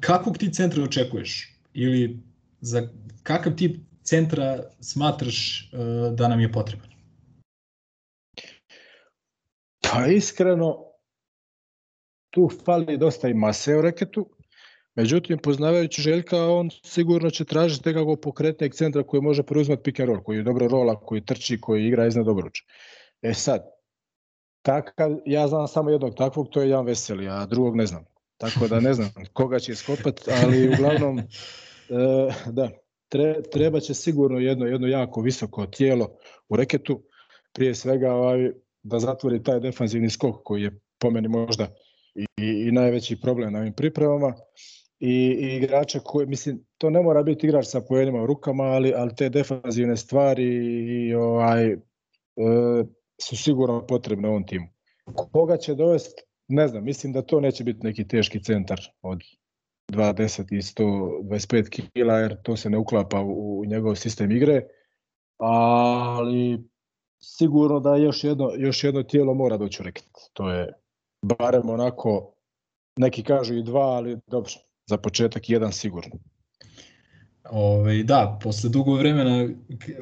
kakvog 0.00 0.38
ti 0.38 0.52
centra 0.52 0.82
očekuješ? 0.82 1.54
Ili 1.74 2.22
za 2.60 2.88
kakav 3.22 3.54
tip 3.54 3.76
centra 4.02 4.62
smatraš 4.80 5.70
uh, 5.72 6.14
da 6.14 6.28
nam 6.28 6.40
je 6.40 6.52
potreban? 6.52 6.87
Pa 9.92 10.06
iskreno, 10.06 10.84
tu 12.30 12.48
fali 12.64 12.98
dosta 12.98 13.28
i 13.28 13.34
mase 13.34 13.76
u 13.76 13.82
reketu, 13.82 14.30
međutim, 14.94 15.38
poznavajući 15.38 16.02
Željka, 16.02 16.48
on 16.48 16.70
sigurno 16.84 17.30
će 17.30 17.44
tražiti 17.44 17.88
nekako 17.88 18.16
pokretnijeg 18.16 18.74
centra 18.74 19.02
koji 19.02 19.20
može 19.22 19.42
preuzmati 19.42 19.82
pick 19.82 20.00
and 20.00 20.08
roll, 20.08 20.22
koji 20.22 20.36
je 20.36 20.42
dobro 20.42 20.68
rola, 20.68 21.00
koji 21.00 21.24
trči, 21.24 21.60
koji 21.60 21.86
igra 21.86 22.06
iznad 22.06 22.28
obruča. 22.28 22.64
E 23.22 23.34
sad, 23.34 23.64
takav, 24.62 25.16
ja 25.26 25.48
znam 25.48 25.68
samo 25.68 25.90
jednog 25.90 26.14
takvog, 26.14 26.48
to 26.50 26.62
je 26.62 26.68
Jan 26.68 26.86
Veseli, 26.86 27.28
a 27.28 27.46
drugog 27.46 27.76
ne 27.76 27.86
znam. 27.86 28.04
Tako 28.36 28.68
da 28.68 28.80
ne 28.80 28.94
znam 28.94 29.10
koga 29.32 29.58
će 29.58 29.72
iskopati, 29.72 30.22
ali 30.42 30.68
uglavnom, 30.68 31.18
e, 31.18 31.24
da, 32.46 32.70
tre, 33.08 33.42
treba 33.52 33.80
će 33.80 33.94
sigurno 33.94 34.38
jedno, 34.38 34.66
jedno 34.66 34.86
jako 34.86 35.20
visoko 35.20 35.66
tijelo 35.66 36.18
u 36.48 36.56
reketu, 36.56 37.02
prije 37.52 37.74
svega 37.74 38.12
ovaj, 38.12 38.52
da 38.82 38.98
zatvori 38.98 39.42
taj 39.42 39.60
defanzivni 39.60 40.10
skok 40.10 40.42
koji 40.44 40.62
je 40.62 40.80
po 40.98 41.10
meni 41.10 41.28
možda 41.28 41.68
i, 42.14 42.26
i 42.68 42.72
najveći 42.72 43.20
problem 43.20 43.52
na 43.52 43.58
ovim 43.58 43.72
pripremama 43.72 44.34
i, 45.00 45.36
i 45.40 45.56
igrača 45.56 46.00
koji, 46.04 46.26
mislim, 46.26 46.64
to 46.78 46.90
ne 46.90 47.02
mora 47.02 47.22
biti 47.22 47.46
igrač 47.46 47.66
sa 47.66 47.80
pojedima 47.80 48.22
u 48.22 48.26
rukama, 48.26 48.64
ali, 48.64 48.92
ali 48.96 49.14
te 49.16 49.28
defanzivne 49.28 49.96
stvari 49.96 50.44
i 51.08 51.14
ovaj, 51.14 51.72
e, 51.72 51.76
su 53.22 53.36
sigurno 53.36 53.86
potrebne 53.86 54.28
ovom 54.28 54.46
timu. 54.46 54.66
Koga 55.32 55.56
će 55.56 55.74
dovesti, 55.74 56.22
ne 56.48 56.68
znam, 56.68 56.84
mislim 56.84 57.12
da 57.12 57.22
to 57.22 57.40
neće 57.40 57.64
biti 57.64 57.80
neki 57.82 58.08
teški 58.08 58.42
centar 58.42 58.80
od 59.02 59.20
210 59.92 60.54
i 60.54 60.60
125 60.60 61.88
kila, 61.92 62.18
jer 62.18 62.42
to 62.42 62.56
se 62.56 62.70
ne 62.70 62.78
uklapa 62.78 63.20
u, 63.20 63.60
u 63.60 63.64
njegov 63.64 63.94
sistem 63.94 64.30
igre, 64.30 64.62
ali 65.38 66.58
sigurno 67.20 67.80
da 67.80 67.96
još 67.96 68.24
jedno, 68.24 68.50
još 68.56 68.84
jedno 68.84 69.02
tijelo 69.02 69.34
mora 69.34 69.56
doći 69.56 69.82
u 69.82 69.84
reket. 69.84 70.08
To 70.32 70.50
je 70.50 70.72
barem 71.22 71.70
onako, 71.70 72.32
neki 72.96 73.22
kažu 73.22 73.54
i 73.54 73.62
dva, 73.62 73.86
ali 73.86 74.18
dobro, 74.26 74.50
za 74.86 74.96
početak 74.96 75.50
jedan 75.50 75.72
sigurno. 75.72 76.12
Ove, 77.50 78.02
da, 78.02 78.38
posle 78.42 78.70
dugo 78.70 78.94
vremena 78.94 79.48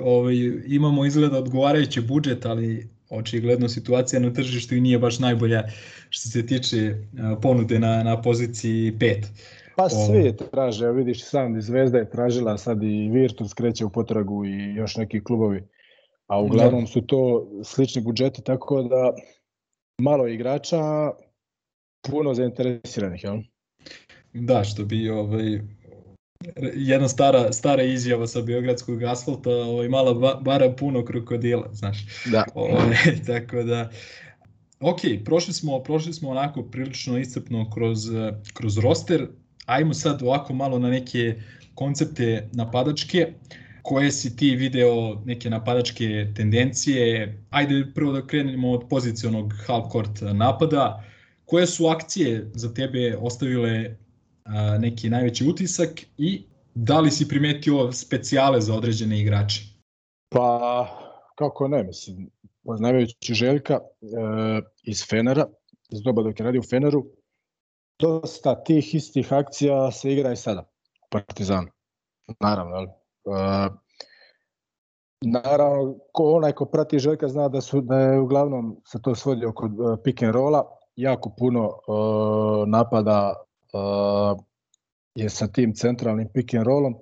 ove, 0.00 0.34
imamo 0.66 1.04
izgleda 1.04 1.38
odgovarajući 1.38 2.00
budžet, 2.00 2.46
ali 2.46 2.88
očigledno 3.10 3.68
situacija 3.68 4.20
na 4.20 4.32
tržištu 4.32 4.74
i 4.74 4.80
nije 4.80 4.98
baš 4.98 5.18
najbolja 5.18 5.62
što 6.10 6.28
se 6.28 6.46
tiče 6.46 6.94
ponude 7.42 7.78
na, 7.78 8.02
na 8.02 8.22
poziciji 8.22 8.92
5. 8.92 9.24
Pa 9.76 9.88
svi 9.88 10.36
traže, 10.50 10.90
vidiš 10.90 11.24
sam 11.24 11.58
i 11.58 11.62
Zvezda 11.62 11.98
je 11.98 12.10
tražila, 12.10 12.58
sad 12.58 12.82
i 12.82 13.10
Virtus 13.12 13.54
kreće 13.54 13.84
u 13.84 13.90
potragu 13.90 14.44
i 14.44 14.74
još 14.74 14.96
neki 14.96 15.24
klubovi. 15.24 15.62
A 16.26 16.40
uglavnom 16.40 16.80
da. 16.80 16.86
su 16.86 17.00
to 17.00 17.48
slični 17.64 18.02
budžeti, 18.02 18.42
tako 18.42 18.82
da 18.82 19.14
malo 20.00 20.28
igrača, 20.28 21.10
puno 22.10 22.34
zainteresiranih, 22.34 23.24
jel? 23.24 23.38
Da, 24.32 24.64
što 24.64 24.84
bi 24.84 25.10
ovaj, 25.10 25.60
jedna 26.74 27.08
stara, 27.08 27.52
stara 27.52 27.82
izjava 27.82 28.26
sa 28.26 28.42
Beogradskog 28.42 29.02
asfalta, 29.02 29.50
ovaj, 29.50 29.88
mala 29.88 30.40
bara 30.40 30.72
puno 30.72 31.04
krokodila, 31.04 31.68
znaš. 31.72 31.98
Da. 32.30 32.44
Ovaj, 32.54 32.96
tako 33.26 33.62
da, 33.62 33.90
ok, 34.80 35.00
prošli 35.24 35.54
smo, 35.54 35.82
prošli 35.82 36.12
smo 36.12 36.30
onako 36.30 36.62
prilično 36.62 37.18
iscrpno 37.18 37.70
kroz, 37.70 37.98
kroz 38.54 38.78
roster, 38.78 39.28
ajmo 39.66 39.94
sad 39.94 40.22
ovako 40.22 40.54
malo 40.54 40.78
na 40.78 40.90
neke 40.90 41.34
koncepte 41.74 42.48
napadačke, 42.52 43.32
koje 43.86 44.12
si 44.12 44.36
ti 44.36 44.56
video 44.56 45.22
neke 45.24 45.50
napadačke 45.50 46.32
tendencije, 46.36 47.34
ajde 47.50 47.92
prvo 47.94 48.12
da 48.12 48.26
krenemo 48.26 48.72
od 48.72 48.88
pozicionog 48.90 49.52
half-court 49.66 50.32
napada, 50.32 51.04
koje 51.44 51.66
su 51.66 51.86
akcije 51.86 52.50
za 52.54 52.74
tebe 52.74 53.16
ostavile 53.20 53.96
neki 54.78 55.10
najveći 55.10 55.48
utisak 55.48 55.90
i 56.18 56.42
da 56.74 57.00
li 57.00 57.10
si 57.10 57.28
primetio 57.28 57.92
specijale 57.92 58.60
za 58.60 58.74
određene 58.74 59.20
igrače? 59.20 59.62
Pa, 60.28 60.88
kako 61.38 61.68
ne, 61.68 61.84
mislim, 61.84 62.30
poznavajući 62.64 63.34
Željka 63.34 63.74
e, 63.74 64.06
iz 64.82 65.06
Fenera, 65.08 65.46
iz 65.90 66.02
doba 66.02 66.22
dok 66.22 66.40
je 66.40 66.44
radio 66.44 66.60
u 66.60 66.68
Feneru, 66.70 67.06
dosta 67.98 68.64
tih 68.64 68.94
istih 68.94 69.32
akcija 69.32 69.92
se 69.92 70.12
igra 70.12 70.32
i 70.32 70.36
sada 70.36 70.60
u 71.02 71.06
Partizanu. 71.10 71.68
Naravno, 72.40 72.76
ali, 72.76 72.88
naravno, 75.24 75.98
ko 76.12 76.32
onaj 76.32 76.52
ko 76.52 76.64
prati 76.64 76.98
Željka 76.98 77.28
zna 77.28 77.48
da 77.48 77.60
su 77.60 77.80
da 77.80 77.98
je 77.98 78.20
uglavnom 78.20 78.76
se 78.84 79.02
to 79.02 79.14
svodi 79.14 79.46
oko 79.46 79.66
e, 79.66 80.02
pick 80.04 80.22
and 80.22 80.34
rolla, 80.34 80.64
jako 80.96 81.32
puno 81.38 81.64
e, 81.64 81.70
napada 82.66 83.34
uh, 83.72 84.38
je 85.14 85.28
sa 85.28 85.46
tim 85.46 85.74
centralnim 85.74 86.28
pick 86.34 86.54
and 86.54 86.66
rollom. 86.66 86.94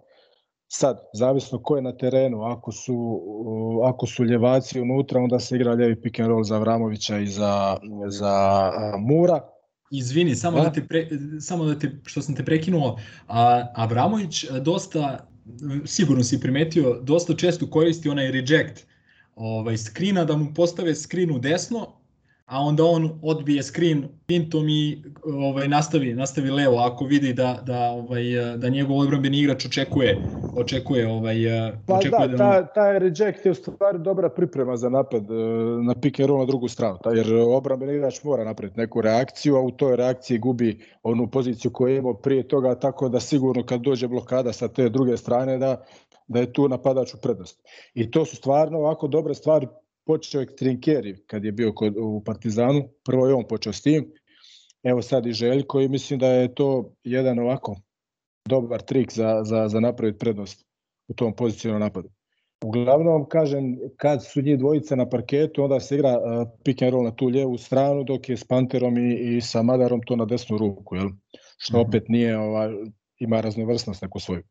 Sad, 0.68 0.98
zavisno 1.12 1.62
ko 1.62 1.76
je 1.76 1.82
na 1.82 1.92
terenu, 1.96 2.42
ako 2.42 2.72
su, 2.72 2.94
uh, 2.94 3.88
ako 3.88 4.06
su 4.06 4.24
ljevaci 4.24 4.80
unutra, 4.80 5.20
onda 5.20 5.38
se 5.38 5.56
igra 5.56 5.74
ljevi 5.74 6.02
pick 6.02 6.20
and 6.20 6.28
roll 6.28 6.42
za 6.42 6.58
Vramovića 6.58 7.18
i 7.18 7.26
za, 7.26 7.76
za 8.08 8.70
uh, 8.70 9.00
Mura. 9.00 9.40
Izvini, 9.90 10.34
samo 10.34 10.60
da, 10.60 10.72
te 10.72 10.86
pre, 10.88 11.08
samo 11.40 11.64
da 11.64 11.78
te, 11.78 12.00
što 12.04 12.22
sam 12.22 12.34
te 12.34 12.44
prekinuo, 12.44 12.96
a 13.28 13.66
Avramović 13.74 14.44
dosta, 14.50 15.26
sigurno 15.84 16.24
si 16.24 16.40
primetio, 16.40 17.00
dosta 17.02 17.34
često 17.36 17.66
koristi 17.66 18.08
onaj 18.08 18.30
reject 18.30 18.86
ovaj, 19.36 19.76
skrina, 19.78 20.24
da 20.24 20.36
mu 20.36 20.54
postave 20.54 20.94
skrin 20.94 21.30
u 21.30 21.38
desno, 21.38 21.92
a 22.46 22.60
onda 22.60 22.84
on 22.84 23.20
odbije 23.22 23.62
screen 23.62 24.08
pintom 24.26 24.68
i 24.68 25.02
ovaj 25.24 25.68
nastavi 25.68 26.14
nastavi 26.14 26.50
levo 26.50 26.78
ako 26.78 27.04
vidi 27.04 27.32
da 27.32 27.62
da 27.66 27.90
ovaj 27.90 28.22
da 28.56 28.68
njegov 28.68 28.98
odbrambeni 28.98 29.38
igrač 29.38 29.66
očekuje 29.66 30.22
očekuje 30.56 31.08
ovaj 31.08 31.36
pa 31.86 31.94
očekuje 31.94 32.28
da, 32.28 32.36
da 32.36 32.36
ta 32.36 32.72
taj 32.72 32.98
reject 32.98 33.46
je 33.46 33.50
u 33.50 33.54
stvari 33.54 33.98
dobra 33.98 34.28
priprema 34.28 34.76
za 34.76 34.88
napad 34.88 35.30
e, 35.30 35.34
na 35.86 35.94
pick 35.94 36.20
and 36.20 36.28
roll 36.28 36.40
na 36.40 36.46
drugu 36.46 36.68
stranu 36.68 36.98
taj 37.02 37.16
jer 37.16 37.34
odbrambeni 37.34 37.94
igrač 37.94 38.24
mora 38.24 38.44
napraviti 38.44 38.80
neku 38.80 39.00
reakciju 39.00 39.56
a 39.56 39.60
u 39.60 39.70
toj 39.70 39.96
reakciji 39.96 40.38
gubi 40.38 40.78
onu 41.02 41.30
poziciju 41.30 41.70
koju 41.70 41.92
je 41.92 41.98
imao 41.98 42.14
prije 42.14 42.48
toga 42.48 42.74
tako 42.74 43.08
da 43.08 43.20
sigurno 43.20 43.62
kad 43.66 43.80
dođe 43.80 44.08
blokada 44.08 44.52
sa 44.52 44.68
te 44.68 44.88
druge 44.88 45.16
strane 45.16 45.58
da 45.58 45.84
da 46.28 46.40
je 46.40 46.52
tu 46.52 46.68
napadač 46.68 47.14
u 47.14 47.16
prednosti. 47.22 47.62
I 47.94 48.10
to 48.10 48.24
su 48.24 48.36
stvarno 48.36 48.78
ovako 48.78 49.08
dobre 49.08 49.34
stvari 49.34 49.66
počeo 50.06 50.40
je 50.40 50.56
Trinkeri 50.56 51.16
kad 51.26 51.44
je 51.44 51.52
bio 51.52 51.72
kod, 51.72 51.96
u 51.96 52.22
Partizanu, 52.24 52.88
prvo 53.04 53.26
je 53.26 53.34
on 53.34 53.44
počeo 53.48 53.72
s 53.72 53.82
tim, 53.82 54.12
evo 54.82 55.02
sad 55.02 55.26
i 55.26 55.32
Željko 55.32 55.80
i 55.80 55.88
mislim 55.88 56.18
da 56.18 56.28
je 56.28 56.54
to 56.54 56.92
jedan 57.04 57.38
ovako 57.38 57.76
dobar 58.48 58.82
trik 58.82 59.12
za, 59.12 59.40
za, 59.44 59.68
za 59.68 59.80
napraviti 59.80 60.18
prednost 60.18 60.66
u 61.08 61.14
tom 61.14 61.36
pozicijnom 61.36 61.80
napadu. 61.80 62.08
Uglavnom, 62.64 63.28
kažem, 63.28 63.76
kad 63.96 64.24
su 64.24 64.42
njih 64.42 64.58
dvojica 64.58 64.96
na 64.96 65.08
parketu, 65.08 65.62
onda 65.62 65.80
se 65.80 65.94
igra 65.94 66.18
uh, 66.18 66.48
pick 66.64 66.82
and 66.82 66.92
roll 66.92 67.04
na 67.04 67.16
tu 67.16 67.26
lijevu 67.26 67.58
stranu, 67.58 68.04
dok 68.04 68.28
je 68.28 68.36
s 68.36 68.44
Panterom 68.44 68.98
i, 68.98 69.36
i 69.36 69.40
sa 69.40 69.62
Madarom 69.62 70.00
to 70.06 70.16
na 70.16 70.24
desnu 70.24 70.58
ruku, 70.58 70.96
jel? 70.96 71.08
što 71.58 71.78
mhm. 71.78 71.88
opet 71.88 72.08
nije, 72.08 72.38
ova, 72.38 72.70
ima 73.18 73.40
raznovrsnost 73.40 74.02
neku 74.02 74.20
svoju. 74.20 74.42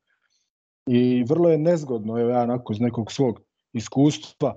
I 0.88 1.24
vrlo 1.24 1.49
je 1.49 1.58
nezgodno, 1.58 2.20
evo 2.20 2.30
ja 2.30 2.41
onako 2.41 2.74
iz 2.74 2.80
nekog 2.80 3.12
svog 3.12 3.41
iskustva, 3.74 4.56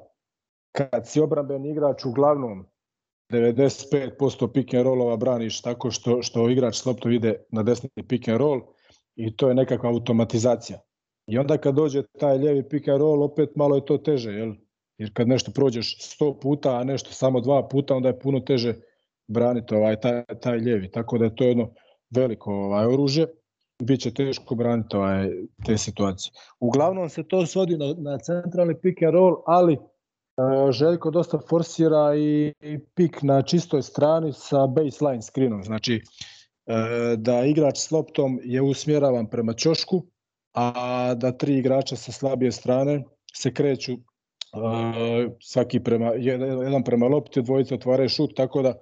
kad 0.77 1.09
si 1.09 1.21
obramben 1.21 1.67
igrač 1.67 2.05
uglavnom 2.05 2.67
95% 3.33 4.53
pick 4.53 4.75
and 4.75 4.85
rollova 4.85 5.17
braniš 5.17 5.63
tako 5.63 5.91
što, 5.91 6.23
što 6.23 6.49
igrač 6.49 6.77
s 6.77 6.87
loptom 6.87 7.13
ide 7.13 7.35
na 7.51 7.63
desni 7.63 7.91
pick 8.09 8.29
and 8.29 8.39
roll 8.39 8.61
i 9.17 9.37
to 9.37 9.49
je 9.49 9.55
nekakva 9.55 9.91
automatizacija. 9.91 10.79
I 11.27 11.39
onda 11.39 11.59
kad 11.59 11.75
dođe 11.75 12.03
taj 12.19 12.39
ljevi 12.39 12.69
pick 12.69 12.89
and 12.89 13.01
roll, 13.01 13.23
opet 13.23 13.57
malo 13.57 13.77
je 13.77 13.85
to 13.85 13.99
teže, 13.99 14.33
jel? 14.33 14.53
Jer 14.99 15.11
kad 15.15 15.29
nešto 15.29 15.51
prođeš 15.55 15.97
100 16.21 16.41
puta, 16.41 16.77
a 16.77 16.85
nešto 16.85 17.13
samo 17.13 17.41
dva 17.41 17.69
puta, 17.69 17.95
onda 17.95 18.09
je 18.09 18.19
puno 18.19 18.41
teže 18.41 18.75
braniti 19.29 19.75
ovaj, 19.75 20.01
taj, 20.01 20.25
taj 20.41 20.59
ljevi. 20.59 20.91
Tako 20.91 21.19
da 21.19 21.25
je 21.25 21.35
to 21.35 21.45
jedno 21.45 21.71
veliko 22.11 22.53
ovaj, 22.53 22.87
oružje. 22.87 23.27
Biće 23.83 24.15
teško 24.15 24.55
braniti 24.55 24.97
ovaj, 24.97 25.31
te 25.67 25.79
situacije. 25.79 26.33
Uglavnom 26.61 27.09
se 27.09 27.23
to 27.29 27.47
svodi 27.47 27.77
na, 27.77 27.95
na 27.99 28.19
centralni 28.19 28.75
pick 28.81 29.03
and 29.03 29.15
roll, 29.15 29.43
ali 29.47 29.79
Željko 30.71 31.11
dosta 31.11 31.39
forsira 31.49 32.15
i 32.17 32.53
pik 32.95 33.23
na 33.23 33.43
čistoj 33.43 33.83
strani 33.83 34.33
sa 34.33 34.67
baseline 34.67 35.23
screenom, 35.23 35.63
znači 35.65 35.95
e, 35.95 36.03
da 37.17 37.45
igrač 37.45 37.79
s 37.79 37.91
loptom 37.91 38.41
je 38.45 38.63
usmjeravan 38.63 39.31
prema 39.31 39.53
ćošku, 39.53 40.03
a 40.55 41.15
da 41.15 41.33
tri 41.33 41.59
igrača 41.59 41.97
sa 41.97 42.13
slabije 42.13 42.53
strane 42.53 43.05
se 43.35 43.55
kreću 43.55 43.93
e, 43.93 43.99
svaki 45.41 45.81
prema, 45.81 46.13
jedan 46.15 46.85
prema 46.85 47.07
lopti, 47.07 47.43
dvojica 47.43 47.75
otvaraju 47.75 48.09
šut, 48.09 48.37
tako 48.37 48.63
da 48.63 48.75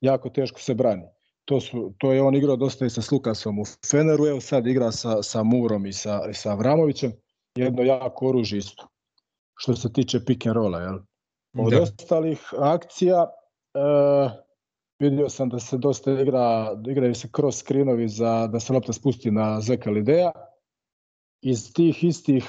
jako 0.00 0.30
teško 0.30 0.60
se 0.60 0.74
brani. 0.74 1.04
To, 1.44 1.60
su, 1.60 1.94
to 1.98 2.12
je 2.12 2.22
on 2.22 2.34
igrao 2.34 2.56
dosta 2.56 2.86
i 2.86 2.90
sa 2.90 3.02
Slukasom 3.02 3.58
u 3.58 3.64
Feneru, 3.90 4.26
evo 4.26 4.40
sad 4.40 4.66
igra 4.66 4.92
sa, 4.92 5.22
sa 5.22 5.42
Murom 5.42 5.86
i 5.86 5.92
sa, 5.92 6.32
sa 6.32 6.54
Vramovićem, 6.54 7.12
jedno 7.56 7.82
jako 7.82 8.28
oružje 8.28 8.58
isto 8.58 8.91
što 9.62 9.76
se 9.76 9.92
tiče 9.92 10.24
pick 10.24 10.46
and 10.46 10.56
rolla. 10.56 10.80
Jel? 10.80 10.98
Od 11.58 11.72
da. 11.72 11.82
ostalih 11.82 12.40
akcija 12.58 13.30
e, 13.74 13.80
vidio 15.00 15.28
sam 15.28 15.48
da 15.48 15.58
se 15.58 15.78
dosta 15.78 16.12
igra, 16.12 16.76
igraju 16.88 17.14
se 17.14 17.28
cross 17.36 17.58
screenovi 17.58 18.08
za 18.08 18.46
da 18.46 18.60
se 18.60 18.72
lopta 18.72 18.92
spusti 18.92 19.30
na 19.30 19.60
Zeka 19.60 19.90
Lidea. 19.90 20.32
Iz 21.42 21.72
tih 21.72 22.04
istih 22.04 22.44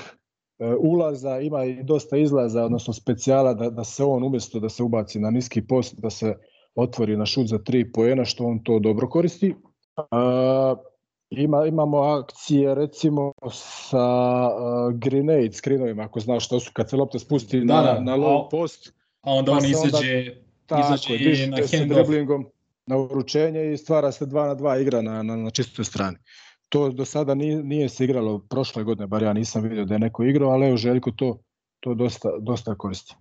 e, 0.60 0.74
ulaza 0.80 1.40
ima 1.40 1.66
i 1.66 1.84
dosta 1.84 2.18
izlaza, 2.18 2.66
odnosno 2.66 2.94
specijala 2.94 3.54
da, 3.54 3.70
da 3.70 3.84
se 3.84 4.04
on 4.04 4.24
umjesto 4.24 4.60
da 4.60 4.70
se 4.70 4.84
ubaci 4.84 5.20
na 5.20 5.32
niski 5.32 5.68
post, 5.68 5.96
da 5.98 6.10
se 6.10 6.36
otvori 6.76 7.18
na 7.18 7.26
šut 7.26 7.48
za 7.48 7.58
tri 7.58 7.92
poena, 7.92 8.26
što 8.26 8.46
on 8.46 8.64
to 8.64 8.80
dobro 8.80 9.10
koristi. 9.10 9.56
E, 9.98 10.04
Ima, 11.30 11.66
imamo 11.66 11.98
akcije 11.98 12.76
recimo 12.76 13.32
sa 13.52 14.08
uh, 14.48 14.94
grenade 14.94 15.52
screenovima, 15.52 16.04
ako 16.04 16.20
znaš 16.20 16.46
što 16.46 16.60
su, 16.60 16.72
kad 16.74 16.90
se 16.90 16.96
lopta 16.96 17.20
spusti 17.20 17.60
da, 17.60 17.76
na, 17.76 17.82
da, 17.82 18.00
na 18.00 18.18
low 18.18 18.50
post. 18.52 18.94
A 19.22 19.32
onda 19.32 19.52
pa 19.52 19.58
on 19.58 19.66
izađe, 19.66 20.32
onda, 20.70 20.96
izađe 20.96 21.52
tako, 21.52 21.86
na 21.88 21.96
driblingom 21.96 22.46
na 22.86 22.98
uručenje 22.98 23.74
i 23.74 23.78
stvara 23.78 24.12
se 24.12 24.26
2 24.26 24.48
na 24.48 24.56
2 24.56 24.82
igra 24.82 25.02
na, 25.02 25.24
na, 25.24 25.36
na 25.36 25.50
čistoj 25.50 25.86
strani. 25.86 26.18
To 26.70 26.90
do 26.90 27.06
sada 27.06 27.36
nije, 27.36 27.64
nije 27.64 27.90
se 27.90 28.04
igralo 28.04 28.40
prošle 28.50 28.84
godine, 28.84 29.08
bar 29.08 29.24
ja 29.24 29.34
nisam 29.34 29.64
vidio 29.64 29.86
da 29.86 29.96
je 29.96 30.00
neko 30.00 30.24
igrao, 30.24 30.50
ali 30.50 30.68
evo 30.68 30.78
Željko 30.78 31.12
to, 31.12 31.38
to 31.80 31.94
dosta, 31.94 32.30
dosta 32.40 32.76
koristi. 32.76 33.16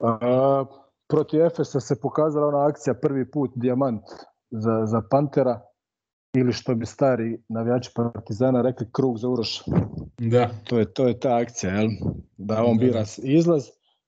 A, 0.00 0.64
protiv 1.08 1.42
Efesa 1.42 1.80
se 1.80 2.00
pokazala 2.02 2.46
ona 2.46 2.66
akcija 2.66 2.94
prvi 2.94 3.30
put, 3.30 3.50
dijamant 3.54 4.02
za, 4.50 4.86
za 4.86 5.02
Pantera, 5.10 5.60
ili 6.36 6.52
što 6.52 6.74
bi 6.74 6.86
stari 6.86 7.38
navijači 7.48 7.90
Partizana 7.94 8.62
rekli 8.62 8.86
krug 8.92 9.18
za 9.18 9.28
Uroša. 9.28 9.62
Da. 10.18 10.50
To 10.64 10.78
je 10.78 10.92
to 10.92 11.08
je 11.08 11.20
ta 11.20 11.36
akcija, 11.36 11.72
jel? 11.72 11.88
Da 12.36 12.64
on 12.64 12.78
Da, 12.78 12.84
bira 12.84 13.04
izlaz 13.22 13.64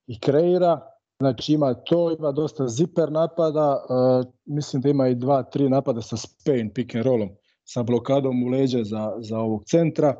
i 0.07 0.20
kreira, 0.20 0.81
znači 1.18 1.53
ima 1.53 1.74
to, 1.74 2.16
ima 2.18 2.33
dosta 2.33 2.68
ziper 2.68 3.12
napada, 3.12 3.76
uh, 3.89 4.33
mislim 4.45 4.83
da 4.83 4.89
ima 4.89 5.09
i 5.09 5.14
dva, 5.14 5.43
tri 5.43 5.68
napada 5.68 6.03
sa 6.03 6.16
Spain 6.16 6.70
pick 6.74 6.95
and 6.95 7.05
rollom, 7.05 7.29
sa 7.64 7.83
blokadom 7.83 8.43
u 8.43 8.47
leđe 8.47 8.85
za, 8.85 9.14
za 9.18 9.39
ovog 9.39 9.64
centra. 9.64 10.14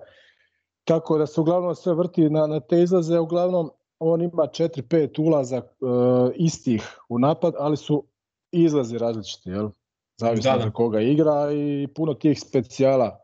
Tako 0.85 1.19
da 1.19 1.27
se 1.27 1.41
uglavnom 1.41 1.75
sve 1.75 1.95
vrti 1.95 2.31
na, 2.31 2.47
na 2.47 2.61
te 2.61 2.83
izlaze, 2.83 3.19
uglavnom 3.19 3.71
on 3.99 4.23
ima 4.23 4.43
4-5 4.43 5.21
ulaza 5.21 5.57
uh, 5.57 6.31
istih 6.35 6.99
u 7.09 7.19
napad, 7.19 7.55
ali 7.59 7.77
su 7.77 8.05
izlazi 8.53 8.99
različiti, 8.99 9.51
jel? 9.51 9.71
Zavisno 10.19 10.51
Da, 10.51 10.57
da, 10.57 10.65
za 10.65 10.71
koga 10.71 11.01
igra 11.01 11.53
i 11.53 11.89
puno 11.95 12.15
tih 12.15 12.41
specijala, 12.41 13.19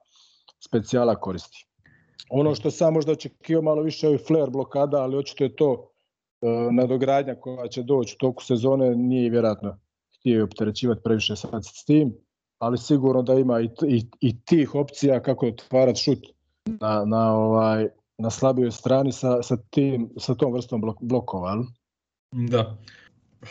specijala 0.61 1.15
koristi. 1.15 1.67
Ono 2.31 2.55
što 2.55 2.71
sam 2.71 2.95
možda 2.95 3.13
očekio 3.13 3.63
malo 3.63 3.83
više 3.83 4.09
ovih 4.09 4.21
flare 4.27 4.51
blokada, 4.51 5.03
ali 5.03 5.17
očito 5.17 5.45
je 5.45 5.57
to 5.57 5.71
uh, 5.73 6.73
nadogradnja 6.73 7.35
koja 7.35 7.69
će 7.69 7.83
doći 7.83 8.15
u 8.15 8.19
toku 8.19 8.45
sezone, 8.45 8.95
nije 8.97 9.31
vjerojatno 9.31 9.79
htio 10.19 10.37
je 10.37 10.45
opterećivati 10.45 11.03
previše 11.05 11.37
sad 11.37 11.65
s 11.65 11.85
tim, 11.85 12.15
ali 12.59 12.79
sigurno 12.79 13.23
da 13.23 13.35
ima 13.35 13.61
i, 13.61 13.69
i, 13.87 14.07
i 14.21 14.45
tih 14.45 14.75
opcija 14.75 15.23
kako 15.23 15.47
otvarati 15.47 16.01
šut 16.01 16.19
na, 16.81 17.05
na, 17.05 17.37
ovaj, 17.37 17.89
na 18.19 18.31
slabijoj 18.31 18.71
strani 18.71 19.13
sa, 19.13 19.43
sa, 19.43 19.57
tim, 19.71 20.11
sa 20.19 20.35
tom 20.35 20.53
vrstom 20.53 20.81
blok, 20.81 20.97
blokova. 21.01 21.51
jel? 21.51 21.63
Da. 22.49 22.77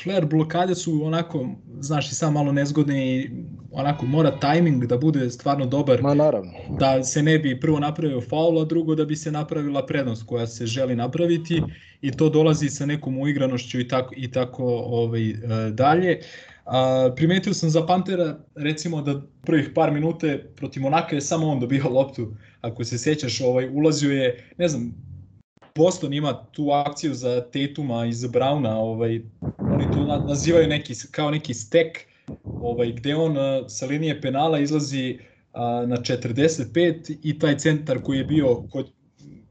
Flare 0.03 0.25
blokade 0.25 0.75
su 0.75 1.05
onako, 1.05 1.47
znaš 1.79 2.11
i 2.11 2.15
sam 2.15 2.33
malo 2.33 2.51
nezgodne 2.51 3.15
i 3.15 3.29
onako 3.71 4.05
mora 4.05 4.39
tajming 4.39 4.85
da 4.85 4.97
bude 4.97 5.29
stvarno 5.29 5.65
dobar. 5.65 6.01
Ma 6.01 6.13
naravno. 6.13 6.51
da 6.79 7.03
se 7.03 7.23
ne 7.23 7.39
bi 7.39 7.59
prvo 7.59 7.79
napravio 7.79 8.21
faul, 8.21 8.61
a 8.61 8.65
drugo 8.65 8.95
da 8.95 9.05
bi 9.05 9.15
se 9.15 9.31
napravila 9.31 9.85
prednost 9.85 10.25
koja 10.25 10.47
se 10.47 10.65
želi 10.65 10.95
napraviti 10.95 11.61
i 12.01 12.11
to 12.11 12.29
dolazi 12.29 12.69
sa 12.69 12.85
nekom 12.85 13.17
uigranošću 13.17 13.79
i 13.79 13.87
tako, 13.87 14.13
i 14.17 14.31
tako 14.31 14.63
ovaj, 14.85 15.29
e, 15.29 15.35
dalje. 15.71 16.19
A, 16.65 17.09
primetio 17.15 17.53
sam 17.53 17.69
za 17.69 17.85
Pantera 17.85 18.37
recimo 18.55 19.01
da 19.01 19.21
prvih 19.41 19.69
par 19.75 19.91
minute 19.91 20.45
protiv 20.55 20.81
Monaka 20.81 21.15
je 21.15 21.21
samo 21.21 21.47
on 21.47 21.59
dobio 21.59 21.89
loptu. 21.89 22.35
Ako 22.61 22.83
se 22.83 22.97
sećaš, 22.97 23.41
ovaj, 23.41 23.69
ulazio 23.69 24.11
je, 24.11 24.49
ne 24.57 24.67
znam, 24.67 24.93
Boston 25.75 26.13
ima 26.13 26.45
tu 26.51 26.71
akciju 26.71 27.13
za 27.13 27.41
Tatuma 27.51 28.05
i 28.05 28.13
za 28.13 28.27
Browna, 28.27 28.73
ovaj, 28.75 29.21
oni 29.67 29.91
to 29.91 30.05
na- 30.05 30.23
nazivaju 30.27 30.67
neki, 30.67 30.93
kao 31.11 31.31
neki 31.31 31.53
stek, 31.53 32.07
ovaj, 32.59 32.91
gde 32.91 33.15
on 33.15 33.37
a, 33.37 33.69
sa 33.69 33.85
linije 33.85 34.21
penala 34.21 34.59
izlazi 34.59 35.19
a, 35.53 35.85
na 35.87 35.97
45 35.97 37.17
i 37.23 37.39
taj 37.39 37.57
centar 37.57 38.01
koji 38.03 38.17
je 38.17 38.23
bio 38.23 38.55
kod 38.69 38.91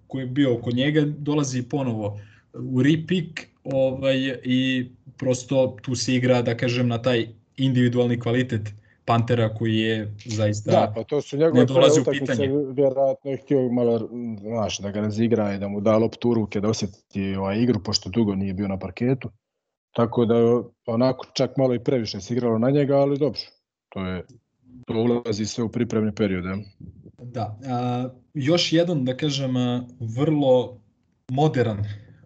koji 0.06 0.22
je 0.22 0.26
bio 0.26 0.56
kod 0.62 0.74
njega 0.74 1.00
dolazi 1.18 1.62
ponovo 1.68 2.20
u 2.54 2.82
repik 2.82 3.48
ovaj, 3.64 4.16
i 4.44 4.90
prosto 5.16 5.76
tu 5.82 5.94
se 5.94 6.14
igra, 6.14 6.42
da 6.42 6.56
kažem, 6.56 6.88
na 6.88 7.02
taj 7.02 7.28
individualni 7.56 8.20
kvalitet 8.20 8.70
Pantera 9.04 9.54
koji 9.54 9.76
je 9.76 10.14
zaista... 10.26 10.70
Da, 10.70 10.92
pa 10.94 11.04
to 11.04 11.20
su 11.20 11.36
njegove 11.36 11.60
ne 11.60 11.66
dolazi 11.66 12.04
prve 12.04 12.18
u 12.18 12.22
utakmice, 12.22 12.42
pitanje. 12.42 12.72
vjerojatno 12.72 13.30
je 13.30 13.36
htio 13.36 13.68
malo, 13.72 14.08
znaš, 14.40 14.78
da 14.78 14.90
ga 14.90 15.00
razigra 15.00 15.54
i 15.54 15.58
da 15.58 15.68
mu 15.68 15.80
da 15.80 15.98
loptu 15.98 16.34
ruke, 16.34 16.60
da 16.60 16.68
osjeti 16.68 17.34
ovaj 17.34 17.62
igru, 17.62 17.82
pošto 17.82 18.10
dugo 18.10 18.34
nije 18.34 18.54
bio 18.54 18.68
na 18.68 18.78
parketu. 18.78 19.30
Tako 19.92 20.24
da 20.24 20.34
onako 20.86 21.26
čak 21.32 21.56
malo 21.56 21.74
i 21.74 21.84
previše 21.84 22.20
se 22.20 22.34
igralo 22.34 22.58
na 22.58 22.70
njega, 22.70 22.96
ali 22.96 23.18
dobro, 23.18 23.40
to 23.88 24.06
je 24.06 24.24
to 24.86 24.94
ulazi 24.94 25.46
sve 25.46 25.64
u 25.64 25.68
pripremni 25.68 26.14
period. 26.14 26.44
jel? 26.44 26.58
Da, 27.22 27.58
a, 27.66 28.08
još 28.34 28.72
jedan, 28.72 29.04
da 29.04 29.16
kažem, 29.16 29.56
a, 29.56 29.86
vrlo 30.00 30.80
modern 31.30 31.78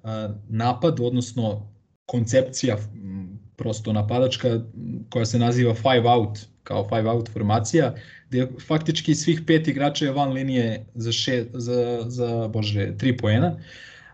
a, 0.02 0.28
napad, 0.48 1.00
odnosno 1.00 1.72
koncepcija 2.06 2.76
m, 2.76 3.38
prosto 3.56 3.92
napadačka 3.92 4.60
koja 5.10 5.26
se 5.26 5.38
naziva 5.38 5.74
five 5.74 6.10
out, 6.10 6.38
kao 6.66 6.88
five 6.88 7.10
out 7.10 7.30
formacija, 7.32 7.94
gde 8.28 8.48
faktički 8.66 9.14
svih 9.14 9.40
pet 9.46 9.68
igrača 9.68 10.04
je 10.04 10.12
van 10.12 10.32
linije 10.32 10.86
za, 10.94 11.12
še, 11.12 11.44
za, 11.52 12.04
za 12.06 12.48
bože, 12.48 12.90
tri 12.98 13.16
poena. 13.16 13.54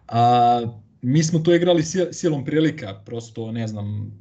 A, 0.09 0.61
mi 1.03 1.22
smo 1.22 1.38
to 1.38 1.55
igrali 1.55 1.82
sil- 1.90 2.12
silom 2.12 2.44
prilika, 2.44 2.94
prosto, 3.07 3.53
ne 3.53 3.66
znam, 3.68 4.12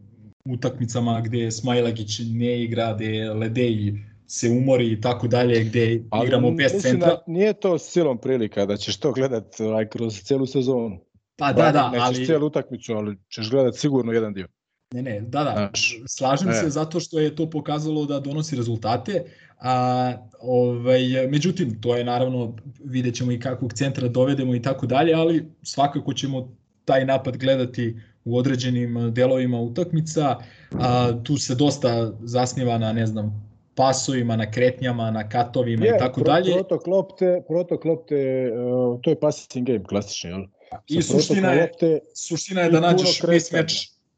utakmicama 0.46 1.22
gde 1.22 1.52
Smajlagić 1.52 2.22
ne 2.34 2.64
igra, 2.64 2.94
gde 2.94 3.30
Ledeji 3.34 4.00
se 4.28 4.50
umori 4.50 4.92
i 4.92 5.02
tako 5.02 5.28
dalje, 5.28 5.64
gde 5.64 6.04
Ali 6.10 6.28
igramo 6.28 6.52
bez 6.52 6.74
mislim 6.74 6.92
centra. 6.92 7.08
Da 7.08 7.24
nije 7.28 7.54
to 7.54 7.78
silom 7.78 8.18
prilika 8.18 8.66
da 8.66 8.78
ćeš 8.78 8.98
to 8.98 9.12
gledat 9.12 9.60
ovaj, 9.60 9.90
kroz 9.90 10.22
celu 10.24 10.46
sezonu. 10.46 11.00
Pa 11.36 11.54
da, 11.54 11.72
da, 11.72 11.90
Nećeš 11.90 12.06
ali 12.06 12.26
cijelu 12.26 12.48
utakmicu, 12.48 12.94
ali 12.94 13.18
ćeš 13.30 13.50
gledat 13.50 13.76
sigurno 13.76 14.12
jedan 14.12 14.34
dio. 14.34 14.48
Ne, 14.94 15.02
ne, 15.02 15.22
da, 15.22 15.44
da, 15.44 15.54
Znaš, 15.56 16.00
slažem 16.08 16.50
e. 16.50 16.54
se 16.54 16.70
zato 16.70 17.00
što 17.00 17.20
je 17.20 17.36
to 17.36 17.50
pokazalo 17.50 18.06
da 18.06 18.20
donosi 18.20 18.56
rezultate, 18.56 19.24
a 19.60 20.14
ovaj 20.40 21.28
međutim 21.28 21.82
to 21.82 21.96
je 21.96 22.04
naravno 22.04 22.56
vidjet 22.84 23.16
ćemo 23.16 23.32
i 23.32 23.40
kakvog 23.40 23.74
centra 23.74 24.08
dovedemo 24.08 24.56
i 24.56 24.62
tako 24.62 24.86
dalje, 24.86 25.14
ali 25.14 25.46
svakako 25.64 26.14
ćemo 26.14 26.50
taj 26.86 27.06
napad 27.06 27.38
gledati 27.38 27.96
u 28.26 28.38
određenim 28.38 29.14
delovima 29.14 29.60
utakmica. 29.60 30.38
A, 30.72 31.12
tu 31.24 31.38
se 31.38 31.56
dosta 31.56 32.12
zasniva 32.24 32.78
na, 32.78 32.94
ne 32.94 33.06
znam, 33.06 33.52
pasovima, 33.76 34.36
na 34.36 34.52
kretnjama, 34.52 35.12
na 35.12 35.30
katovima 35.30 35.86
i 35.86 36.00
tako 36.00 36.22
pro- 36.22 36.34
dalje. 36.34 36.54
Protok 36.54 36.88
lopte, 36.88 37.44
protok 37.48 37.86
lopte, 37.86 38.52
uh, 38.54 39.00
to 39.02 39.10
je 39.10 39.20
passing 39.20 39.68
game 39.68 39.84
klasični, 39.84 40.30
jel? 40.30 40.46
I 40.88 41.02
suština 41.02 41.52
je, 41.52 41.62
lopte, 41.62 42.00
suština 42.16 42.62
je 42.62 42.72
da 42.72 42.80
nađeš 42.80 43.24
mismatch 43.24 43.74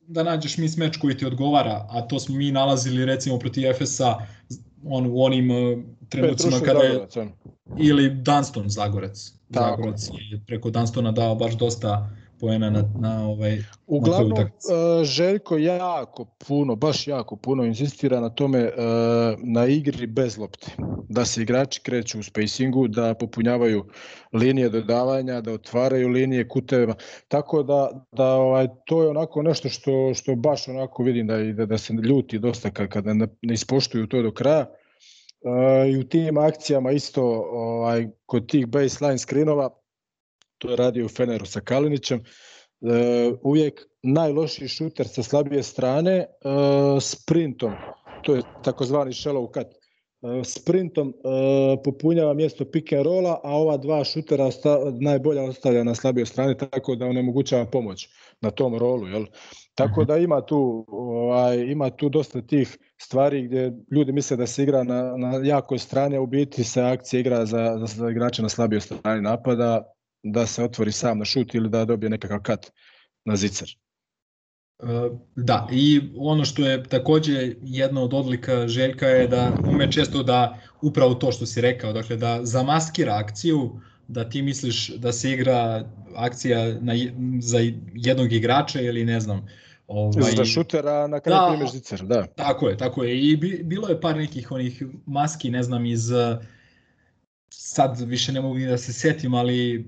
da 0.07 0.23
nađeš 0.23 0.57
mismatch 0.57 0.99
koji 0.99 1.17
ti 1.17 1.25
odgovara, 1.25 1.87
a 1.89 2.01
to 2.01 2.19
smo 2.19 2.35
mi 2.35 2.51
nalazili 2.51 3.05
recimo 3.05 3.39
protiv 3.39 3.65
Efesa 3.65 4.15
on, 4.85 5.05
u 5.05 5.23
onim 5.23 5.51
uh, 5.51 5.83
trenucima 6.09 6.59
kada 6.59 6.79
je, 6.79 6.91
Zagorac, 6.91 7.17
on. 7.17 7.31
ili 7.77 8.09
Dunston 8.09 8.69
Zagorac. 8.69 9.31
Tako. 9.51 9.81
Zagorac 9.81 10.09
je 10.31 10.41
preko 10.47 10.69
Dunstona 10.69 11.11
dao 11.11 11.35
baš 11.35 11.57
dosta 11.57 12.09
poena 12.43 12.69
na, 12.69 12.83
na 12.99 13.27
ovaj 13.27 13.57
Uglavnom, 13.87 14.31
utakmici. 14.31 14.67
uh, 14.73 15.03
Željko 15.03 15.57
jako 15.57 16.25
puno, 16.47 16.75
baš 16.75 17.07
jako 17.07 17.35
puno 17.35 17.63
insistira 17.63 18.19
na 18.19 18.29
tome 18.29 18.63
uh, 18.63 18.73
na 19.43 19.65
igri 19.65 20.07
bez 20.07 20.37
lopte. 20.37 20.71
Da 21.09 21.25
se 21.25 21.41
igrači 21.41 21.81
kreću 21.81 22.19
u 22.19 22.23
spacingu, 22.23 22.87
da 22.87 23.13
popunjavaju 23.13 23.85
linije 24.33 24.69
dodavanja, 24.69 25.41
da 25.41 25.53
otvaraju 25.53 26.09
linije 26.09 26.47
kutevima. 26.47 26.95
Tako 27.27 27.63
da, 27.63 28.05
da 28.11 28.25
ovaj, 28.25 28.67
to 28.85 29.03
je 29.03 29.09
onako 29.09 29.41
nešto 29.41 29.69
što, 29.69 30.13
što 30.13 30.35
baš 30.35 30.67
onako 30.67 31.03
vidim 31.03 31.27
da, 31.27 31.37
da, 31.37 31.65
da 31.65 31.77
se 31.77 31.93
ljuti 31.93 32.39
dosta 32.39 32.71
kad, 32.71 32.89
kad 32.89 33.05
ne, 33.05 33.27
ne 33.41 33.53
ispoštuju 33.53 34.07
to 34.07 34.21
do 34.21 34.31
kraja. 34.31 34.65
Uh, 35.41 35.89
I 35.93 35.97
u 35.97 36.03
tim 36.03 36.37
akcijama 36.37 36.91
isto 36.91 37.23
ovaj, 37.51 38.07
kod 38.25 38.49
tih 38.49 38.67
baseline 38.67 39.17
screenova, 39.17 39.69
to 40.63 40.69
je 40.69 40.75
radio 40.75 41.05
u 41.05 41.09
Feneru 41.09 41.45
sa 41.45 41.59
Kalinićem, 41.59 42.19
uh, 42.19 43.39
uvijek 43.41 43.81
najlošiji 44.03 44.67
šuter 44.67 45.07
sa 45.07 45.23
slabije 45.23 45.63
strane 45.63 46.25
uh, 46.25 47.01
sprintom, 47.01 47.73
to 48.23 48.35
je 48.35 48.41
takozvani 48.63 49.11
shallow 49.11 49.53
cut, 49.53 49.67
uh, 49.67 50.43
sprintom 50.43 51.13
popunjava 51.83 52.33
mjesto 52.33 52.65
pick 52.65 52.93
and 52.93 53.05
rolla, 53.05 53.39
a 53.43 53.51
ova 53.55 53.77
dva 53.77 54.03
šutera 54.03 54.45
osta, 54.45 54.77
najbolja 54.99 55.43
ostavlja 55.43 55.83
na 55.83 55.95
slabijoj 55.95 56.25
strani 56.25 56.57
tako 56.57 56.95
da 56.95 57.05
onemogućava 57.05 57.65
pomoć 57.65 58.09
na 58.41 58.51
tom 58.51 58.77
rolu, 58.77 59.07
jel? 59.07 59.25
Tako 59.75 60.05
da 60.05 60.17
ima 60.17 60.41
tu 60.41 60.85
ovaj 60.87 61.57
ima 61.57 61.89
tu 61.89 62.09
dosta 62.09 62.41
tih 62.41 62.77
stvari 62.97 63.43
gdje 63.47 63.73
ljudi 63.91 64.11
misle 64.11 64.37
da 64.37 64.47
se 64.47 64.63
igra 64.63 64.83
na, 64.83 65.17
na 65.17 65.41
jakoj 65.43 65.79
strani, 65.79 66.17
a 66.17 66.21
u 66.21 66.27
biti 66.27 66.63
se 66.63 66.81
akcija 66.81 67.19
igra 67.19 67.45
za, 67.45 67.77
za, 67.79 67.85
za 67.85 68.09
igrače 68.09 68.41
na 68.41 68.49
slabijoj 68.49 68.81
strani 68.81 69.21
napada, 69.21 69.92
da 70.23 70.47
se 70.47 70.63
otvori 70.63 70.91
sam 70.91 71.19
na 71.19 71.25
šut 71.25 71.55
ili 71.55 71.69
da 71.69 71.85
dobije 71.85 72.09
nekakav 72.09 72.41
kat 72.41 72.71
na 73.25 73.35
zicer. 73.35 73.77
Uh, 74.79 75.19
Da, 75.35 75.67
i 75.71 76.01
ono 76.17 76.45
što 76.45 76.65
je 76.65 76.83
takođe 76.83 77.55
jedna 77.61 78.01
od 78.01 78.13
odlika 78.13 78.67
Željka 78.67 79.07
je 79.07 79.27
da 79.27 79.51
ume 79.67 79.91
često 79.91 80.23
da 80.23 80.59
upravo 80.81 81.13
to 81.13 81.31
što 81.31 81.45
si 81.45 81.61
rekao, 81.61 81.93
dakle 81.93 82.17
da 82.17 82.39
zamaskira 82.45 83.13
akciju, 83.15 83.79
da 84.07 84.29
ti 84.29 84.41
misliš 84.41 84.89
da 84.89 85.11
se 85.11 85.31
igra 85.31 85.89
akcija 86.15 86.79
na, 86.81 86.93
za 87.39 87.59
jednog 87.93 88.33
igrača 88.33 88.81
ili 88.81 89.05
ne 89.05 89.19
znam. 89.19 89.47
Ovaj, 89.87 90.31
Za 90.35 90.45
šutera 90.45 91.07
na 91.07 91.19
kraju 91.19 91.41
Da. 91.41 91.47
primeš 91.55 91.71
zicer, 91.71 92.03
da. 92.03 92.25
Tako 92.27 92.69
je, 92.69 92.77
tako 92.77 93.03
je. 93.03 93.21
I 93.21 93.37
bi, 93.37 93.61
bilo 93.63 93.87
je 93.87 94.01
par 94.01 94.15
nekih 94.17 94.51
onih 94.51 94.83
maski, 95.05 95.49
ne 95.49 95.63
znam, 95.63 95.85
iz... 95.85 96.11
Sad 97.49 97.99
više 97.99 98.31
ne 98.31 98.41
mogu 98.41 98.55
ni 98.57 98.65
da 98.65 98.77
se 98.77 98.93
setim, 98.93 99.33
ali 99.33 99.85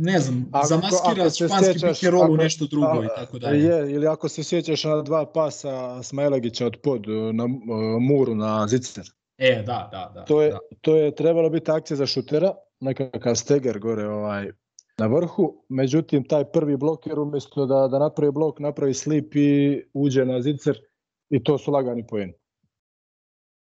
ne 0.00 0.18
znam, 0.18 0.48
Ako- 0.52 0.66
zamaskira 0.66 1.30
španski 1.30 2.08
u 2.08 2.20
ako- 2.22 2.36
nešto 2.36 2.66
drugo 2.66 3.00
a- 3.00 3.04
i 3.04 3.08
tako 3.16 3.38
dalje. 3.38 3.64
Je, 3.64 3.92
ili 3.92 4.06
ako 4.06 4.28
se 4.28 4.44
sjećaš 4.44 4.84
na 4.84 5.02
dva 5.02 5.32
pasa 5.32 6.02
Smajlagića 6.02 6.66
od 6.66 6.76
pod 6.82 7.06
na 7.32 7.44
uh, 7.44 7.50
muru 8.00 8.34
na 8.34 8.66
zicer. 8.68 9.04
E, 9.38 9.62
da, 9.66 9.88
da, 9.92 10.12
da. 10.14 10.24
To 10.24 10.42
je, 10.42 10.50
da. 10.50 10.58
to 10.80 10.96
je 10.96 11.14
trebalo 11.14 11.50
biti 11.50 11.70
akcija 11.70 11.96
za 11.96 12.06
šutera, 12.06 12.54
nekakav 12.80 13.34
steger 13.34 13.78
gore 13.78 14.06
ovaj, 14.08 14.50
na 14.98 15.06
vrhu, 15.06 15.64
međutim 15.68 16.24
taj 16.24 16.44
prvi 16.44 16.76
bloker 16.76 17.18
umjesto 17.18 17.66
da, 17.66 17.88
da 17.88 17.98
napravi 17.98 18.32
blok, 18.32 18.60
napravi 18.60 18.94
slip 18.94 19.36
i 19.36 19.82
uđe 19.94 20.24
na 20.24 20.42
zicer 20.42 20.78
i 21.30 21.44
to 21.44 21.58
su 21.58 21.70
lagani 21.70 22.06
poeni. 22.06 22.32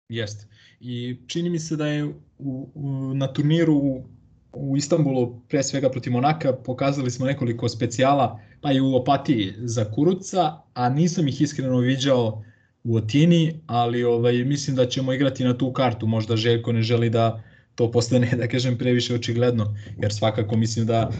Jeste. 0.09 0.47
I 0.79 1.17
čini 1.27 1.49
mi 1.49 1.59
se 1.59 1.75
da 1.75 1.87
je 1.87 2.05
u, 2.37 2.71
u, 2.75 3.13
na 3.13 3.33
turniru 3.33 3.73
u, 3.73 4.03
u 4.53 4.77
Istanbulu, 4.77 5.41
pre 5.49 5.63
svega 5.63 5.89
protiv 5.89 6.13
Monaka, 6.13 6.53
pokazali 6.53 7.11
smo 7.11 7.25
nekoliko 7.25 7.69
specijala, 7.69 8.39
pa 8.61 8.71
i 8.71 8.81
u 8.81 8.95
Opatiji 8.95 9.53
za 9.57 9.85
Kuruca, 9.91 10.53
a 10.73 10.89
nisam 10.89 11.27
ih 11.27 11.41
iskreno 11.41 11.77
viđao 11.77 12.43
u 12.83 12.95
Otini, 12.95 13.61
ali 13.67 14.03
ovaj 14.03 14.33
mislim 14.33 14.75
da 14.75 14.85
ćemo 14.85 15.13
igrati 15.13 15.43
na 15.43 15.57
tu 15.57 15.73
kartu, 15.73 16.07
možda 16.07 16.35
Željko 16.35 16.71
ne 16.71 16.81
želi 16.81 17.09
da 17.09 17.43
to 17.75 17.91
postane, 17.91 18.29
da 18.41 18.47
kažem, 18.47 18.77
previše 18.77 19.15
očigledno, 19.15 19.75
jer 20.01 20.13
svakako 20.13 20.57
mislim 20.57 20.85
da 20.85 21.11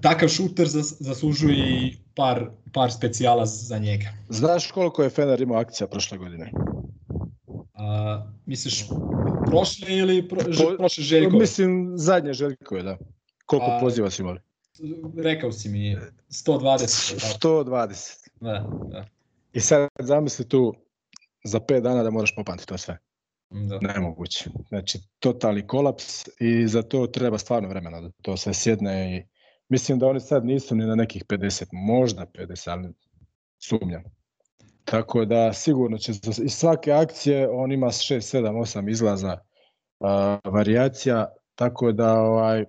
takav 0.00 0.28
šuter 0.28 0.68
zaslužuje 1.00 1.86
i 1.86 1.96
par, 2.14 2.50
par 2.72 2.92
specijala 2.92 3.46
za 3.46 3.78
njega. 3.78 4.06
Znaš 4.28 4.70
koliko 4.70 5.02
je 5.02 5.10
Fener 5.10 5.40
imao 5.40 5.58
akcija 5.58 5.86
prošle 5.86 6.18
godine? 6.18 6.52
A, 7.74 8.26
misliš 8.46 8.84
prošle 9.46 9.96
ili 9.96 10.28
pro, 10.28 10.40
po, 10.40 10.76
prošle 10.78 11.04
Željkove? 11.04 11.38
Mislim 11.38 11.92
zadnje 11.96 12.32
Željkove, 12.32 12.82
da. 12.82 12.98
Koliko 13.46 13.66
A, 13.70 13.80
poziva 13.80 14.10
si 14.10 14.22
imali? 14.22 14.40
Rekao 15.16 15.52
si 15.52 15.68
mi 15.68 15.96
120. 16.30 17.38
120. 17.42 18.28
Da, 18.40 18.66
da. 18.90 19.06
I 19.52 19.60
sad 19.60 19.88
zamisli 20.00 20.48
tu 20.48 20.74
za 21.44 21.60
5 21.60 21.80
dana 21.80 22.02
da 22.02 22.10
moraš 22.10 22.34
popamtiti 22.36 22.68
to 22.68 22.78
sve. 22.78 22.98
Da. 23.50 23.78
Nemoguće. 23.94 24.50
Znači, 24.68 24.98
totalni 25.18 25.66
kolaps 25.66 26.28
i 26.40 26.66
za 26.68 26.82
to 26.82 27.06
treba 27.06 27.38
stvarno 27.38 27.68
vremena 27.68 28.00
da 28.00 28.10
to 28.22 28.36
sve 28.36 28.54
sjedne 28.54 29.16
i 29.16 29.22
mislim 29.68 29.98
da 29.98 30.06
oni 30.06 30.20
sad 30.20 30.44
nisu 30.44 30.74
ni 30.74 30.86
na 30.86 30.94
nekih 30.94 31.24
50, 31.24 31.66
možda 31.72 32.26
50, 32.34 32.70
ali 32.70 32.88
sumnjam. 33.58 34.02
Tako 34.84 35.24
da 35.24 35.52
sigurno 35.52 35.98
će 35.98 36.12
iz 36.44 36.52
svake 36.52 36.92
akcije 36.92 37.48
on 37.50 37.72
ima 37.72 37.86
6, 37.86 38.38
7, 38.38 38.60
8 38.60 38.90
izlaza 38.90 39.38
a, 40.00 40.38
varijacija, 40.44 41.26
tako 41.54 41.92
da 41.92 42.12
ovaj 42.12 42.64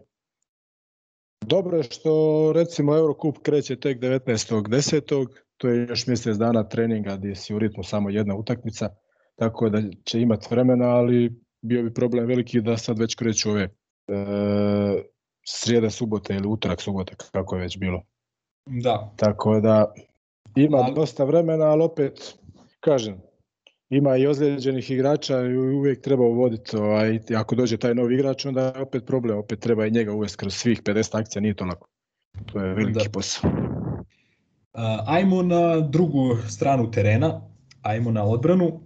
dobro 1.41 1.77
je 1.77 1.83
što 1.83 2.51
recimo 2.55 2.97
Eurocup 2.97 3.37
kreće 3.43 3.79
tek 3.79 3.99
19.10. 3.99 5.27
To 5.57 5.67
je 5.67 5.87
još 5.89 6.07
mjesec 6.07 6.37
dana 6.37 6.69
treninga 6.69 7.15
gdje 7.15 7.35
si 7.35 7.53
u 7.53 7.59
ritmu 7.59 7.83
samo 7.83 8.09
jedna 8.09 8.35
utakmica, 8.35 8.89
tako 9.35 9.69
da 9.69 9.81
će 10.03 10.21
imati 10.21 10.47
vremena, 10.51 10.85
ali 10.85 11.41
bio 11.61 11.83
bi 11.83 11.93
problem 11.93 12.25
veliki 12.25 12.61
da 12.61 12.77
sad 12.77 12.99
već 12.99 13.15
kreću 13.15 13.51
ove 13.51 13.63
e, 13.63 13.69
srijeda, 15.47 15.89
subota 15.89 16.33
ili 16.33 16.47
utorak, 16.47 16.81
subota, 16.81 17.15
kako 17.31 17.55
je 17.55 17.61
već 17.61 17.77
bilo. 17.77 18.01
Da. 18.65 19.13
Tako 19.15 19.59
da 19.59 19.93
ima 20.55 20.77
ali... 20.77 20.93
dosta 20.95 21.23
vremena, 21.23 21.65
ali 21.65 21.83
opet, 21.83 22.35
kažem, 22.79 23.21
ima 23.89 24.17
i 24.17 24.27
ozlijeđenih 24.27 24.91
igrača 24.91 25.41
i 25.41 25.57
uvijek 25.57 26.01
treba 26.01 26.23
uvoditi, 26.23 26.77
ovaj, 26.77 27.19
ako 27.37 27.55
dođe 27.55 27.77
taj 27.77 27.95
novi 27.95 28.15
igrač, 28.15 28.45
onda 28.45 28.61
je 28.65 28.81
opet 28.81 29.05
problem, 29.05 29.37
opet 29.37 29.59
treba 29.59 29.85
i 29.85 29.91
njega 29.91 30.13
uvesti 30.13 30.37
kroz 30.37 30.53
svih 30.53 30.81
50 30.83 31.19
akcija, 31.19 31.41
nije 31.41 31.53
to 31.53 31.65
lako. 31.65 31.87
To 32.45 32.59
je 32.59 32.73
veliki 32.73 33.03
da. 33.03 33.09
posao. 33.13 33.51
Ajmo 35.05 35.41
na 35.41 35.79
drugu 35.79 36.37
stranu 36.49 36.91
terena, 36.91 37.41
ajmo 37.81 38.11
na 38.11 38.23
odbranu. 38.23 38.79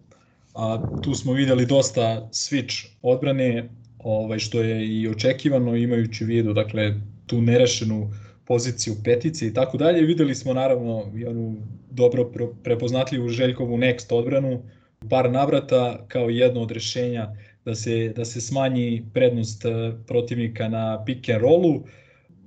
A, 0.55 0.83
tu 1.03 1.15
smo 1.15 1.33
videli 1.33 1.65
dosta 1.65 2.29
switch 2.31 2.87
odbrane, 3.01 3.69
ovaj, 3.99 4.39
što 4.39 4.61
je 4.61 4.87
i 4.87 5.07
očekivano 5.07 5.75
imajući 5.75 6.25
vidu 6.25 6.53
dakle, 6.53 6.93
tu 7.25 7.41
nerešenu 7.41 8.11
poziciju 8.49 8.95
petice 9.03 9.47
i 9.47 9.53
tako 9.53 9.77
dalje. 9.77 10.01
Videli 10.01 10.35
smo 10.35 10.53
naravno 10.53 10.95
onu 11.27 11.55
dobro 11.91 12.31
prepoznatljivu 12.63 13.29
Željkovu 13.29 13.77
next 13.77 14.13
odbranu, 14.13 14.61
par 15.09 15.31
navrata 15.31 16.05
kao 16.07 16.29
jedno 16.29 16.61
od 16.61 16.71
rešenja 16.71 17.29
da 17.65 17.75
se, 17.75 18.13
da 18.15 18.25
se 18.25 18.41
smanji 18.41 19.03
prednost 19.13 19.65
e, 19.65 19.69
protivnika 20.07 20.69
na 20.69 21.03
pick 21.05 21.29
and 21.29 21.41
rollu. 21.41 21.83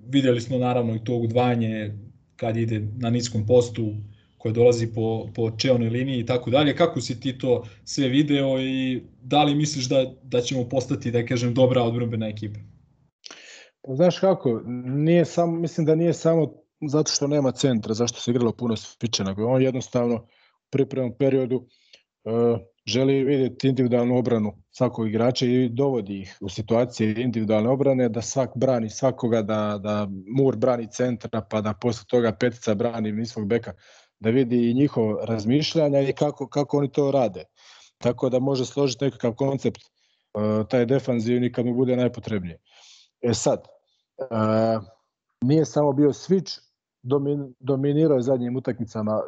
Videli 0.09 0.41
smo 0.41 0.59
naravno 0.59 0.95
i 0.95 1.05
to 1.05 1.17
udvajanje 1.17 1.93
kad 2.37 2.57
ide 2.57 2.81
na 2.99 3.11
niskom 3.11 3.47
postu 3.47 3.95
koje 4.39 4.53
dolazi 4.53 4.87
po, 4.95 5.29
po 5.35 5.51
čeonoj 5.51 5.89
liniji 5.89 6.21
i 6.21 6.27
tako 6.27 6.51
dalje. 6.51 6.77
Kako 6.77 7.01
si 7.01 7.21
ti 7.21 7.39
to 7.39 7.65
sve 7.85 8.09
video 8.09 8.61
i 8.61 9.03
da 9.23 9.45
li 9.45 9.55
misliš 9.55 9.89
da, 9.89 10.13
da 10.23 10.41
ćemo 10.41 10.69
postati, 10.69 11.11
da 11.11 11.27
kažem, 11.27 11.55
dobra 11.55 11.83
odbrambena 11.83 12.29
ekipa? 12.29 12.72
Pa 13.83 13.95
znaš 13.95 14.19
kako, 14.19 14.61
nije 14.85 15.25
samo, 15.25 15.53
mislim 15.53 15.87
da 15.87 15.95
nije 15.95 16.13
samo 16.13 16.53
zato 16.89 17.13
što 17.13 17.27
nema 17.27 17.53
centra, 17.53 17.95
zašto 17.95 18.21
se 18.21 18.31
igralo 18.31 18.53
puno 18.53 18.77
sviče, 18.77 19.25
nego 19.25 19.47
on 19.47 19.63
jednostavno 19.63 20.15
u 20.17 20.71
pripremnom 20.71 21.15
periodu 21.19 21.57
uh, 21.57 22.59
želi 22.87 23.25
vidjeti 23.25 23.69
individualnu 23.69 24.19
obranu 24.19 24.53
svakog 24.71 25.09
igrača 25.09 25.47
i 25.47 25.69
dovodi 25.69 26.21
ih 26.21 26.37
u 26.41 26.49
situacije 26.49 27.23
individualne 27.23 27.71
obrane 27.71 28.09
da 28.09 28.23
svak 28.23 28.51
brani 28.57 28.91
svakoga, 28.91 29.43
da, 29.43 29.79
da 29.83 30.09
Mur 30.37 30.57
brani 30.57 30.89
centra, 30.91 31.43
pa 31.51 31.61
da 31.61 31.75
posle 31.75 32.05
toga 32.09 32.33
petica 32.33 32.75
brani 32.75 33.13
niskog 33.13 33.47
beka, 33.47 33.73
da 34.21 34.31
vidi 34.31 34.71
i 34.71 34.75
njihovo 34.75 35.25
razmišljanja 35.25 36.01
i 36.01 36.13
kako, 36.13 36.49
kako 36.49 36.79
oni 36.79 36.93
to 36.93 37.11
rade. 37.11 37.45
Tako 37.99 38.29
da 38.29 38.39
može 38.39 38.67
složiti 38.67 39.05
nekakav 39.05 39.35
koncept 39.35 39.81
uh, 39.81 40.67
taj 40.69 40.87
defanzivni 40.87 41.53
kad 41.53 41.67
mu 41.67 41.75
bude 41.75 41.97
najpotrebnije. 41.97 42.59
E 43.23 43.35
sad, 43.35 43.69
uh, 44.19 44.83
nije 45.43 45.65
samo 45.65 45.93
bio 45.93 46.11
switch, 46.11 46.61
domin, 47.03 47.55
dominirao 47.61 48.17
je 48.17 48.23
zadnjim 48.23 48.57
utakmicama 48.57 49.23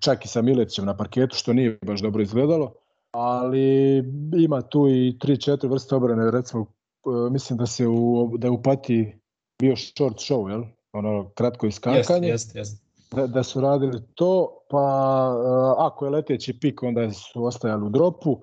čak 0.00 0.24
i 0.24 0.28
sa 0.28 0.42
Milecićem 0.42 0.84
na 0.84 0.96
parketu, 0.96 1.36
što 1.36 1.52
nije 1.52 1.78
baš 1.82 2.00
dobro 2.00 2.22
izgledalo, 2.22 2.72
ali 3.10 3.98
ima 4.36 4.62
tu 4.62 4.88
i 4.88 5.18
3-4 5.18 5.70
vrste 5.70 5.94
obrane, 5.94 6.30
recimo 6.30 6.62
e, 6.62 7.30
mislim 7.30 7.58
da 7.58 7.66
se 7.66 7.86
u, 7.88 8.32
da 8.38 8.46
je 8.46 8.50
u 8.50 8.62
Pati 8.62 9.18
bio 9.58 9.76
short 9.76 10.16
show, 10.16 10.48
jel? 10.48 10.64
Ono 10.92 11.30
kratko 11.34 11.66
iskakanje. 11.66 12.28
Jest, 12.28 12.54
jest, 12.54 12.56
jest. 12.56 12.82
Da, 13.10 13.26
da 13.26 13.42
su 13.42 13.60
radili 13.60 14.02
to, 14.14 14.58
pa 14.70 14.78
e, 14.78 15.74
ako 15.78 16.04
je 16.04 16.10
leteći 16.10 16.60
pik, 16.60 16.82
onda 16.82 17.12
su 17.12 17.44
ostajali 17.44 17.86
u 17.86 17.88
dropu 17.88 18.40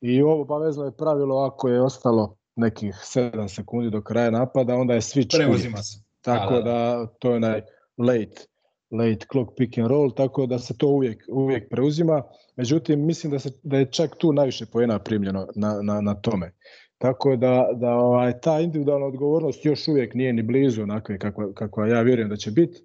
i 0.00 0.22
ovo 0.22 0.42
obavezno 0.42 0.84
je 0.84 0.96
pravilo 0.96 1.38
ako 1.38 1.68
je 1.68 1.82
ostalo 1.82 2.36
nekih 2.56 2.94
7 2.94 3.48
sekundi 3.48 3.90
do 3.90 4.02
kraja 4.02 4.30
napada, 4.30 4.74
onda 4.74 4.94
je 4.94 5.00
switch 5.00 5.36
Preuzima 5.36 5.82
se. 5.82 5.98
Tako 6.20 6.54
da, 6.54 6.60
da, 6.60 6.70
da 6.70 7.06
to 7.18 7.30
je 7.30 7.36
onaj 7.36 7.62
late 7.98 8.50
late 8.90 9.26
clock 9.32 9.56
pick 9.56 9.78
and 9.78 9.88
roll, 9.88 10.14
tako 10.14 10.46
da 10.46 10.58
se 10.58 10.78
to 10.78 10.86
uvijek, 10.86 11.24
uvijek 11.28 11.68
preuzima. 11.70 12.22
Međutim, 12.56 13.06
mislim 13.06 13.32
da, 13.32 13.38
se, 13.38 13.50
da 13.62 13.78
je 13.78 13.92
čak 13.92 14.16
tu 14.18 14.32
najviše 14.32 14.66
poena 14.66 14.98
primljeno 14.98 15.46
na, 15.54 15.82
na, 15.82 16.00
na 16.00 16.14
tome. 16.14 16.52
Tako 16.98 17.36
da, 17.36 17.68
da 17.74 17.94
ovaj, 17.94 18.40
ta 18.40 18.60
individualna 18.60 19.06
odgovornost 19.06 19.64
još 19.64 19.88
uvijek 19.88 20.14
nije 20.14 20.32
ni 20.32 20.42
blizu 20.42 20.82
onakve 20.82 21.18
kakva, 21.18 21.52
kakva 21.52 21.88
ja 21.88 22.02
vjerujem 22.02 22.28
da 22.28 22.36
će 22.36 22.50
biti. 22.50 22.78
E, 22.78 22.84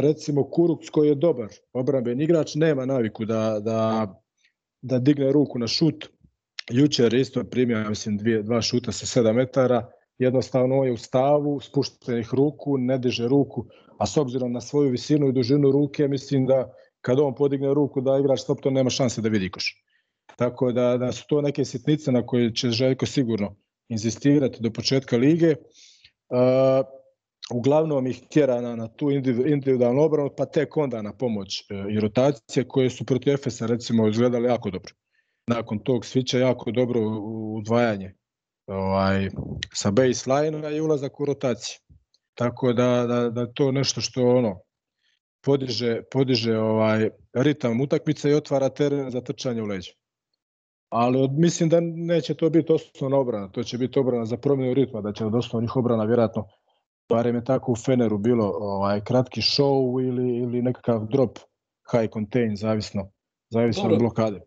recimo 0.00 0.50
Kuruks 0.50 0.90
koji 0.90 1.08
je 1.08 1.14
dobar 1.14 1.48
obramben 1.72 2.20
igrač 2.20 2.54
nema 2.54 2.86
naviku 2.86 3.24
da, 3.24 3.60
da, 3.60 4.08
da 4.82 4.98
digne 4.98 5.32
ruku 5.32 5.58
na 5.58 5.66
šut. 5.66 6.08
Jučer 6.70 7.14
isto 7.14 7.44
primio, 7.44 7.88
mislim, 7.88 8.16
dvije, 8.16 8.42
dva 8.42 8.62
šuta 8.62 8.92
sa 8.92 9.20
7 9.20 9.32
metara. 9.32 9.90
Jednostavno 10.18 10.84
je 10.84 10.92
u 10.92 10.96
stavu, 10.96 11.60
spuštenih 11.60 12.28
ruku, 12.34 12.78
ne 12.78 12.98
diže 12.98 13.28
ruku 13.28 13.66
a 14.02 14.06
s 14.06 14.16
obzirom 14.16 14.52
na 14.52 14.60
svoju 14.60 14.90
visinu 14.90 15.28
i 15.28 15.32
dužinu 15.32 15.70
ruke, 15.70 16.08
mislim 16.08 16.46
da 16.46 16.74
kad 17.00 17.20
on 17.20 17.34
podigne 17.34 17.74
ruku 17.74 18.00
da 18.00 18.18
igrač 18.18 18.40
stopto 18.40 18.70
nema 18.70 18.90
šanse 18.90 19.22
da 19.22 19.28
vidi 19.28 19.50
koš. 19.50 19.76
Tako 20.36 20.72
da, 20.72 20.96
da 20.96 21.12
su 21.12 21.24
to 21.28 21.40
neke 21.40 21.64
sitnice 21.64 22.12
na 22.12 22.26
koje 22.26 22.54
će 22.54 22.70
Željko 22.70 23.06
sigurno 23.06 23.56
insistirati 23.88 24.62
do 24.62 24.70
početka 24.70 25.16
lige. 25.16 25.54
Uh, 25.54 26.86
uglavnom 27.54 28.06
ih 28.06 28.20
tjera 28.30 28.60
na, 28.60 28.76
na 28.76 28.88
tu 28.88 29.10
individualnu 29.10 30.02
obranu, 30.02 30.30
pa 30.36 30.46
tek 30.46 30.76
onda 30.76 31.02
na 31.02 31.12
pomoć 31.12 31.60
uh, 31.70 31.92
i 31.92 32.00
rotacije 32.00 32.68
koje 32.68 32.90
su 32.90 33.04
protiv 33.04 33.34
Efesa 33.34 33.66
recimo 33.66 34.08
izgledali 34.08 34.48
jako 34.48 34.70
dobro. 34.70 34.94
Nakon 35.46 35.78
tog 35.78 36.06
svića 36.06 36.38
jako 36.38 36.70
dobro 36.70 37.00
udvajanje 37.56 38.14
ovaj, 38.66 39.28
sa 39.74 39.90
baseline-a 39.90 40.70
i 40.70 40.80
ulazak 40.80 41.20
u 41.20 41.24
rotaciju. 41.24 41.78
Tako 42.34 42.72
da, 42.72 43.06
da, 43.06 43.30
da 43.30 43.52
to 43.52 43.72
nešto 43.72 44.00
što 44.00 44.36
ono 44.36 44.60
podiže, 45.44 46.02
podiže 46.12 46.58
ovaj 46.58 47.10
ritam 47.32 47.80
utakmice 47.80 48.30
i 48.30 48.34
otvara 48.34 48.68
teren 48.68 49.10
za 49.10 49.20
trčanje 49.20 49.62
u 49.62 49.66
leđa. 49.66 49.92
Ali 50.88 51.18
od, 51.18 51.30
mislim 51.32 51.68
da 51.68 51.80
neće 51.80 52.34
to 52.34 52.50
biti 52.50 52.72
osnovna 52.72 53.16
obrana, 53.16 53.48
to 53.48 53.62
će 53.62 53.78
biti 53.78 53.98
obrana 53.98 54.26
za 54.26 54.36
promjenu 54.36 54.74
ritma, 54.74 55.00
da 55.00 55.12
će 55.12 55.26
od 55.26 55.34
osnovnih 55.34 55.76
obrana 55.76 56.04
vjerojatno 56.04 56.46
barem 57.08 57.34
je 57.34 57.44
tako 57.44 57.72
u 57.72 57.76
Feneru 57.76 58.18
bilo 58.18 58.52
ovaj 58.60 59.00
kratki 59.00 59.40
show 59.40 60.08
ili 60.08 60.36
ili 60.36 60.62
nekakav 60.62 61.06
drop 61.06 61.38
high 61.92 62.12
contain 62.12 62.56
zavisno 62.56 63.10
zavisno 63.50 63.88
od 63.88 63.98
blokade. 63.98 64.40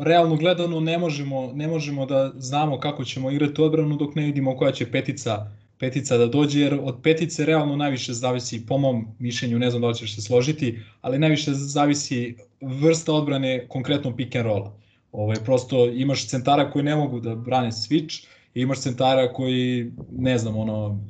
Realno 0.00 0.36
gledano 0.36 0.80
ne 0.80 0.98
možemo, 0.98 1.52
ne 1.54 1.68
možemo 1.68 2.06
da 2.06 2.32
znamo 2.36 2.80
kako 2.80 3.04
ćemo 3.04 3.30
igrati 3.30 3.62
odbranu 3.62 3.96
dok 3.96 4.14
ne 4.14 4.22
vidimo 4.22 4.56
koja 4.56 4.72
će 4.72 4.90
petica 4.90 5.50
petica 5.78 6.16
da 6.16 6.26
dođe, 6.26 6.60
jer 6.60 6.78
od 6.82 6.96
petice 7.02 7.46
realno 7.46 7.76
najviše 7.76 8.12
zavisi, 8.12 8.66
po 8.66 8.78
mom 8.78 9.06
mišljenju, 9.18 9.58
ne 9.58 9.70
znam 9.70 9.82
da 9.82 9.88
li 9.88 9.94
ćeš 9.94 10.14
se 10.14 10.22
složiti, 10.22 10.78
ali 11.00 11.18
najviše 11.18 11.54
zavisi 11.54 12.36
vrsta 12.60 13.12
odbrane 13.12 13.66
konkretno 13.68 14.16
pick 14.16 14.36
and 14.36 14.46
rolla. 14.46 14.72
Ovaj, 15.12 15.36
prosto 15.44 15.86
imaš 15.86 16.28
centara 16.28 16.70
koji 16.70 16.84
ne 16.84 16.96
mogu 16.96 17.20
da 17.20 17.34
brane 17.34 17.70
switch, 17.70 18.26
i 18.54 18.60
imaš 18.60 18.80
centara 18.80 19.32
koji, 19.32 19.92
ne 20.18 20.38
znam, 20.38 20.56
ono, 20.56 21.04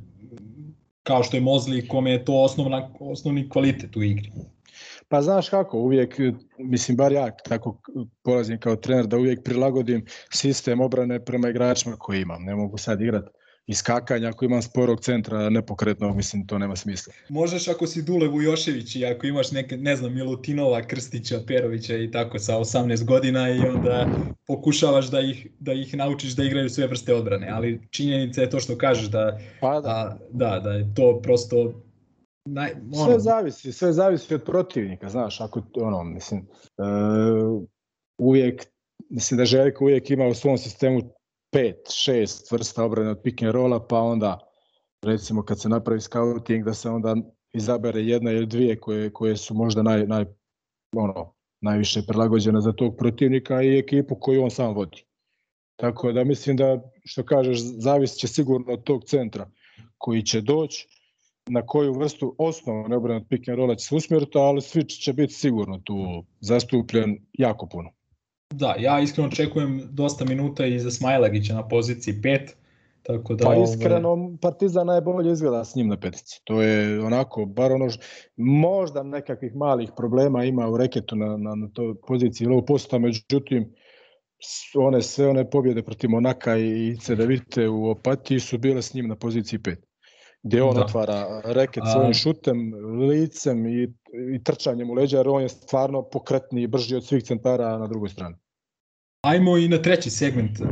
kao 1.03 1.23
što 1.23 1.37
je 1.37 1.41
Mozli, 1.41 1.89
kome 1.89 2.11
je 2.11 2.25
to 2.25 2.43
osnovna, 2.43 2.91
osnovni 3.01 3.49
kvalitet 3.49 3.97
u 3.97 4.03
igri. 4.03 4.33
Pa 5.09 5.23
znaš 5.23 5.49
kako, 5.49 5.79
uvijek, 5.79 6.17
mislim, 6.59 6.97
bar 6.97 7.13
ja 7.13 7.31
tako 7.37 7.81
polazim 8.23 8.61
kao 8.61 8.77
trener, 8.77 9.07
da 9.07 9.17
uvijek 9.17 9.45
prilagodim 9.45 10.05
sistem 10.35 10.81
obrane 10.81 11.25
prema 11.25 11.49
igračima 11.49 11.97
koji 11.97 12.21
imam. 12.21 12.43
Ne 12.43 12.55
mogu 12.55 12.79
sad 12.79 13.01
igrati 13.01 13.29
iskakanja, 13.67 14.29
ako 14.29 14.45
imam 14.45 14.63
sporog 14.63 15.01
centra 15.01 15.51
nepokretnog, 15.51 16.17
mislim, 16.17 16.47
to 16.47 16.59
nema 16.59 16.77
smisla. 16.77 17.13
Možeš 17.29 17.69
ako 17.69 17.87
si 17.87 18.03
Dule 18.03 18.29
Vujošević 18.29 18.97
i 18.97 19.07
ako 19.07 19.27
imaš 19.27 19.51
neke, 19.53 19.77
ne 19.77 19.97
znam, 19.97 20.15
Milutinova, 20.15 20.83
Krstića, 20.83 21.41
Perovića 21.47 21.97
i 21.97 22.11
tako 22.11 22.39
sa 22.39 22.59
18 22.59 23.05
godina 23.05 23.51
i 23.51 23.59
onda 23.59 24.09
pokušavaš 24.47 25.11
da 25.11 25.21
ih, 25.21 25.47
da 25.59 25.73
ih 25.73 25.95
naučiš 25.95 26.33
da 26.33 26.45
igraju 26.45 26.69
sve 26.69 26.87
vrste 26.87 27.15
odbrane, 27.15 27.49
ali 27.51 27.81
činjenica 27.91 28.41
je 28.41 28.51
to 28.51 28.61
što 28.61 28.79
kažeš 28.79 29.07
da, 29.07 29.39
pa 29.61 29.81
da. 29.81 29.89
A, 29.89 30.17
da, 30.31 30.61
da 30.65 30.71
je 30.71 30.95
to 30.95 31.21
prosto 31.23 31.86
Naj, 32.47 32.73
ono... 32.73 33.05
Sve 33.05 33.19
zavisi, 33.19 33.73
sve 33.73 33.93
zavisi 33.93 34.35
od 34.35 34.45
protivnika, 34.45 35.09
znaš, 35.09 35.41
ako 35.41 35.63
ono, 35.81 36.05
mislim, 36.05 36.49
uh, 36.77 37.63
uvijek, 38.19 38.67
mislim 39.11 39.39
da 39.39 39.45
Željko 39.45 39.85
uvijek 39.85 40.11
ima 40.11 40.27
u 40.27 40.35
svom 40.35 40.59
sistemu 40.59 41.01
pet, 41.53 41.91
šest 41.91 42.53
vrsta 42.53 42.85
obrane 42.85 43.11
od 43.11 43.21
pick 43.23 43.43
and 43.43 43.53
rolla, 43.53 43.87
pa 43.87 44.01
onda 44.01 44.41
recimo 45.03 45.43
kad 45.43 45.61
se 45.61 45.69
napravi 45.69 46.01
scouting 46.01 46.65
da 46.65 46.75
se 46.75 46.91
onda 46.91 47.17
izabere 47.53 48.01
jedna 48.01 48.33
ili 48.33 48.47
dvije 48.47 48.81
koje, 48.81 49.13
koje 49.13 49.37
su 49.37 49.55
možda 49.55 49.83
naj, 49.83 50.07
naj, 50.07 50.25
ono, 50.97 51.35
najviše 51.61 52.03
prilagođene 52.09 52.61
za 52.61 52.73
tog 52.73 52.97
protivnika 52.97 53.63
i 53.63 53.79
ekipu 53.79 54.17
koju 54.21 54.43
on 54.43 54.51
sam 54.51 54.75
vodi. 54.75 55.05
Tako 55.77 56.13
da 56.13 56.25
mislim 56.25 56.57
da, 56.57 56.93
što 57.05 57.25
kažeš, 57.25 57.59
zavisit 57.61 58.19
će 58.19 58.29
sigurno 58.29 58.73
od 58.73 58.83
tog 58.83 59.05
centra 59.05 59.51
koji 59.99 60.23
će 60.23 60.41
doći, 60.41 60.89
na 61.49 61.67
koju 61.67 61.93
vrstu 61.93 62.35
osnovne 62.39 62.97
obrane 62.97 63.21
od 63.21 63.27
pick 63.29 63.49
and 63.49 63.59
rolla 63.59 63.75
će 63.75 63.87
se 63.87 63.95
usmjeriti, 63.95 64.39
ali 64.39 64.61
switch 64.61 65.03
će 65.03 65.13
biti 65.13 65.33
sigurno 65.33 65.79
tu 65.85 66.25
zastupljen 66.41 67.19
jako 67.33 67.67
puno. 67.67 67.91
Da, 68.55 68.75
ja 68.79 69.01
iskreno 69.01 69.29
očekujem 69.29 69.83
dosta 69.91 70.25
minuta 70.25 70.67
i 70.67 70.79
za 70.79 70.91
Smajlagića 70.91 71.55
na 71.55 71.69
poziciji 71.69 72.15
5. 72.15 72.49
Tako 73.03 73.35
da, 73.35 73.45
pa 73.45 73.51
ovaj, 73.51 73.63
iskreno 73.63 74.37
Partizan 74.41 74.87
najbolje 74.87 75.33
izgleda 75.33 75.65
s 75.65 75.75
njim 75.75 75.89
na 75.89 75.97
petici. 75.97 76.41
To 76.45 76.63
je 76.63 77.01
onako, 77.01 77.45
bar 77.45 77.73
ono, 77.73 77.89
možda 78.37 79.03
nekakvih 79.03 79.55
malih 79.55 79.91
problema 79.97 80.45
ima 80.45 80.69
u 80.69 80.77
reketu 80.77 81.17
na, 81.17 81.37
na, 81.37 81.55
na 81.55 81.69
toj 81.73 81.95
poziciji 82.07 82.47
low 82.47 82.67
posta, 82.67 82.99
međutim, 82.99 83.75
one 84.79 85.03
sve 85.03 85.29
one 85.29 85.51
pobjede 85.51 85.83
protiv 85.83 86.11
Monaka 86.11 86.57
i 86.57 86.97
Cedevite 87.01 87.69
u 87.69 87.91
Opatiji 87.91 88.41
su 88.41 88.59
bile 88.59 88.83
s 88.83 88.95
njim 88.95 89.09
na 89.09 89.17
poziciji 89.17 89.59
5 89.59 89.77
gdje 90.47 90.63
on 90.63 90.75
da. 90.75 90.81
otvara 90.81 91.41
reket 91.45 91.83
svojim 91.93 92.15
šutem, 92.15 92.75
licem 93.09 93.67
i, 93.67 93.83
i 94.35 94.43
trčanjem 94.45 94.91
u 94.91 94.95
leđa, 94.95 95.17
jer 95.17 95.29
on 95.29 95.43
je 95.43 95.49
stvarno 95.49 96.03
pokretniji 96.03 96.65
i 96.65 96.67
brži 96.67 96.97
od 96.97 97.05
svih 97.05 97.25
centara 97.25 97.79
na 97.79 97.87
drugoj 97.87 98.09
strani. 98.09 98.35
Ajmo 99.25 99.57
i 99.57 99.69
na 99.69 99.83
treći 99.83 100.11
segment 100.11 100.61
uh, 100.61 100.69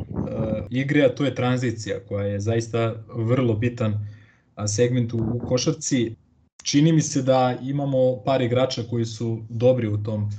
igre, 0.71 1.03
a 1.05 1.15
to 1.15 1.25
je 1.25 1.35
tranzicija, 1.35 2.01
koja 2.09 2.27
je 2.27 2.41
zaista 2.41 2.95
vrlo 3.15 3.55
bitan 3.55 3.93
uh, 3.93 4.65
segment 4.67 5.13
u, 5.13 5.19
u 5.19 5.39
košarci. 5.49 6.15
Čini 6.63 6.93
mi 6.93 7.01
se 7.01 7.23
da 7.23 7.59
imamo 7.63 8.23
par 8.25 8.43
igrača 8.43 8.83
koji 8.91 9.05
su 9.05 9.43
dobri 9.49 9.89
u 9.89 10.03
tom, 10.03 10.31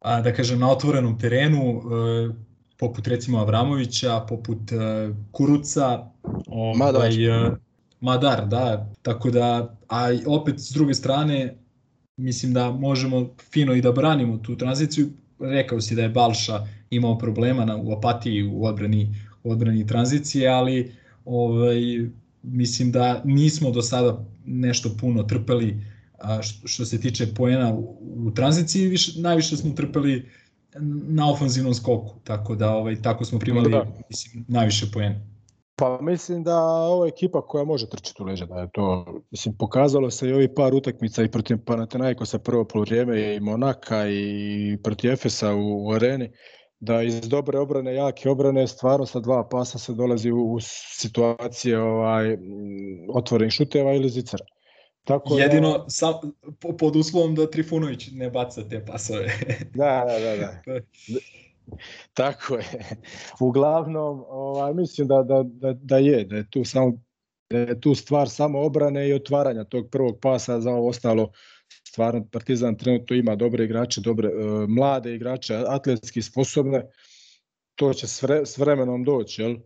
a, 0.00 0.20
da 0.20 0.32
kažem, 0.32 0.58
na 0.58 0.70
otvorenom 0.70 1.18
terenu, 1.18 1.76
uh, 1.76 2.34
poput 2.78 3.06
recimo 3.06 3.38
Avramovića, 3.38 4.20
poput 4.28 4.72
uh, 4.72 5.16
Kuruca, 5.32 6.10
ovaj, 6.46 7.28
uh, 7.28 7.56
Madar, 8.00 8.46
da, 8.46 8.90
tako 9.02 9.30
da, 9.30 9.76
a 9.88 10.08
opet 10.26 10.60
s 10.60 10.72
druge 10.72 10.94
strane, 10.94 11.56
mislim 12.16 12.52
da 12.52 12.70
možemo 12.70 13.30
fino 13.52 13.74
i 13.74 13.80
da 13.80 13.92
branimo 13.92 14.38
tu 14.38 14.56
tranziciju, 14.56 15.08
rekao 15.40 15.80
si 15.80 15.94
da 15.94 16.02
je 16.02 16.08
Balša 16.08 16.66
imao 16.90 17.18
problema 17.18 17.64
na, 17.64 17.76
u 17.76 17.92
apatiji 17.92 18.44
u 18.44 18.64
odbrani, 18.64 19.14
u 19.44 19.52
odbrani 19.52 19.86
tranzicije, 19.86 20.48
ali 20.48 20.92
ovaj, 21.24 21.80
mislim 22.42 22.92
da 22.92 23.22
nismo 23.24 23.70
do 23.70 23.82
sada 23.82 24.24
nešto 24.46 24.96
puno 25.00 25.22
trpeli 25.22 25.84
a, 26.18 26.42
što, 26.42 26.84
se 26.84 27.00
tiče 27.00 27.34
poena 27.34 27.74
u, 27.74 27.96
u 28.00 28.30
tranziciji, 28.30 28.88
više, 28.88 29.20
najviše 29.20 29.56
smo 29.56 29.70
trpeli 29.70 30.28
na 31.08 31.30
ofanzivnom 31.30 31.74
skoku, 31.74 32.14
tako 32.24 32.54
da 32.54 32.70
ovaj, 32.70 33.02
tako 33.02 33.24
smo 33.24 33.38
primali 33.38 33.70
da. 33.70 33.86
mislim, 34.10 34.44
najviše 34.48 34.86
poena. 34.92 35.20
Pa 35.78 35.98
mislim 36.00 36.42
da 36.42 36.60
ovo 36.60 37.04
je 37.04 37.08
ekipa 37.08 37.46
koja 37.46 37.64
može 37.64 37.88
trčati 37.88 38.22
u 38.22 38.26
leđa, 38.26 38.46
da 38.46 38.60
je 38.60 38.68
to, 38.72 39.06
mislim, 39.30 39.56
pokazalo 39.58 40.10
se 40.10 40.28
i 40.28 40.32
ovi 40.32 40.54
par 40.54 40.74
utakmica 40.74 41.22
i 41.22 41.30
protiv 41.30 41.58
Panathinaikosa 41.66 42.38
prvo 42.38 42.64
polovrijeme 42.64 43.34
i 43.34 43.40
Monaka 43.40 44.08
i 44.08 44.78
protiv 44.82 45.10
Efesa 45.12 45.54
u, 45.54 45.86
u 45.86 45.92
areni, 45.92 46.30
da 46.80 47.02
iz 47.02 47.20
dobre 47.20 47.58
obrane, 47.58 47.94
jake 47.94 48.30
obrane, 48.30 48.66
stvarno 48.66 49.06
sa 49.06 49.20
dva 49.20 49.48
pasa 49.48 49.78
se 49.78 49.94
dolazi 49.94 50.30
u, 50.30 50.52
u 50.52 50.58
situacije 51.00 51.80
ovaj, 51.80 52.36
otvorenih 53.14 53.52
šuteva 53.52 53.92
ili 53.92 54.08
zicara. 54.08 54.44
Tako 55.04 55.34
da- 55.34 55.42
Jedino 55.42 55.78
da, 55.78 55.84
sam, 55.88 56.14
pod 56.78 56.96
uslovom 56.96 57.34
da 57.34 57.50
Trifunović 57.50 58.08
ne 58.12 58.30
baca 58.30 58.68
te 58.68 58.84
pasove. 58.84 59.26
da, 59.74 60.04
da, 60.06 60.36
da. 60.36 60.62
da. 60.66 60.80
Tako 62.14 62.54
je. 62.54 62.64
Uglavnom, 63.48 64.24
ovaj, 64.28 64.74
mislim 64.74 65.08
da, 65.08 65.22
da, 65.22 65.42
da, 65.46 65.72
da 65.72 65.98
je, 65.98 66.24
da 66.24 66.36
je 66.36 66.50
tu 66.50 66.64
samo 66.64 66.92
da 67.50 67.58
je 67.58 67.80
tu 67.80 67.94
stvar 67.94 68.28
samo 68.28 68.60
obrane 68.60 69.08
i 69.08 69.12
otvaranja 69.12 69.64
tog 69.64 69.88
prvog 69.90 70.18
pasa 70.20 70.60
za 70.60 70.70
ovo 70.70 70.88
ostalo 70.88 71.30
stvarno 71.88 72.26
Partizan 72.32 72.76
trenutno 72.76 73.16
ima 73.16 73.36
dobre 73.36 73.64
igrače, 73.64 74.00
dobre 74.00 74.28
uh, 74.28 74.68
mlade 74.68 75.14
igrače, 75.14 75.62
atletski 75.66 76.22
sposobne. 76.22 76.86
To 77.74 77.92
će 77.92 78.06
s, 78.06 78.22
vre, 78.22 78.46
s 78.46 78.58
vremenom 78.58 79.04
doći, 79.04 79.42
jel? 79.42 79.56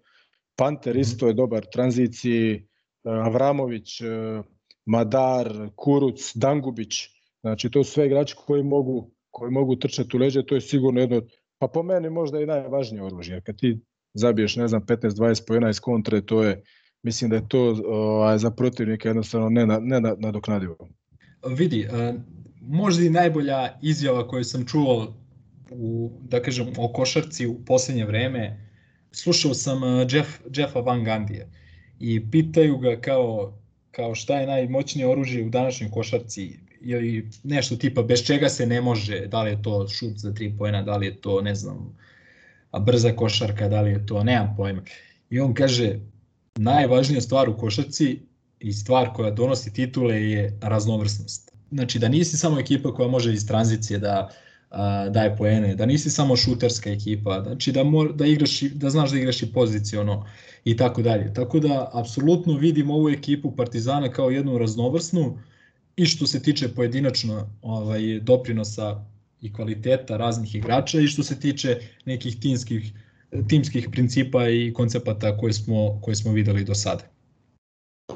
Panter 0.57 0.93
mhm. 0.93 1.01
isto 1.01 1.27
je 1.27 1.35
dobar 1.35 1.67
tranziciji, 1.73 2.55
uh, 2.55 3.27
Avramović, 3.27 4.01
uh, 4.01 4.45
Madar, 4.85 5.69
Kuruc, 5.77 6.33
Dangubić. 6.35 6.95
Znači 7.41 7.71
to 7.71 7.85
su 7.85 7.93
sve 7.93 8.07
igrači 8.07 8.35
koji 8.47 8.63
mogu 8.63 9.11
koji 9.33 9.51
mogu 9.51 9.77
trčati 9.77 10.17
u 10.17 10.21
leđe, 10.21 10.43
to 10.47 10.55
je 10.55 10.61
sigurno 10.61 11.01
jedno 11.01 11.17
od 11.17 11.31
Pa 11.63 11.69
po 11.69 11.83
meni 11.83 12.11
možda 12.11 12.41
i 12.41 12.47
najvažnije 12.47 13.03
oružje. 13.03 13.41
Kad 13.41 13.57
ti 13.57 13.79
zabiješ, 14.15 14.57
ne 14.57 14.69
znam, 14.69 14.83
15-20 14.87 15.47
pojena 15.47 15.71
iz 15.71 15.81
kontre, 15.81 16.21
to 16.21 16.43
je, 16.43 16.63
mislim 17.03 17.31
da 17.31 17.37
je 17.37 17.49
to 17.49 17.61
ovaj, 17.87 18.39
za 18.39 18.51
protivnika 18.51 19.09
jednostavno 19.09 19.49
ne, 19.49 19.67
ne 19.67 20.01
nadoknadivo. 20.01 20.77
Vidi, 21.47 21.89
možda 22.61 23.05
i 23.05 23.11
najbolja 23.11 23.79
izjava 23.83 24.29
koju 24.29 24.45
sam 24.45 24.67
čuo 24.67 25.15
u, 25.71 26.11
da 26.21 26.43
kažem, 26.43 26.73
o 26.79 26.93
košarci 26.93 27.47
u 27.47 27.65
poslednje 27.65 28.05
vreme, 28.05 28.71
slušao 29.13 29.55
sam 29.55 29.81
Jeff, 30.11 30.41
Jeffa 30.57 30.81
Van 30.81 31.05
Gandije 31.05 31.49
i 31.99 32.31
pitaju 32.31 32.79
ga 32.79 33.01
kao, 33.01 33.59
kao 33.91 34.15
šta 34.15 34.41
je 34.41 34.47
najmoćnije 34.47 35.09
oružje 35.09 35.47
u 35.47 35.51
današnjoj 35.51 35.91
košarci 35.91 36.59
ili 36.85 37.31
nešto 37.45 37.77
tipa 37.77 38.03
bez 38.03 38.25
čega 38.25 38.49
se 38.49 38.67
ne 38.67 38.81
može, 38.81 39.27
da 39.27 39.43
li 39.43 39.51
je 39.51 39.63
to 39.63 39.89
šut 39.89 40.17
za 40.17 40.35
tri 40.35 40.55
pojena, 40.59 40.83
da 40.83 40.97
li 40.97 41.07
je 41.07 41.21
to, 41.21 41.41
ne 41.41 41.55
znam, 41.55 41.97
a 42.71 42.79
brza 42.79 43.13
košarka, 43.13 43.69
da 43.69 43.81
li 43.81 43.91
je 43.91 44.07
to, 44.07 44.25
nemam 44.25 44.55
pojma. 44.57 44.83
I 45.31 45.41
on 45.41 45.55
kaže, 45.55 45.99
najvažnija 46.57 47.21
stvar 47.21 47.49
u 47.49 47.57
košarci 47.57 48.21
i 48.61 48.73
stvar 48.73 49.13
koja 49.15 49.31
donosi 49.31 49.73
titule 49.73 50.23
je 50.23 50.59
raznovrsnost. 50.61 51.53
Znači 51.71 51.99
da 51.99 52.09
nisi 52.09 52.37
samo 52.37 52.61
ekipa 52.61 52.95
koja 52.95 53.09
može 53.09 53.33
iz 53.33 53.47
tranzicije 53.47 53.99
da 53.99 54.31
a, 54.71 55.09
daje 55.09 55.37
poene, 55.37 55.75
da 55.75 55.87
nisi 55.87 56.11
samo 56.11 56.37
šuterska 56.37 56.91
ekipa, 56.91 57.43
znači 57.43 57.73
da, 57.73 57.85
mor, 57.85 58.13
da, 58.15 58.27
igraš, 58.27 58.61
da 58.61 58.91
znaš 58.91 59.11
da 59.11 59.19
igraš 59.19 59.43
i 59.43 59.53
poziciono 59.53 60.27
i 60.65 60.77
tako 60.77 61.03
dalje. 61.03 61.35
Tako 61.35 61.61
da 61.61 61.91
apsolutno 61.93 62.57
vidim 62.59 62.91
ovu 62.91 63.09
ekipu 63.09 63.57
Partizana 63.57 64.09
kao 64.09 64.31
jednu 64.31 64.59
raznovrsnu, 64.59 65.39
i 65.97 66.07
što 66.07 66.27
se 66.27 66.43
tiče 66.43 66.75
pojedinačno 66.75 67.49
ovaj, 67.63 68.21
doprinosa 68.21 69.05
i 69.41 69.53
kvaliteta 69.53 70.17
raznih 70.17 70.55
igrača 70.55 71.01
i 71.01 71.07
što 71.07 71.23
se 71.23 71.41
tiče 71.41 71.81
nekih 72.05 72.41
timskih, 72.41 72.93
timskih 73.49 73.89
principa 73.93 74.49
i 74.49 74.73
koncepata 74.73 75.37
koje 75.37 75.53
smo, 75.53 76.01
koje 76.03 76.15
smo 76.15 76.33
videli 76.33 76.65
do 76.65 76.75
sada. 76.75 77.05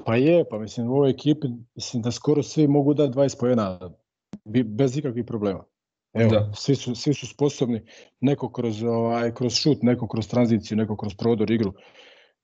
Pa 0.07 0.17
je, 0.17 0.45
pa 0.51 0.59
mislim 0.59 0.89
u 0.89 0.95
ovoj 0.95 1.11
ekipi 1.11 1.49
mislim 1.75 2.03
da 2.03 2.11
skoro 2.11 2.43
svi 2.43 2.69
mogu 2.69 2.95
da 2.95 3.09
20 3.09 3.41
pojena 3.41 3.91
bez 4.65 4.97
ikakvih 4.97 5.25
problema. 5.25 5.65
Evo, 6.15 6.31
da. 6.31 6.53
svi, 6.55 6.75
su, 6.75 6.95
svi 6.95 7.15
su 7.15 7.27
sposobni, 7.27 7.81
neko 8.21 8.53
kroz, 8.53 8.83
ovaj, 8.83 9.35
kroz 9.35 9.55
šut, 9.55 9.83
neko 9.83 10.09
kroz 10.09 10.29
tranziciju, 10.29 10.77
neko 10.77 10.97
kroz 10.97 11.15
prodor 11.15 11.51
igru. 11.51 11.73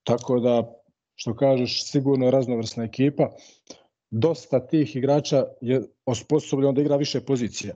Tako 0.04 0.40
da, 0.40 0.72
što 1.14 1.36
kažeš, 1.36 1.90
sigurno 1.90 2.30
raznovrsna 2.30 2.84
ekipa. 2.84 3.30
Dosta 4.12 4.66
tih 4.66 4.96
igrača 4.96 5.44
je 5.60 5.82
osposobljen 6.06 6.74
da 6.74 6.80
igra 6.80 6.96
više 6.96 7.20
pozicija. 7.20 7.74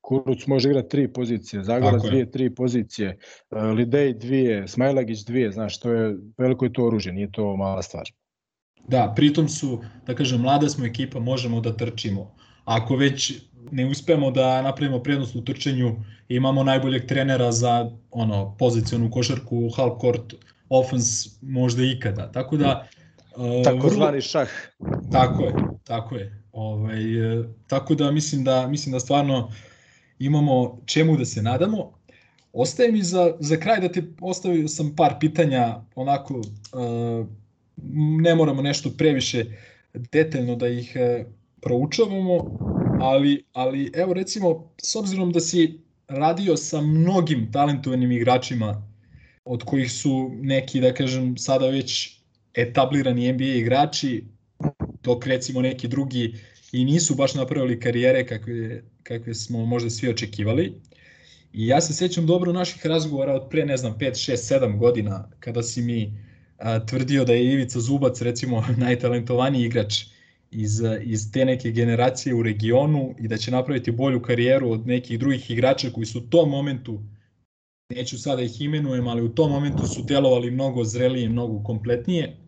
Kuruc 0.00 0.46
može 0.46 0.68
igrati 0.68 0.88
tri 0.88 1.12
pozicije, 1.12 1.64
Zagorac 1.64 2.02
dvije, 2.02 2.30
tri 2.30 2.54
pozicije, 2.54 3.18
e, 3.50 3.60
Lidej 3.60 4.14
dvije, 4.14 4.68
Smajlagić 4.68 5.24
dvije, 5.24 5.52
znaš, 5.52 5.80
to 5.80 5.90
je, 5.90 6.16
veliko 6.38 6.64
je 6.64 6.72
to 6.72 6.86
oružje, 6.86 7.12
nije 7.12 7.32
to 7.32 7.56
mala 7.56 7.82
stvar. 7.82 8.10
Da, 8.88 9.12
pritom 9.16 9.48
su, 9.48 9.80
da 10.06 10.14
kažem, 10.14 10.40
mlada 10.40 10.68
smo 10.68 10.86
ekipa, 10.86 11.20
možemo 11.20 11.60
da 11.60 11.76
trčimo. 11.76 12.34
Ako 12.64 12.96
već 12.96 13.32
ne 13.70 13.86
uspemo 13.86 14.30
da 14.30 14.62
napravimo 14.62 15.02
prednost 15.02 15.36
u 15.36 15.44
trčanju, 15.44 15.96
imamo 16.28 16.64
najboljeg 16.64 17.06
trenera 17.06 17.52
za 17.52 17.90
ono 18.10 18.56
pozicionu 18.58 19.10
košarku, 19.10 19.68
half 19.76 20.00
court 20.00 20.34
offense 20.68 21.30
možda 21.42 21.82
ikada. 21.82 22.32
Tako 22.32 22.56
da 22.56 22.88
uh, 23.36 23.64
tako 23.64 23.88
zvani 23.88 24.20
šah. 24.20 24.48
Tako 25.12 25.42
je, 25.42 25.54
tako 25.84 26.14
je. 26.14 26.42
Ovaj, 26.52 27.38
uh, 27.38 27.46
tako 27.66 27.94
da 27.94 28.10
mislim 28.10 28.44
da 28.44 28.66
mislim 28.66 28.92
da 28.92 29.00
stvarno 29.00 29.50
imamo 30.18 30.78
čemu 30.86 31.16
da 31.16 31.24
se 31.24 31.42
nadamo. 31.42 31.92
Ostaje 32.52 32.92
mi 32.92 33.02
za, 33.02 33.36
za 33.40 33.56
kraj 33.56 33.80
da 33.80 33.92
te 33.92 34.02
ostavio 34.20 34.68
sam 34.68 34.96
par 34.96 35.14
pitanja, 35.20 35.80
onako 35.94 36.34
uh, 36.34 37.26
ne 38.22 38.34
moramo 38.34 38.62
nešto 38.62 38.90
previše 38.98 39.44
detaljno 39.94 40.56
da 40.56 40.68
ih 40.68 40.96
uh, 40.96 41.26
proučavamo, 41.60 42.58
ali, 43.00 43.44
ali 43.52 43.90
evo 43.94 44.14
recimo, 44.14 44.70
s 44.82 44.96
obzirom 44.96 45.32
da 45.32 45.40
si 45.40 45.80
radio 46.08 46.56
sa 46.56 46.80
mnogim 46.80 47.52
talentovanim 47.52 48.12
igračima, 48.12 48.82
od 49.44 49.64
kojih 49.64 49.92
su 49.92 50.30
neki, 50.34 50.80
da 50.80 50.94
kažem, 50.94 51.36
sada 51.36 51.66
već 51.66 52.15
etablirani 52.56 53.32
NBA 53.32 53.44
igrači, 53.44 54.24
dok 55.02 55.26
recimo 55.26 55.62
neki 55.62 55.88
drugi 55.88 56.34
i 56.72 56.84
nisu 56.84 57.14
baš 57.14 57.34
napravili 57.34 57.80
karijere 57.80 58.26
kakve, 58.26 58.82
kakve 59.02 59.34
smo 59.34 59.66
možda 59.66 59.90
svi 59.90 60.08
očekivali. 60.08 60.74
I 61.52 61.66
ja 61.66 61.80
se 61.80 61.94
sećam 61.94 62.26
dobro 62.26 62.52
naših 62.52 62.86
razgovora 62.86 63.34
od 63.34 63.48
pre, 63.50 63.64
ne 63.64 63.76
znam, 63.76 63.94
5, 63.98 64.32
6, 64.32 64.60
7 64.60 64.78
godina, 64.78 65.30
kada 65.40 65.62
si 65.62 65.82
mi 65.82 66.12
a, 66.58 66.86
tvrdio 66.86 67.24
da 67.24 67.32
je 67.32 67.52
Ivica 67.52 67.80
Zubac, 67.80 68.20
recimo, 68.20 68.64
najtalentovaniji 68.76 69.64
igrač 69.64 70.04
iz, 70.50 70.82
iz 71.02 71.32
te 71.32 71.44
neke 71.44 71.70
generacije 71.70 72.34
u 72.34 72.42
regionu 72.42 73.14
i 73.18 73.28
da 73.28 73.36
će 73.36 73.50
napraviti 73.50 73.90
bolju 73.90 74.22
karijeru 74.22 74.70
od 74.70 74.86
nekih 74.86 75.18
drugih 75.18 75.50
igrača 75.50 75.90
koji 75.90 76.06
su 76.06 76.18
u 76.18 76.26
tom 76.30 76.50
momentu, 76.50 77.00
neću 77.88 78.18
sada 78.18 78.42
ih 78.42 78.60
imenujem, 78.60 79.08
ali 79.08 79.22
u 79.22 79.28
tom 79.28 79.50
momentu 79.50 79.86
su 79.86 80.02
delovali 80.02 80.50
mnogo 80.50 80.84
zrelije, 80.84 81.28
mnogo 81.28 81.62
kompletnije. 81.62 82.45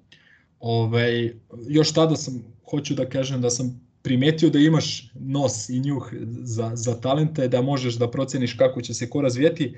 Ovaj, 0.61 1.33
još 1.69 1.93
tada 1.93 2.17
sam, 2.17 2.45
hoću 2.71 2.95
da 2.95 3.09
kažem 3.09 3.41
da 3.41 3.51
sam 3.51 3.89
primetio 4.03 4.51
da 4.51 4.59
imaš 4.59 5.13
nos 5.15 5.69
i 5.69 5.81
njuh 5.81 6.13
za, 6.43 6.71
za 6.75 7.01
talente, 7.01 7.49
da 7.49 7.63
možeš 7.63 7.95
da 7.95 8.11
proceniš 8.11 8.55
kako 8.55 8.83
će 8.83 8.95
se 8.95 9.11
ko 9.11 9.21
razvijeti. 9.21 9.75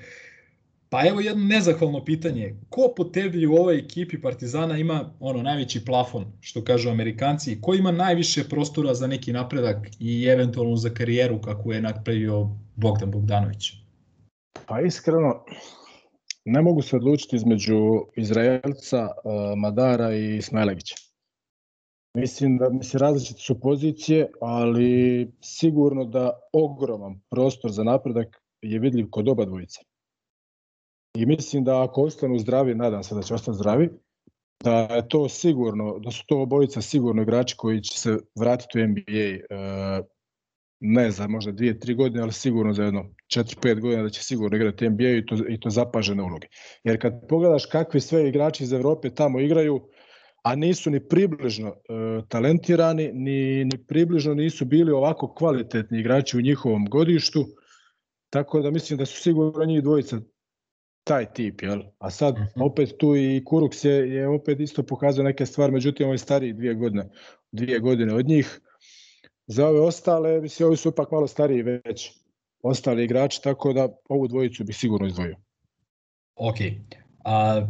Pa 0.88 1.06
evo 1.06 1.20
jedno 1.20 1.44
nezahvalno 1.44 2.04
pitanje. 2.04 2.56
Ko 2.68 2.92
po 2.96 3.04
tebi 3.04 3.46
u 3.46 3.54
ovoj 3.54 3.78
ekipi 3.78 4.20
Partizana 4.20 4.78
ima 4.78 5.14
ono 5.20 5.42
najveći 5.42 5.84
plafon, 5.84 6.24
što 6.40 6.64
kažu 6.64 6.90
Amerikanci? 6.90 7.60
Ko 7.60 7.74
ima 7.74 7.92
najviše 7.92 8.44
prostora 8.44 8.94
za 8.94 9.06
neki 9.06 9.32
napredak 9.32 9.76
i 10.00 10.24
eventualno 10.24 10.76
za 10.76 10.90
karijeru 10.90 11.40
kako 11.40 11.72
je 11.72 11.80
napravio 11.80 12.48
Bogdan 12.76 13.10
Bogdanović? 13.10 13.72
Pa 14.66 14.80
iskreno, 14.80 15.44
ne 16.50 16.62
mogu 16.62 16.82
se 16.82 16.96
odlučiti 16.96 17.36
između 17.36 17.78
Izraelca, 18.16 18.98
eh, 18.98 19.56
Madara 19.56 20.14
i 20.14 20.42
Smajlegića. 20.42 20.94
Mislim 22.16 22.58
da 22.58 22.68
mislim, 22.70 23.00
različite 23.00 23.40
su 23.40 23.60
pozicije, 23.60 24.30
ali 24.40 25.32
sigurno 25.40 26.04
da 26.04 26.40
ogroman 26.52 27.20
prostor 27.30 27.70
za 27.70 27.84
napredak 27.84 28.42
je 28.62 28.78
vidljiv 28.78 29.06
kod 29.10 29.28
oba 29.28 29.44
dvojice. 29.44 29.80
I 31.18 31.26
mislim 31.26 31.64
da 31.64 31.82
ako 31.82 32.02
ostanu 32.02 32.38
zdravi, 32.38 32.74
nadam 32.74 33.02
se 33.02 33.14
da 33.14 33.22
će 33.22 33.34
ostati 33.34 33.56
zdravi, 33.56 33.90
da 34.64 34.78
je 34.80 35.08
to 35.08 35.28
sigurno, 35.28 35.98
da 35.98 36.10
su 36.10 36.24
to 36.26 36.42
obojica 36.42 36.82
sigurno 36.82 37.22
igrači 37.22 37.56
koji 37.56 37.80
će 37.80 37.98
se 37.98 38.18
vratiti 38.40 38.80
u 38.80 38.86
NBA 38.88 39.20
e, 39.20 39.40
ne 40.80 41.10
za 41.10 41.28
možda 41.28 41.52
dvije, 41.52 41.80
tri 41.80 41.94
godine, 41.94 42.22
ali 42.22 42.32
sigurno 42.32 42.72
za 42.72 42.84
jedno 42.84 43.14
4-5 43.26 43.80
godina 43.80 44.02
da 44.02 44.08
će 44.08 44.22
sigurno 44.22 44.56
igrati 44.56 44.88
NBA 44.88 45.08
i 45.08 45.26
to, 45.26 45.36
i 45.48 45.60
to 45.60 45.70
zapažene 45.70 46.22
uloge. 46.22 46.46
Jer 46.84 47.00
kad 47.00 47.28
pogledaš 47.28 47.66
kakvi 47.66 48.00
sve 48.00 48.28
igrači 48.28 48.64
iz 48.64 48.72
Evrope 48.72 49.10
tamo 49.14 49.40
igraju, 49.40 49.88
a 50.42 50.54
nisu 50.54 50.90
ni 50.90 51.08
približno 51.08 51.68
e, 51.68 51.74
talentirani, 52.28 53.10
ni, 53.12 53.64
ni 53.64 53.84
približno 53.88 54.34
nisu 54.34 54.64
bili 54.64 54.92
ovako 54.92 55.34
kvalitetni 55.34 56.00
igrači 56.00 56.38
u 56.38 56.40
njihovom 56.40 56.86
godištu, 56.90 57.46
tako 58.30 58.60
da 58.60 58.70
mislim 58.70 58.98
da 58.98 59.06
su 59.06 59.20
sigurno 59.20 59.64
njih 59.64 59.82
dvojica 59.82 60.20
taj 61.04 61.32
tip, 61.32 61.62
jel? 61.62 61.82
A 61.98 62.10
sad 62.10 62.34
mhm. 62.34 62.62
opet 62.62 62.94
tu 62.98 63.16
i 63.16 63.42
Kuruks 63.44 63.84
je, 63.84 63.92
je 63.92 64.28
opet 64.28 64.60
isto 64.60 64.82
pokazao 64.82 65.24
neke 65.24 65.46
stvari, 65.46 65.72
međutim 65.72 66.06
on 66.06 66.12
je 66.12 66.18
stariji 66.18 66.52
dvije 66.52 66.74
godine, 66.74 67.08
dvije 67.52 67.78
godine 67.78 68.14
od 68.14 68.26
njih. 68.28 68.60
Za 69.52 69.66
ove 69.68 69.80
ostale, 69.80 70.40
mislim, 70.40 70.66
ovi 70.66 70.76
su 70.76 70.88
ipak 70.88 71.10
malo 71.10 71.26
stariji 71.26 71.62
već 71.62 72.12
ostali 72.62 73.04
igrači, 73.04 73.42
tako 73.42 73.72
da 73.72 73.88
ovu 74.08 74.28
dvojicu 74.28 74.64
bi 74.64 74.72
sigurno 74.72 75.06
izdvojio. 75.06 75.36
Ok. 76.36 76.56
A, 77.24 77.66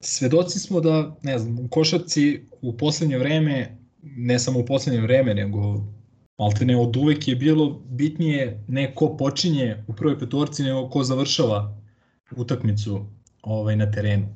svedoci 0.00 0.58
smo 0.58 0.80
da, 0.80 1.16
ne 1.22 1.38
znam, 1.38 1.58
u 1.58 1.68
košarci 1.68 2.40
u 2.62 2.76
poslednje 2.76 3.18
vreme, 3.18 3.78
ne 4.02 4.38
samo 4.38 4.60
u 4.60 4.64
poslednje 4.64 5.00
vreme, 5.00 5.34
nego 5.34 5.58
maltene 6.38 6.76
od 6.76 6.96
uvek 6.96 7.28
je 7.28 7.36
bilo 7.36 7.82
bitnije 7.84 8.64
ne 8.68 8.94
ko 8.94 9.16
počinje 9.16 9.84
u 9.88 9.92
prvoj 9.92 10.18
petorci, 10.18 10.62
nego 10.62 10.88
ko 10.88 11.02
završava 11.02 11.76
utakmicu 12.36 13.06
ovaj, 13.42 13.76
na 13.76 13.90
terenu. 13.90 14.26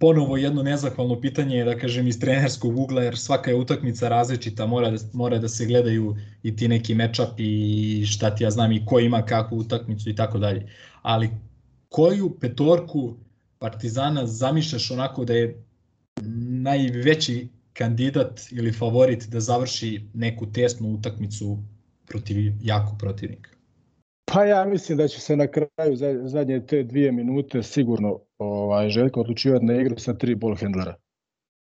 Ponovo 0.00 0.36
jedno 0.36 0.62
nezahvalno 0.62 1.20
pitanje 1.20 1.56
je 1.56 1.64
da 1.64 1.76
kažem 1.76 2.06
iz 2.08 2.20
trenerskog 2.20 2.78
ugla 2.78 3.02
jer 3.02 3.18
svaka 3.18 3.50
je 3.50 3.56
utakmica 3.56 4.08
različita, 4.08 4.66
mora 4.66 4.90
da, 4.90 4.96
mora 5.12 5.38
da 5.38 5.48
se 5.48 5.66
gledaju 5.66 6.16
i 6.42 6.56
ti 6.56 6.68
neki 6.68 6.94
matchup 6.94 7.34
i 7.38 8.04
šta 8.06 8.34
ti 8.34 8.44
ja 8.44 8.50
znam 8.50 8.72
i 8.72 8.84
ko 8.86 9.00
ima 9.00 9.22
kakvu 9.22 9.58
utakmicu 9.58 10.10
i 10.10 10.14
tako 10.14 10.38
dalje. 10.38 10.68
Ali 11.02 11.30
koju 11.88 12.36
petorku 12.40 13.16
Partizana 13.58 14.26
zamišljaš 14.26 14.90
onako 14.90 15.24
da 15.24 15.34
je 15.34 15.64
najveći 16.62 17.48
kandidat 17.72 18.40
ili 18.50 18.72
favorit 18.72 19.28
da 19.28 19.40
završi 19.40 20.00
neku 20.14 20.52
tesnu 20.52 20.94
utakmicu 20.94 21.58
protiv 22.06 22.52
jakog 22.62 22.98
protivnika? 22.98 23.50
Pa 24.24 24.44
ja 24.44 24.64
mislim 24.64 24.98
da 24.98 25.08
će 25.08 25.20
se 25.20 25.36
na 25.36 25.46
kraju 25.46 25.96
zadnje 26.24 26.66
te 26.66 26.82
dvije 26.82 27.12
minute 27.12 27.62
sigurno 27.62 28.20
ovaj, 28.40 28.88
Željko 28.88 29.20
odlučivati 29.20 29.64
na 29.64 29.80
igru 29.80 29.98
sa 29.98 30.14
tri 30.14 30.34
ball 30.34 30.56
handlera. 30.56 30.94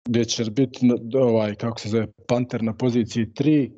Gde 0.09 0.25
će 0.25 0.45
biti 0.51 0.91
ovaj, 1.15 1.55
kako 1.55 1.81
se 1.81 1.89
zove, 1.89 2.07
Panter 2.29 2.63
na 2.63 2.77
poziciji 2.77 3.27
3 3.27 3.73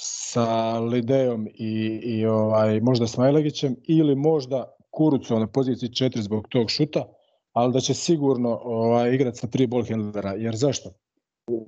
sa 0.00 0.78
Lidejom 0.78 1.46
i, 1.46 2.00
i 2.02 2.26
ovaj, 2.26 2.80
možda 2.80 3.06
Smajlegićem 3.06 3.76
ili 3.88 4.16
možda 4.16 4.74
Kurucom 4.90 5.40
na 5.40 5.46
poziciji 5.46 5.88
4 5.88 6.20
zbog 6.20 6.48
tog 6.48 6.70
šuta, 6.70 7.04
ali 7.52 7.72
da 7.72 7.80
će 7.80 7.94
sigurno 7.94 8.60
ovaj, 8.62 9.14
igrati 9.14 9.38
sa 9.38 9.46
tri 9.46 9.66
ball 9.66 9.84
handlera. 9.88 10.32
Jer 10.32 10.56
zašto? 10.56 10.90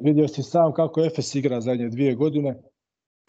Vidio 0.00 0.28
si 0.28 0.42
sam 0.42 0.72
kako 0.72 1.04
Efes 1.04 1.34
igra 1.34 1.60
zadnje 1.60 1.88
dvije 1.88 2.14
godine, 2.14 2.62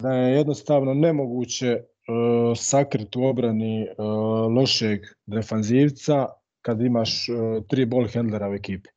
da 0.02 0.12
je 0.12 0.36
jednostavno 0.36 0.94
nemoguće 0.94 1.74
uh, 1.74 2.58
sakrit 2.58 3.16
u 3.16 3.24
obrani 3.24 3.86
uh, 3.88 4.06
lošeg 4.56 5.00
defanzivca 5.26 6.26
kad 6.62 6.80
imaš 6.80 7.28
uh, 7.28 7.64
tri 7.68 7.86
ball 7.86 8.08
handlera 8.14 8.50
u 8.50 8.54
ekipi. 8.54 8.90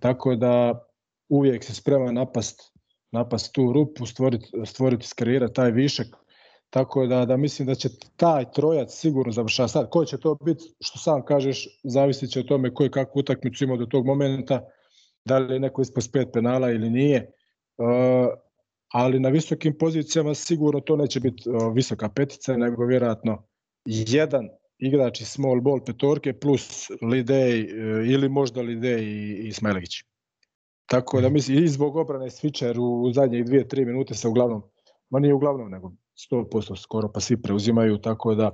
Tako 0.00 0.36
da 0.36 0.84
uvijek 1.28 1.64
se 1.64 1.74
sprema 1.74 2.12
napast, 2.12 2.72
napast 3.12 3.54
tu 3.54 3.72
rupu, 3.72 4.06
stvoriti, 4.06 4.50
stvoriti 4.64 5.06
skarijera 5.06 5.48
taj 5.48 5.70
višak. 5.70 6.06
Tako 6.70 7.06
da, 7.06 7.24
da 7.26 7.36
mislim 7.36 7.66
da 7.66 7.74
će 7.74 7.88
taj 8.16 8.52
trojac 8.52 8.94
sigurno 8.94 9.32
završati. 9.32 9.72
Sad, 9.72 9.90
ko 9.90 10.04
će 10.04 10.20
to 10.20 10.34
biti, 10.34 10.64
što 10.80 10.98
sam 10.98 11.24
kažeš, 11.24 11.80
zavisit 11.84 12.30
će 12.30 12.40
o 12.40 12.42
tome 12.42 12.74
ko 12.74 12.82
je 12.82 12.90
kakvu 12.90 13.18
utakmicu 13.18 13.64
imao 13.64 13.76
do 13.76 13.86
tog 13.86 14.06
momenta, 14.06 14.60
da 15.24 15.38
li 15.38 15.54
je 15.54 15.60
neko 15.60 15.82
ispod 15.82 16.08
pet 16.12 16.28
penala 16.32 16.70
ili 16.70 16.90
nije. 16.90 17.30
Uh, 17.78 17.86
ali 18.92 19.20
na 19.20 19.28
visokim 19.28 19.78
pozicijama 19.78 20.34
sigurno 20.34 20.80
to 20.80 20.96
neće 20.96 21.20
biti 21.20 21.42
visoka 21.74 22.08
petica, 22.08 22.56
nego 22.56 22.86
vjerojatno 22.86 23.46
jedan 23.84 24.48
igrač 24.82 25.20
iz 25.20 25.28
small 25.28 25.60
ball 25.60 25.80
petorke 25.84 26.32
plus 26.32 26.90
Lidej 27.02 27.60
e, 27.60 27.66
ili 28.06 28.28
možda 28.28 28.62
Lidej 28.62 29.02
i, 29.04 29.48
i 29.48 29.52
Smajlegić. 29.52 30.02
Tako 30.86 31.20
da 31.20 31.28
mislim 31.28 31.64
i 31.64 31.68
zbog 31.68 31.96
obrane 31.96 32.26
switcher 32.26 32.78
u 32.78 33.12
zadnjih 33.12 33.44
dvije, 33.44 33.68
tri 33.68 33.84
minute 33.84 34.14
se 34.14 34.28
uglavnom, 34.28 34.62
ma 35.10 35.18
nije 35.18 35.34
uglavnom 35.34 35.70
nego 35.70 35.92
100% 36.30 36.76
skoro 36.82 37.12
pa 37.12 37.20
svi 37.20 37.42
preuzimaju, 37.42 37.98
tako 37.98 38.34
da 38.34 38.50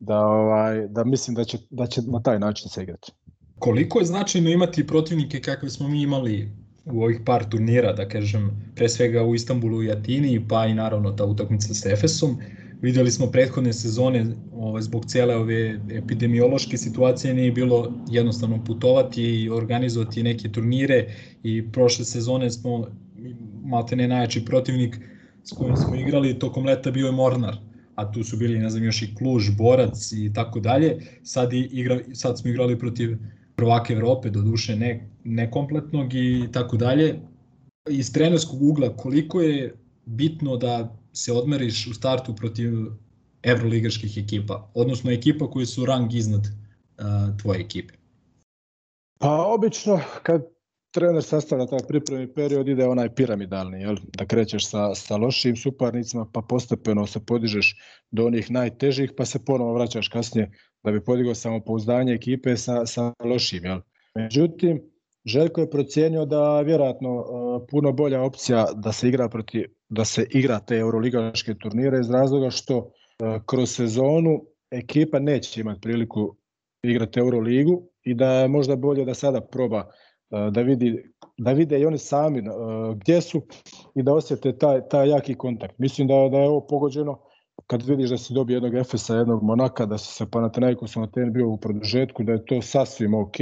da, 0.00 0.18
ovaj, 0.18 0.88
da 0.88 1.04
mislim 1.04 1.34
da 1.34 1.44
će, 1.44 1.58
da 1.70 1.86
će 1.86 2.02
na 2.02 2.22
taj 2.22 2.38
način 2.38 2.68
se 2.68 2.82
igrati. 2.82 3.12
Koliko 3.58 3.98
je 3.98 4.04
značajno 4.04 4.50
imati 4.50 4.86
protivnike 4.86 5.40
kakve 5.40 5.70
smo 5.70 5.88
mi 5.88 6.02
imali 6.02 6.50
u 6.84 7.02
ovih 7.02 7.20
par 7.26 7.44
turnira, 7.50 7.92
da 7.92 8.08
kažem, 8.08 8.72
pre 8.76 8.88
svega 8.88 9.22
u 9.22 9.34
Istanbulu 9.34 9.82
i 9.82 9.90
Atini, 9.90 10.48
pa 10.48 10.66
i 10.66 10.74
naravno 10.74 11.12
ta 11.12 11.24
utakmica 11.24 11.74
s 11.74 11.86
Efesom. 11.86 12.38
Videli 12.82 13.10
smo 13.10 13.26
prethodne 13.26 13.72
sezone, 13.72 14.26
ovaj, 14.52 14.82
zbog 14.82 15.06
cele 15.06 15.36
ove 15.36 15.80
epidemiološke 15.90 16.76
situacije 16.76 17.34
nije 17.34 17.52
bilo 17.52 17.92
jednostavno 18.08 18.64
putovati 18.64 19.22
i 19.22 19.50
organizovati 19.50 20.22
neke 20.22 20.48
turnire 20.48 21.14
i 21.42 21.72
prošle 21.72 22.04
sezone 22.04 22.50
smo 22.50 22.86
malte 23.64 23.96
ne 23.96 24.08
najjači 24.08 24.44
protivnik 24.44 24.98
s 25.44 25.52
kojim 25.52 25.76
smo 25.76 25.96
igrali 25.96 26.38
tokom 26.38 26.66
leta 26.66 26.90
bio 26.90 27.06
je 27.06 27.12
Mornar 27.12 27.56
a 28.00 28.12
tu 28.12 28.24
su 28.24 28.36
bili 28.36 28.58
ne 28.58 28.70
znam 28.70 28.84
još 28.84 29.02
i 29.02 29.14
Kluž, 29.14 29.50
Borac 29.58 30.12
i 30.12 30.32
tako 30.34 30.60
dalje. 30.60 30.96
Sad 31.22 31.52
i 31.52 31.68
igra 31.72 31.98
sad 32.12 32.38
smo 32.38 32.50
igrali 32.50 32.78
protiv 32.78 33.16
prvaka 33.56 33.92
Evrope, 33.92 34.30
do 34.30 34.42
duše 34.42 34.76
ne, 34.76 35.08
nekompletnog 35.24 36.14
i 36.14 36.48
tako 36.52 36.76
dalje. 36.76 37.20
Iz 37.90 38.12
trenerskog 38.12 38.62
ugla, 38.62 38.96
koliko 38.96 39.40
je 39.40 39.74
bitno 40.06 40.56
da 40.56 40.96
se 41.12 41.32
odmeriš 41.32 41.86
u 41.86 41.94
startu 41.94 42.36
protiv 42.36 42.72
evroligaških 43.42 44.18
ekipa, 44.18 44.70
odnosno 44.74 45.10
ekipa 45.10 45.50
koji 45.50 45.66
su 45.66 45.86
rang 45.86 46.14
iznad 46.14 46.46
uh, 46.46 47.36
tvoje 47.42 47.60
ekipe? 47.60 47.94
Pa 49.18 49.44
obično 49.46 50.00
kad 50.22 50.42
trener 50.90 51.22
sastavlja 51.22 51.66
taj 51.66 51.78
pripremni 51.88 52.34
period 52.34 52.68
ide 52.68 52.86
onaj 52.86 53.14
piramidalni, 53.14 53.80
jel? 53.80 53.96
da 54.18 54.26
krećeš 54.26 54.68
sa, 54.68 54.94
sa 54.94 55.16
lošim 55.16 55.56
suparnicima 55.56 56.26
pa 56.32 56.42
postepeno 56.42 57.06
se 57.06 57.20
podižeš 57.26 57.76
do 58.10 58.26
onih 58.26 58.50
najtežih 58.50 59.12
pa 59.16 59.24
se 59.24 59.44
ponovo 59.44 59.74
vraćaš 59.74 60.08
kasnije 60.08 60.50
da 60.82 60.92
bi 60.92 61.04
podigao 61.04 61.34
samopouzdanje 61.34 62.12
ekipe 62.12 62.56
sa, 62.56 62.86
sa 62.86 63.12
lošim. 63.24 63.64
Jel? 63.64 63.80
Međutim, 64.14 64.89
Željko 65.24 65.60
je 65.60 65.70
procijenio 65.70 66.24
da 66.24 66.60
vjerojatno 66.60 67.14
uh, 67.14 67.62
puno 67.70 67.92
bolja 67.92 68.22
opcija 68.22 68.66
da 68.74 68.92
se 68.92 69.08
igra 69.08 69.28
proti 69.28 69.66
da 69.88 70.04
se 70.04 70.26
igra 70.30 70.58
te 70.58 70.76
euroligaške 70.76 71.54
turnire 71.54 72.00
iz 72.00 72.10
razloga 72.10 72.50
što 72.50 72.76
uh, 72.78 72.86
kroz 73.46 73.70
sezonu 73.70 74.44
ekipa 74.70 75.18
neće 75.18 75.60
imati 75.60 75.80
priliku 75.80 76.36
igrati 76.82 77.20
Euroligu 77.20 77.82
i 78.02 78.14
da 78.14 78.32
je 78.32 78.48
možda 78.48 78.76
bolje 78.76 79.04
da 79.04 79.14
sada 79.14 79.40
proba 79.40 79.78
uh, 80.30 80.52
da 80.52 80.60
vidi 80.60 81.12
da 81.38 81.52
vide 81.52 81.80
i 81.80 81.86
oni 81.86 81.98
sami 81.98 82.42
gdje 82.96 83.20
su 83.20 83.42
i 83.94 84.02
da 84.02 84.14
osjete 84.14 84.58
taj, 84.58 84.88
taj 84.88 85.08
jaki 85.08 85.34
kontakt. 85.34 85.78
Mislim 85.78 86.08
da, 86.08 86.14
da 86.14 86.38
je 86.38 86.48
ovo 86.48 86.66
pogođeno 86.66 87.18
kad 87.66 87.82
vidiš 87.82 88.10
da 88.10 88.18
si 88.18 88.34
dobio 88.34 88.54
jednog 88.54 88.74
Efesa, 88.74 89.16
jednog 89.16 89.42
Monaka, 89.42 89.86
da 89.86 89.98
si 89.98 90.14
se 90.14 90.30
Panathinaikosom 90.30 91.02
Aten 91.02 91.32
bio 91.32 91.48
u 91.48 91.56
produžetku, 91.56 92.22
da 92.22 92.32
je 92.32 92.44
to 92.44 92.62
sasvim 92.62 93.14
ok 93.14 93.36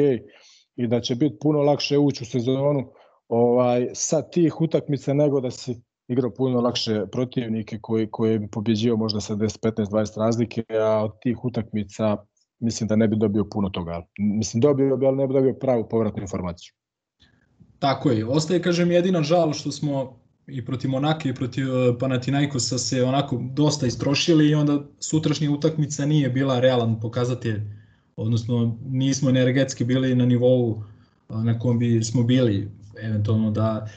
i 0.78 0.86
da 0.86 1.00
će 1.00 1.14
biti 1.14 1.36
puno 1.40 1.62
lakše 1.62 1.98
ući 1.98 2.24
u 2.24 2.26
sezonu 2.26 2.92
ovaj, 3.28 3.88
sa 3.94 4.22
tih 4.22 4.60
utakmica 4.60 5.14
nego 5.14 5.40
da 5.40 5.50
si 5.50 5.80
igrao 6.08 6.30
puno 6.34 6.60
lakše 6.60 7.06
protivnike 7.12 7.78
koji, 7.82 8.10
koji 8.10 8.38
bi 8.38 8.48
pobjeđio 8.48 8.96
možda 8.96 9.20
sa 9.20 9.34
10, 9.34 9.60
15, 9.62 9.90
20 9.90 10.18
razlike, 10.18 10.64
a 10.80 11.04
od 11.04 11.12
tih 11.22 11.44
utakmica 11.44 12.16
mislim 12.58 12.88
da 12.88 12.96
ne 12.96 13.08
bi 13.08 13.16
dobio 13.16 13.44
puno 13.52 13.68
toga. 13.68 14.02
Mislim 14.18 14.60
dobio 14.60 14.96
bi, 14.96 15.06
ali 15.06 15.16
ne 15.16 15.26
bi 15.26 15.34
dobio 15.34 15.54
pravu 15.54 15.88
povratnu 15.88 16.22
informaciju. 16.22 16.72
Tako 17.78 18.10
je. 18.10 18.26
Ostaje, 18.26 18.62
kažem, 18.62 18.90
jedina 18.90 19.22
žal 19.22 19.52
što 19.52 19.72
smo 19.72 20.20
i 20.46 20.64
protiv 20.64 20.90
Monaka 20.90 21.28
i 21.28 21.34
protiv 21.34 21.64
e, 21.64 21.98
Panathinaikosa 21.98 22.78
se 22.78 23.04
onako 23.04 23.38
dosta 23.52 23.86
istrošili 23.86 24.48
i 24.48 24.54
onda 24.54 24.80
sutrašnja 24.98 25.50
utakmica 25.50 26.06
nije 26.06 26.28
bila 26.28 26.60
realan 26.60 27.00
pokazatelj, 27.00 27.60
odnosno 28.18 28.76
nismo 28.90 29.30
energetski 29.30 29.84
bili 29.84 30.14
na 30.14 30.26
nivou 30.26 30.82
na 31.28 31.58
kom 31.58 31.78
bi 31.78 32.04
smo 32.04 32.22
bili, 32.22 32.68
eventualno 33.02 33.50
da 33.50 33.88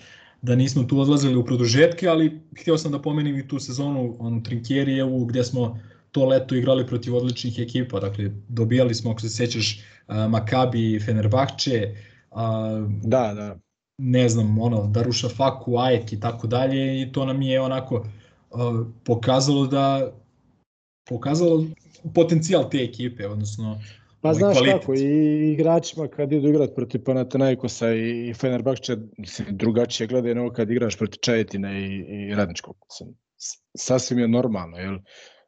da 0.41 0.55
nismo 0.55 0.84
tu 0.84 0.99
odlazili 0.99 1.36
u 1.36 1.45
produžetke, 1.45 2.07
ali 2.07 2.41
htio 2.57 2.78
sam 2.78 2.91
da 2.91 3.01
pomenim 3.01 3.38
i 3.38 3.47
tu 3.47 3.59
sezonu 3.59 4.15
onu 4.19 4.43
Trinkjerijevu 4.43 5.26
gdje 5.26 5.43
smo 5.43 5.80
to 6.11 6.26
leto 6.26 6.55
igrali 6.55 6.88
protiv 6.88 7.15
odličnih 7.15 7.59
ekipa, 7.59 7.99
dakle 7.99 8.32
dobijali 8.47 8.95
smo, 8.95 9.11
ako 9.11 9.19
se 9.22 9.30
sećaš, 9.30 9.82
Makabi 10.30 10.93
i 10.93 10.99
Fenerbahče, 10.99 11.95
da, 13.03 13.34
da. 13.34 13.59
ne 13.97 14.30
znam, 14.30 14.59
ono, 14.59 14.88
Daruša 14.88 15.30
Faku, 15.30 15.78
Ajek 15.78 16.13
i 16.13 16.19
tako 16.19 16.47
dalje 16.47 17.01
i 17.01 17.11
to 17.11 17.26
nam 17.26 17.41
je 17.41 17.61
onako 17.61 17.95
uh, 17.95 18.88
pokazalo 19.03 19.67
da 19.67 20.11
pokazalo 21.09 21.65
potencijal 22.13 22.69
te 22.69 22.78
ekipe, 22.78 23.28
odnosno 23.28 23.80
Pa 24.22 24.30
ovaj 24.30 24.39
znaš 24.39 24.57
kvalitet. 24.57 24.80
kako, 24.80 24.93
i 24.93 25.51
igračima 25.51 26.07
kad 26.07 26.32
idu 26.32 26.49
igrati 26.49 26.74
protiv 26.76 27.03
Panathinaikosa 27.03 27.93
i, 27.93 28.34
Fenerbahče, 28.34 28.97
drugačije 29.49 30.07
gledaju 30.07 30.36
nego 30.36 30.53
kad 30.53 30.72
igraš 30.72 30.97
protiv 30.97 31.19
Čajetine 31.19 31.82
i, 31.82 32.05
i 32.30 32.36
Radničkog. 32.36 32.76
Sasvim 33.78 34.19
je 34.19 34.28
normalno, 34.28 34.78
jel? 34.78 34.97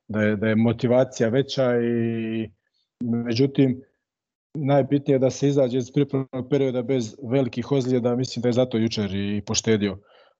Da, 0.08 0.22
je, 0.22 0.36
da 0.36 0.48
je 0.48 0.56
motivacija 0.56 1.30
veća 1.30 1.72
i 1.82 2.50
međutim, 3.04 3.82
najbitnije 4.54 5.16
je 5.16 5.20
da 5.20 5.30
se 5.30 5.48
izađe 5.48 5.78
iz 5.78 5.92
pripremnog 5.92 6.50
perioda 6.50 6.82
bez 6.82 7.16
velikih 7.32 7.72
ozljeda, 7.72 8.16
mislim 8.16 8.42
da 8.42 8.50
je 8.50 8.54
zato 8.54 8.78
jučer 8.78 9.16
i 9.16 9.42
poštedio 9.46 9.98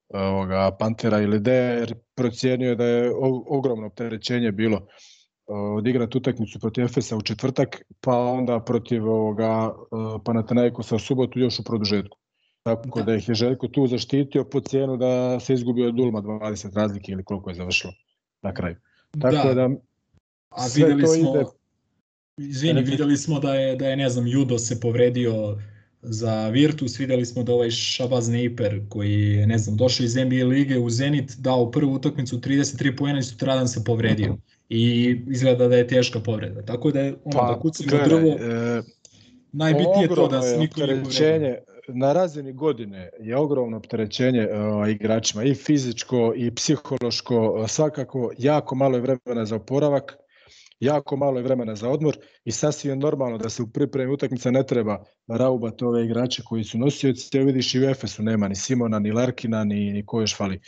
ovoga 0.08 0.76
Pantera 0.78 1.20
ili 1.20 1.40
D, 1.40 1.52
jer 1.52 1.94
procijenio 2.14 2.74
da 2.74 2.84
je 2.84 3.10
ogromno 3.48 3.86
opterećenje 3.86 4.52
bilo 4.52 4.86
odigrati 5.46 6.18
utakmicu 6.18 6.58
protiv 6.58 6.84
Efesa 6.84 7.16
u 7.16 7.22
četvrtak, 7.22 7.82
pa 8.00 8.18
onda 8.18 8.60
protiv 8.60 9.08
ovoga 9.08 9.74
Panathinaikosa 10.24 10.96
u 10.96 10.98
subotu 10.98 11.38
još 11.38 11.58
u 11.58 11.64
produžetku. 11.64 12.18
Tako 12.62 12.98
da. 12.98 13.04
da 13.04 13.14
ih 13.14 13.28
je 13.28 13.34
Željko 13.34 13.68
tu 13.68 13.86
zaštitio 13.86 14.44
po 14.44 14.60
cijenu 14.60 14.96
da 14.96 15.40
se 15.40 15.54
izgubio 15.54 15.88
od 15.88 16.00
Ulma 16.00 16.22
20 16.22 16.76
razlike 16.76 17.12
ili 17.12 17.24
koliko 17.24 17.50
je 17.50 17.54
završilo 17.54 17.92
na 18.42 18.54
kraju. 18.54 18.76
Tako 19.20 19.48
da, 19.48 19.54
da 19.54 19.70
A 20.50 20.66
videli 20.74 21.06
smo, 21.06 21.30
ide 21.30 21.44
Izvini, 22.36 22.82
videli 22.82 23.16
smo 23.16 23.40
da 23.40 23.54
je, 23.54 23.76
da 23.76 23.88
je, 23.88 23.96
ne 23.96 24.08
znam, 24.08 24.26
Judo 24.26 24.58
se 24.58 24.80
povredio 24.80 25.58
za 26.02 26.48
Virtus, 26.48 26.98
videli 26.98 27.26
smo 27.26 27.42
da 27.42 27.52
ovaj 27.52 27.70
Shabazz 27.70 28.28
Napier 28.28 28.80
koji 28.88 29.22
je, 29.22 29.46
ne 29.46 29.58
znam, 29.58 29.76
došao 29.76 30.04
iz 30.04 30.16
NBA 30.16 30.44
lige 30.44 30.78
u 30.78 30.90
Zenit, 30.90 31.36
dao 31.38 31.70
prvu 31.70 31.94
utakmicu 31.94 32.38
33 32.38 32.96
poena 32.96 33.18
i 33.18 33.22
sutradan 33.22 33.68
se 33.68 33.84
povredio. 33.84 34.36
I 34.68 35.16
izgleda 35.30 35.68
da 35.68 35.76
je 35.76 35.86
teška 35.86 36.20
povreda. 36.20 36.62
Tako 36.62 36.90
da 36.90 37.00
je 37.00 37.14
ono, 37.24 37.38
pa, 37.38 37.52
da 37.52 37.60
kucimo 37.60 37.90
drvo, 38.04 38.28
e, 38.28 38.82
najbitnije 39.52 40.08
to 40.08 40.28
da 40.28 40.42
se 40.42 40.58
niko 40.58 40.80
ne. 40.80 41.62
Na 41.88 42.12
razini 42.12 42.52
godine 42.52 43.10
je 43.20 43.36
ogromno 43.36 43.76
opterećenje 43.76 44.48
uh, 44.48 44.90
igračima 44.90 45.44
i 45.44 45.54
fizičko 45.54 46.32
i 46.36 46.54
psihološko, 46.54 47.64
svakako 47.68 48.32
jako 48.38 48.74
malo 48.74 48.96
je 48.96 49.00
vremena 49.00 49.44
za 49.44 49.56
oporavak 49.56 50.16
jako 50.80 51.16
malo 51.16 51.38
je 51.38 51.42
vremena 51.42 51.76
za 51.76 51.90
odmor 51.90 52.16
i 52.44 52.52
sasvim 52.52 52.92
je 52.92 52.96
normalno 52.96 53.38
da 53.38 53.48
se 53.48 53.62
u 53.62 53.66
pripremi 53.66 54.12
utakmica 54.12 54.50
ne 54.50 54.66
treba 54.66 55.04
raubati 55.28 55.84
ove 55.84 56.04
igrače 56.04 56.42
koji 56.44 56.64
su 56.64 56.78
nosioci. 56.78 57.36
Evo 57.36 57.46
vidiš 57.46 57.74
i 57.74 57.80
u 57.80 57.84
Efesu 57.84 58.22
nema 58.22 58.48
ni 58.48 58.54
Simona, 58.54 58.98
ni 58.98 59.12
Larkina, 59.12 59.64
ni, 59.64 59.92
ni 59.92 60.06
ko 60.06 60.20
još 60.20 60.36
fali. 60.36 60.60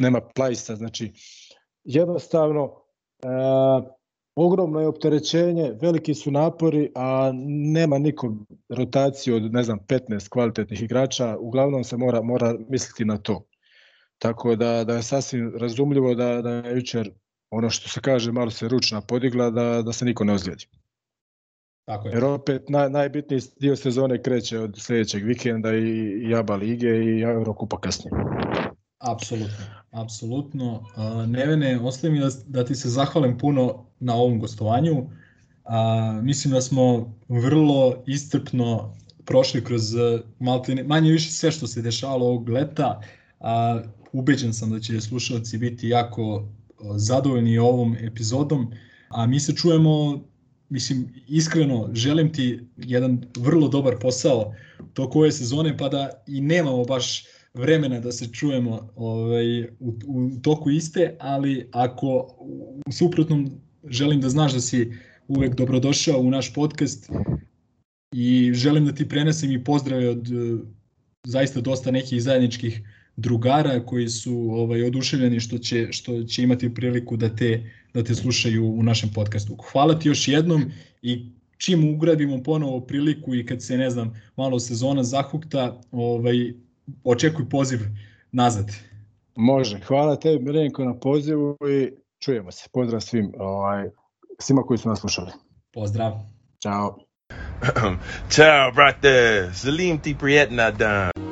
Nema 0.00 0.20
Plajsa, 0.34 0.76
znači 0.76 1.12
jednostavno 1.84 2.64
e, 2.64 2.70
ogromno 4.36 4.80
je 4.80 4.88
opterećenje, 4.88 5.72
veliki 5.82 6.14
su 6.14 6.30
napori, 6.30 6.92
a 6.94 7.30
nema 7.72 7.98
nikog 7.98 8.32
rotaciju 8.68 9.36
od 9.36 9.52
ne 9.52 9.62
znam 9.62 9.78
15 9.88 10.28
kvalitetnih 10.28 10.82
igrača, 10.82 11.36
uglavnom 11.38 11.84
se 11.84 11.96
mora 11.96 12.22
mora 12.22 12.54
misliti 12.68 13.04
na 13.04 13.18
to. 13.18 13.44
Tako 14.18 14.56
da 14.56 14.84
da 14.84 14.94
je 14.94 15.02
sasvim 15.02 15.52
razumljivo 15.56 16.14
da 16.14 16.42
da 16.42 16.50
je 16.50 16.76
jučer 16.76 17.10
ono 17.50 17.70
što 17.70 17.88
se 17.88 18.00
kaže, 18.00 18.32
malo 18.32 18.50
se 18.50 18.68
ručna 18.68 19.00
podigla 19.00 19.50
da, 19.50 19.82
da 19.82 19.92
se 19.92 20.04
niko 20.04 20.24
ne 20.24 20.32
ozlijedi. 20.32 20.66
Tako 21.84 22.08
je. 22.08 22.14
Jer 22.14 22.24
opet 22.24 22.68
naj, 22.68 22.90
najbitniji 22.90 23.40
dio 23.60 23.76
sezone 23.76 24.22
kreće 24.22 24.58
od 24.58 24.74
sledećeg 24.78 25.24
vikenda 25.24 25.74
i, 25.74 25.88
i 26.28 26.34
ABA 26.34 26.56
lige 26.56 26.88
i 26.88 27.20
Eurokupa 27.20 27.80
kasnije. 27.80 28.10
Apsolutno, 29.00 29.64
apsolutno. 29.90 30.84
Nevene, 31.26 31.80
ostaje 31.80 32.12
mi 32.12 32.20
da, 32.20 32.28
da 32.46 32.64
ti 32.64 32.74
se 32.74 32.88
zahvalim 32.88 33.38
puno 33.38 33.86
na 34.00 34.14
ovom 34.14 34.40
gostovanju. 34.40 34.98
Uh, 34.98 36.22
mislim 36.22 36.54
da 36.54 36.60
smo 36.60 37.14
vrlo 37.28 38.02
istrpno 38.06 38.96
prošli 39.24 39.64
kroz 39.64 39.82
malte, 40.38 40.82
manje 40.84 41.10
više 41.10 41.30
sve 41.30 41.50
što 41.50 41.66
se 41.66 41.82
dešavalo 41.82 42.26
ovog 42.26 42.48
leta. 42.48 43.00
Uh, 43.40 43.46
ubeđen 44.12 44.54
sam 44.54 44.70
da 44.70 44.80
će 44.80 45.00
slušalci 45.00 45.58
biti 45.58 45.88
jako 45.88 46.48
zadovoljni 46.96 47.58
ovom 47.58 47.96
epizodom, 48.00 48.72
a 49.08 49.26
mi 49.26 49.40
se 49.40 49.54
čujemo, 49.54 50.20
mislim, 50.68 51.14
iskreno, 51.28 51.90
želim 51.92 52.32
ti 52.32 52.68
jedan 52.76 53.24
vrlo 53.36 53.68
dobar 53.68 53.98
posao 54.00 54.54
to 54.94 55.10
koje 55.10 55.32
sezone, 55.32 55.76
pa 55.76 55.88
da 55.88 56.10
i 56.26 56.40
nemamo 56.40 56.84
baš 56.84 57.24
vremena 57.54 58.00
da 58.00 58.12
se 58.12 58.32
čujemo 58.32 58.92
ovaj, 58.96 59.62
u, 59.62 59.94
u 60.06 60.30
toku 60.42 60.70
iste, 60.70 61.16
ali 61.18 61.68
ako 61.72 62.36
u 62.86 62.92
suprotnom 62.92 63.50
želim 63.84 64.20
da 64.20 64.28
znaš 64.28 64.52
da 64.52 64.60
si 64.60 64.92
uvek 65.28 65.54
dobrodošao 65.54 66.20
u 66.20 66.30
naš 66.30 66.54
podcast 66.54 67.10
i 68.12 68.52
želim 68.54 68.86
da 68.86 68.92
ti 68.92 69.08
prenesem 69.08 69.52
i 69.52 69.64
pozdrave 69.64 70.08
od 70.08 70.28
zaista 71.24 71.60
dosta 71.60 71.90
nekih 71.90 72.22
zajedničkih 72.22 72.82
drugara 73.16 73.86
koji 73.86 74.08
su 74.08 74.34
ovaj 74.34 74.82
oduševljeni 74.84 75.40
što 75.40 75.58
će 75.58 75.88
što 75.90 76.22
će 76.22 76.42
imati 76.42 76.74
priliku 76.74 77.16
da 77.16 77.36
te 77.36 77.70
da 77.94 78.04
te 78.04 78.14
slušaju 78.14 78.66
u 78.66 78.82
našem 78.82 79.10
podcastu. 79.14 79.56
Hvala 79.72 79.98
ti 79.98 80.08
još 80.08 80.28
jednom 80.28 80.64
i 81.02 81.26
čim 81.56 81.94
ugradimo 81.94 82.42
ponovo 82.42 82.80
priliku 82.80 83.34
i 83.34 83.46
kad 83.46 83.62
se 83.62 83.76
ne 83.76 83.90
znam 83.90 84.12
malo 84.36 84.60
sezona 84.60 85.04
zahukta, 85.04 85.80
ovaj 85.90 86.52
očekuj 87.04 87.48
poziv 87.48 87.80
nazad. 88.32 88.66
Može. 89.36 89.80
Hvala 89.86 90.16
tebi 90.16 90.44
Milenko 90.44 90.84
na 90.84 90.94
pozivu 90.94 91.56
i 91.70 91.90
čujemo 92.18 92.50
se. 92.50 92.68
Pozdrav 92.72 93.00
svim, 93.00 93.32
ovaj 93.38 93.88
svima 94.38 94.62
koji 94.62 94.78
su 94.78 94.88
nas 94.88 95.00
slušali. 95.00 95.32
Pozdrav. 95.72 96.12
Ćao. 96.62 96.98
Ciao, 98.34 98.72
brate. 98.72 99.50
Salim 99.54 99.98
ti 99.98 100.16
prijetna 100.18 100.70
dan. 100.70 101.29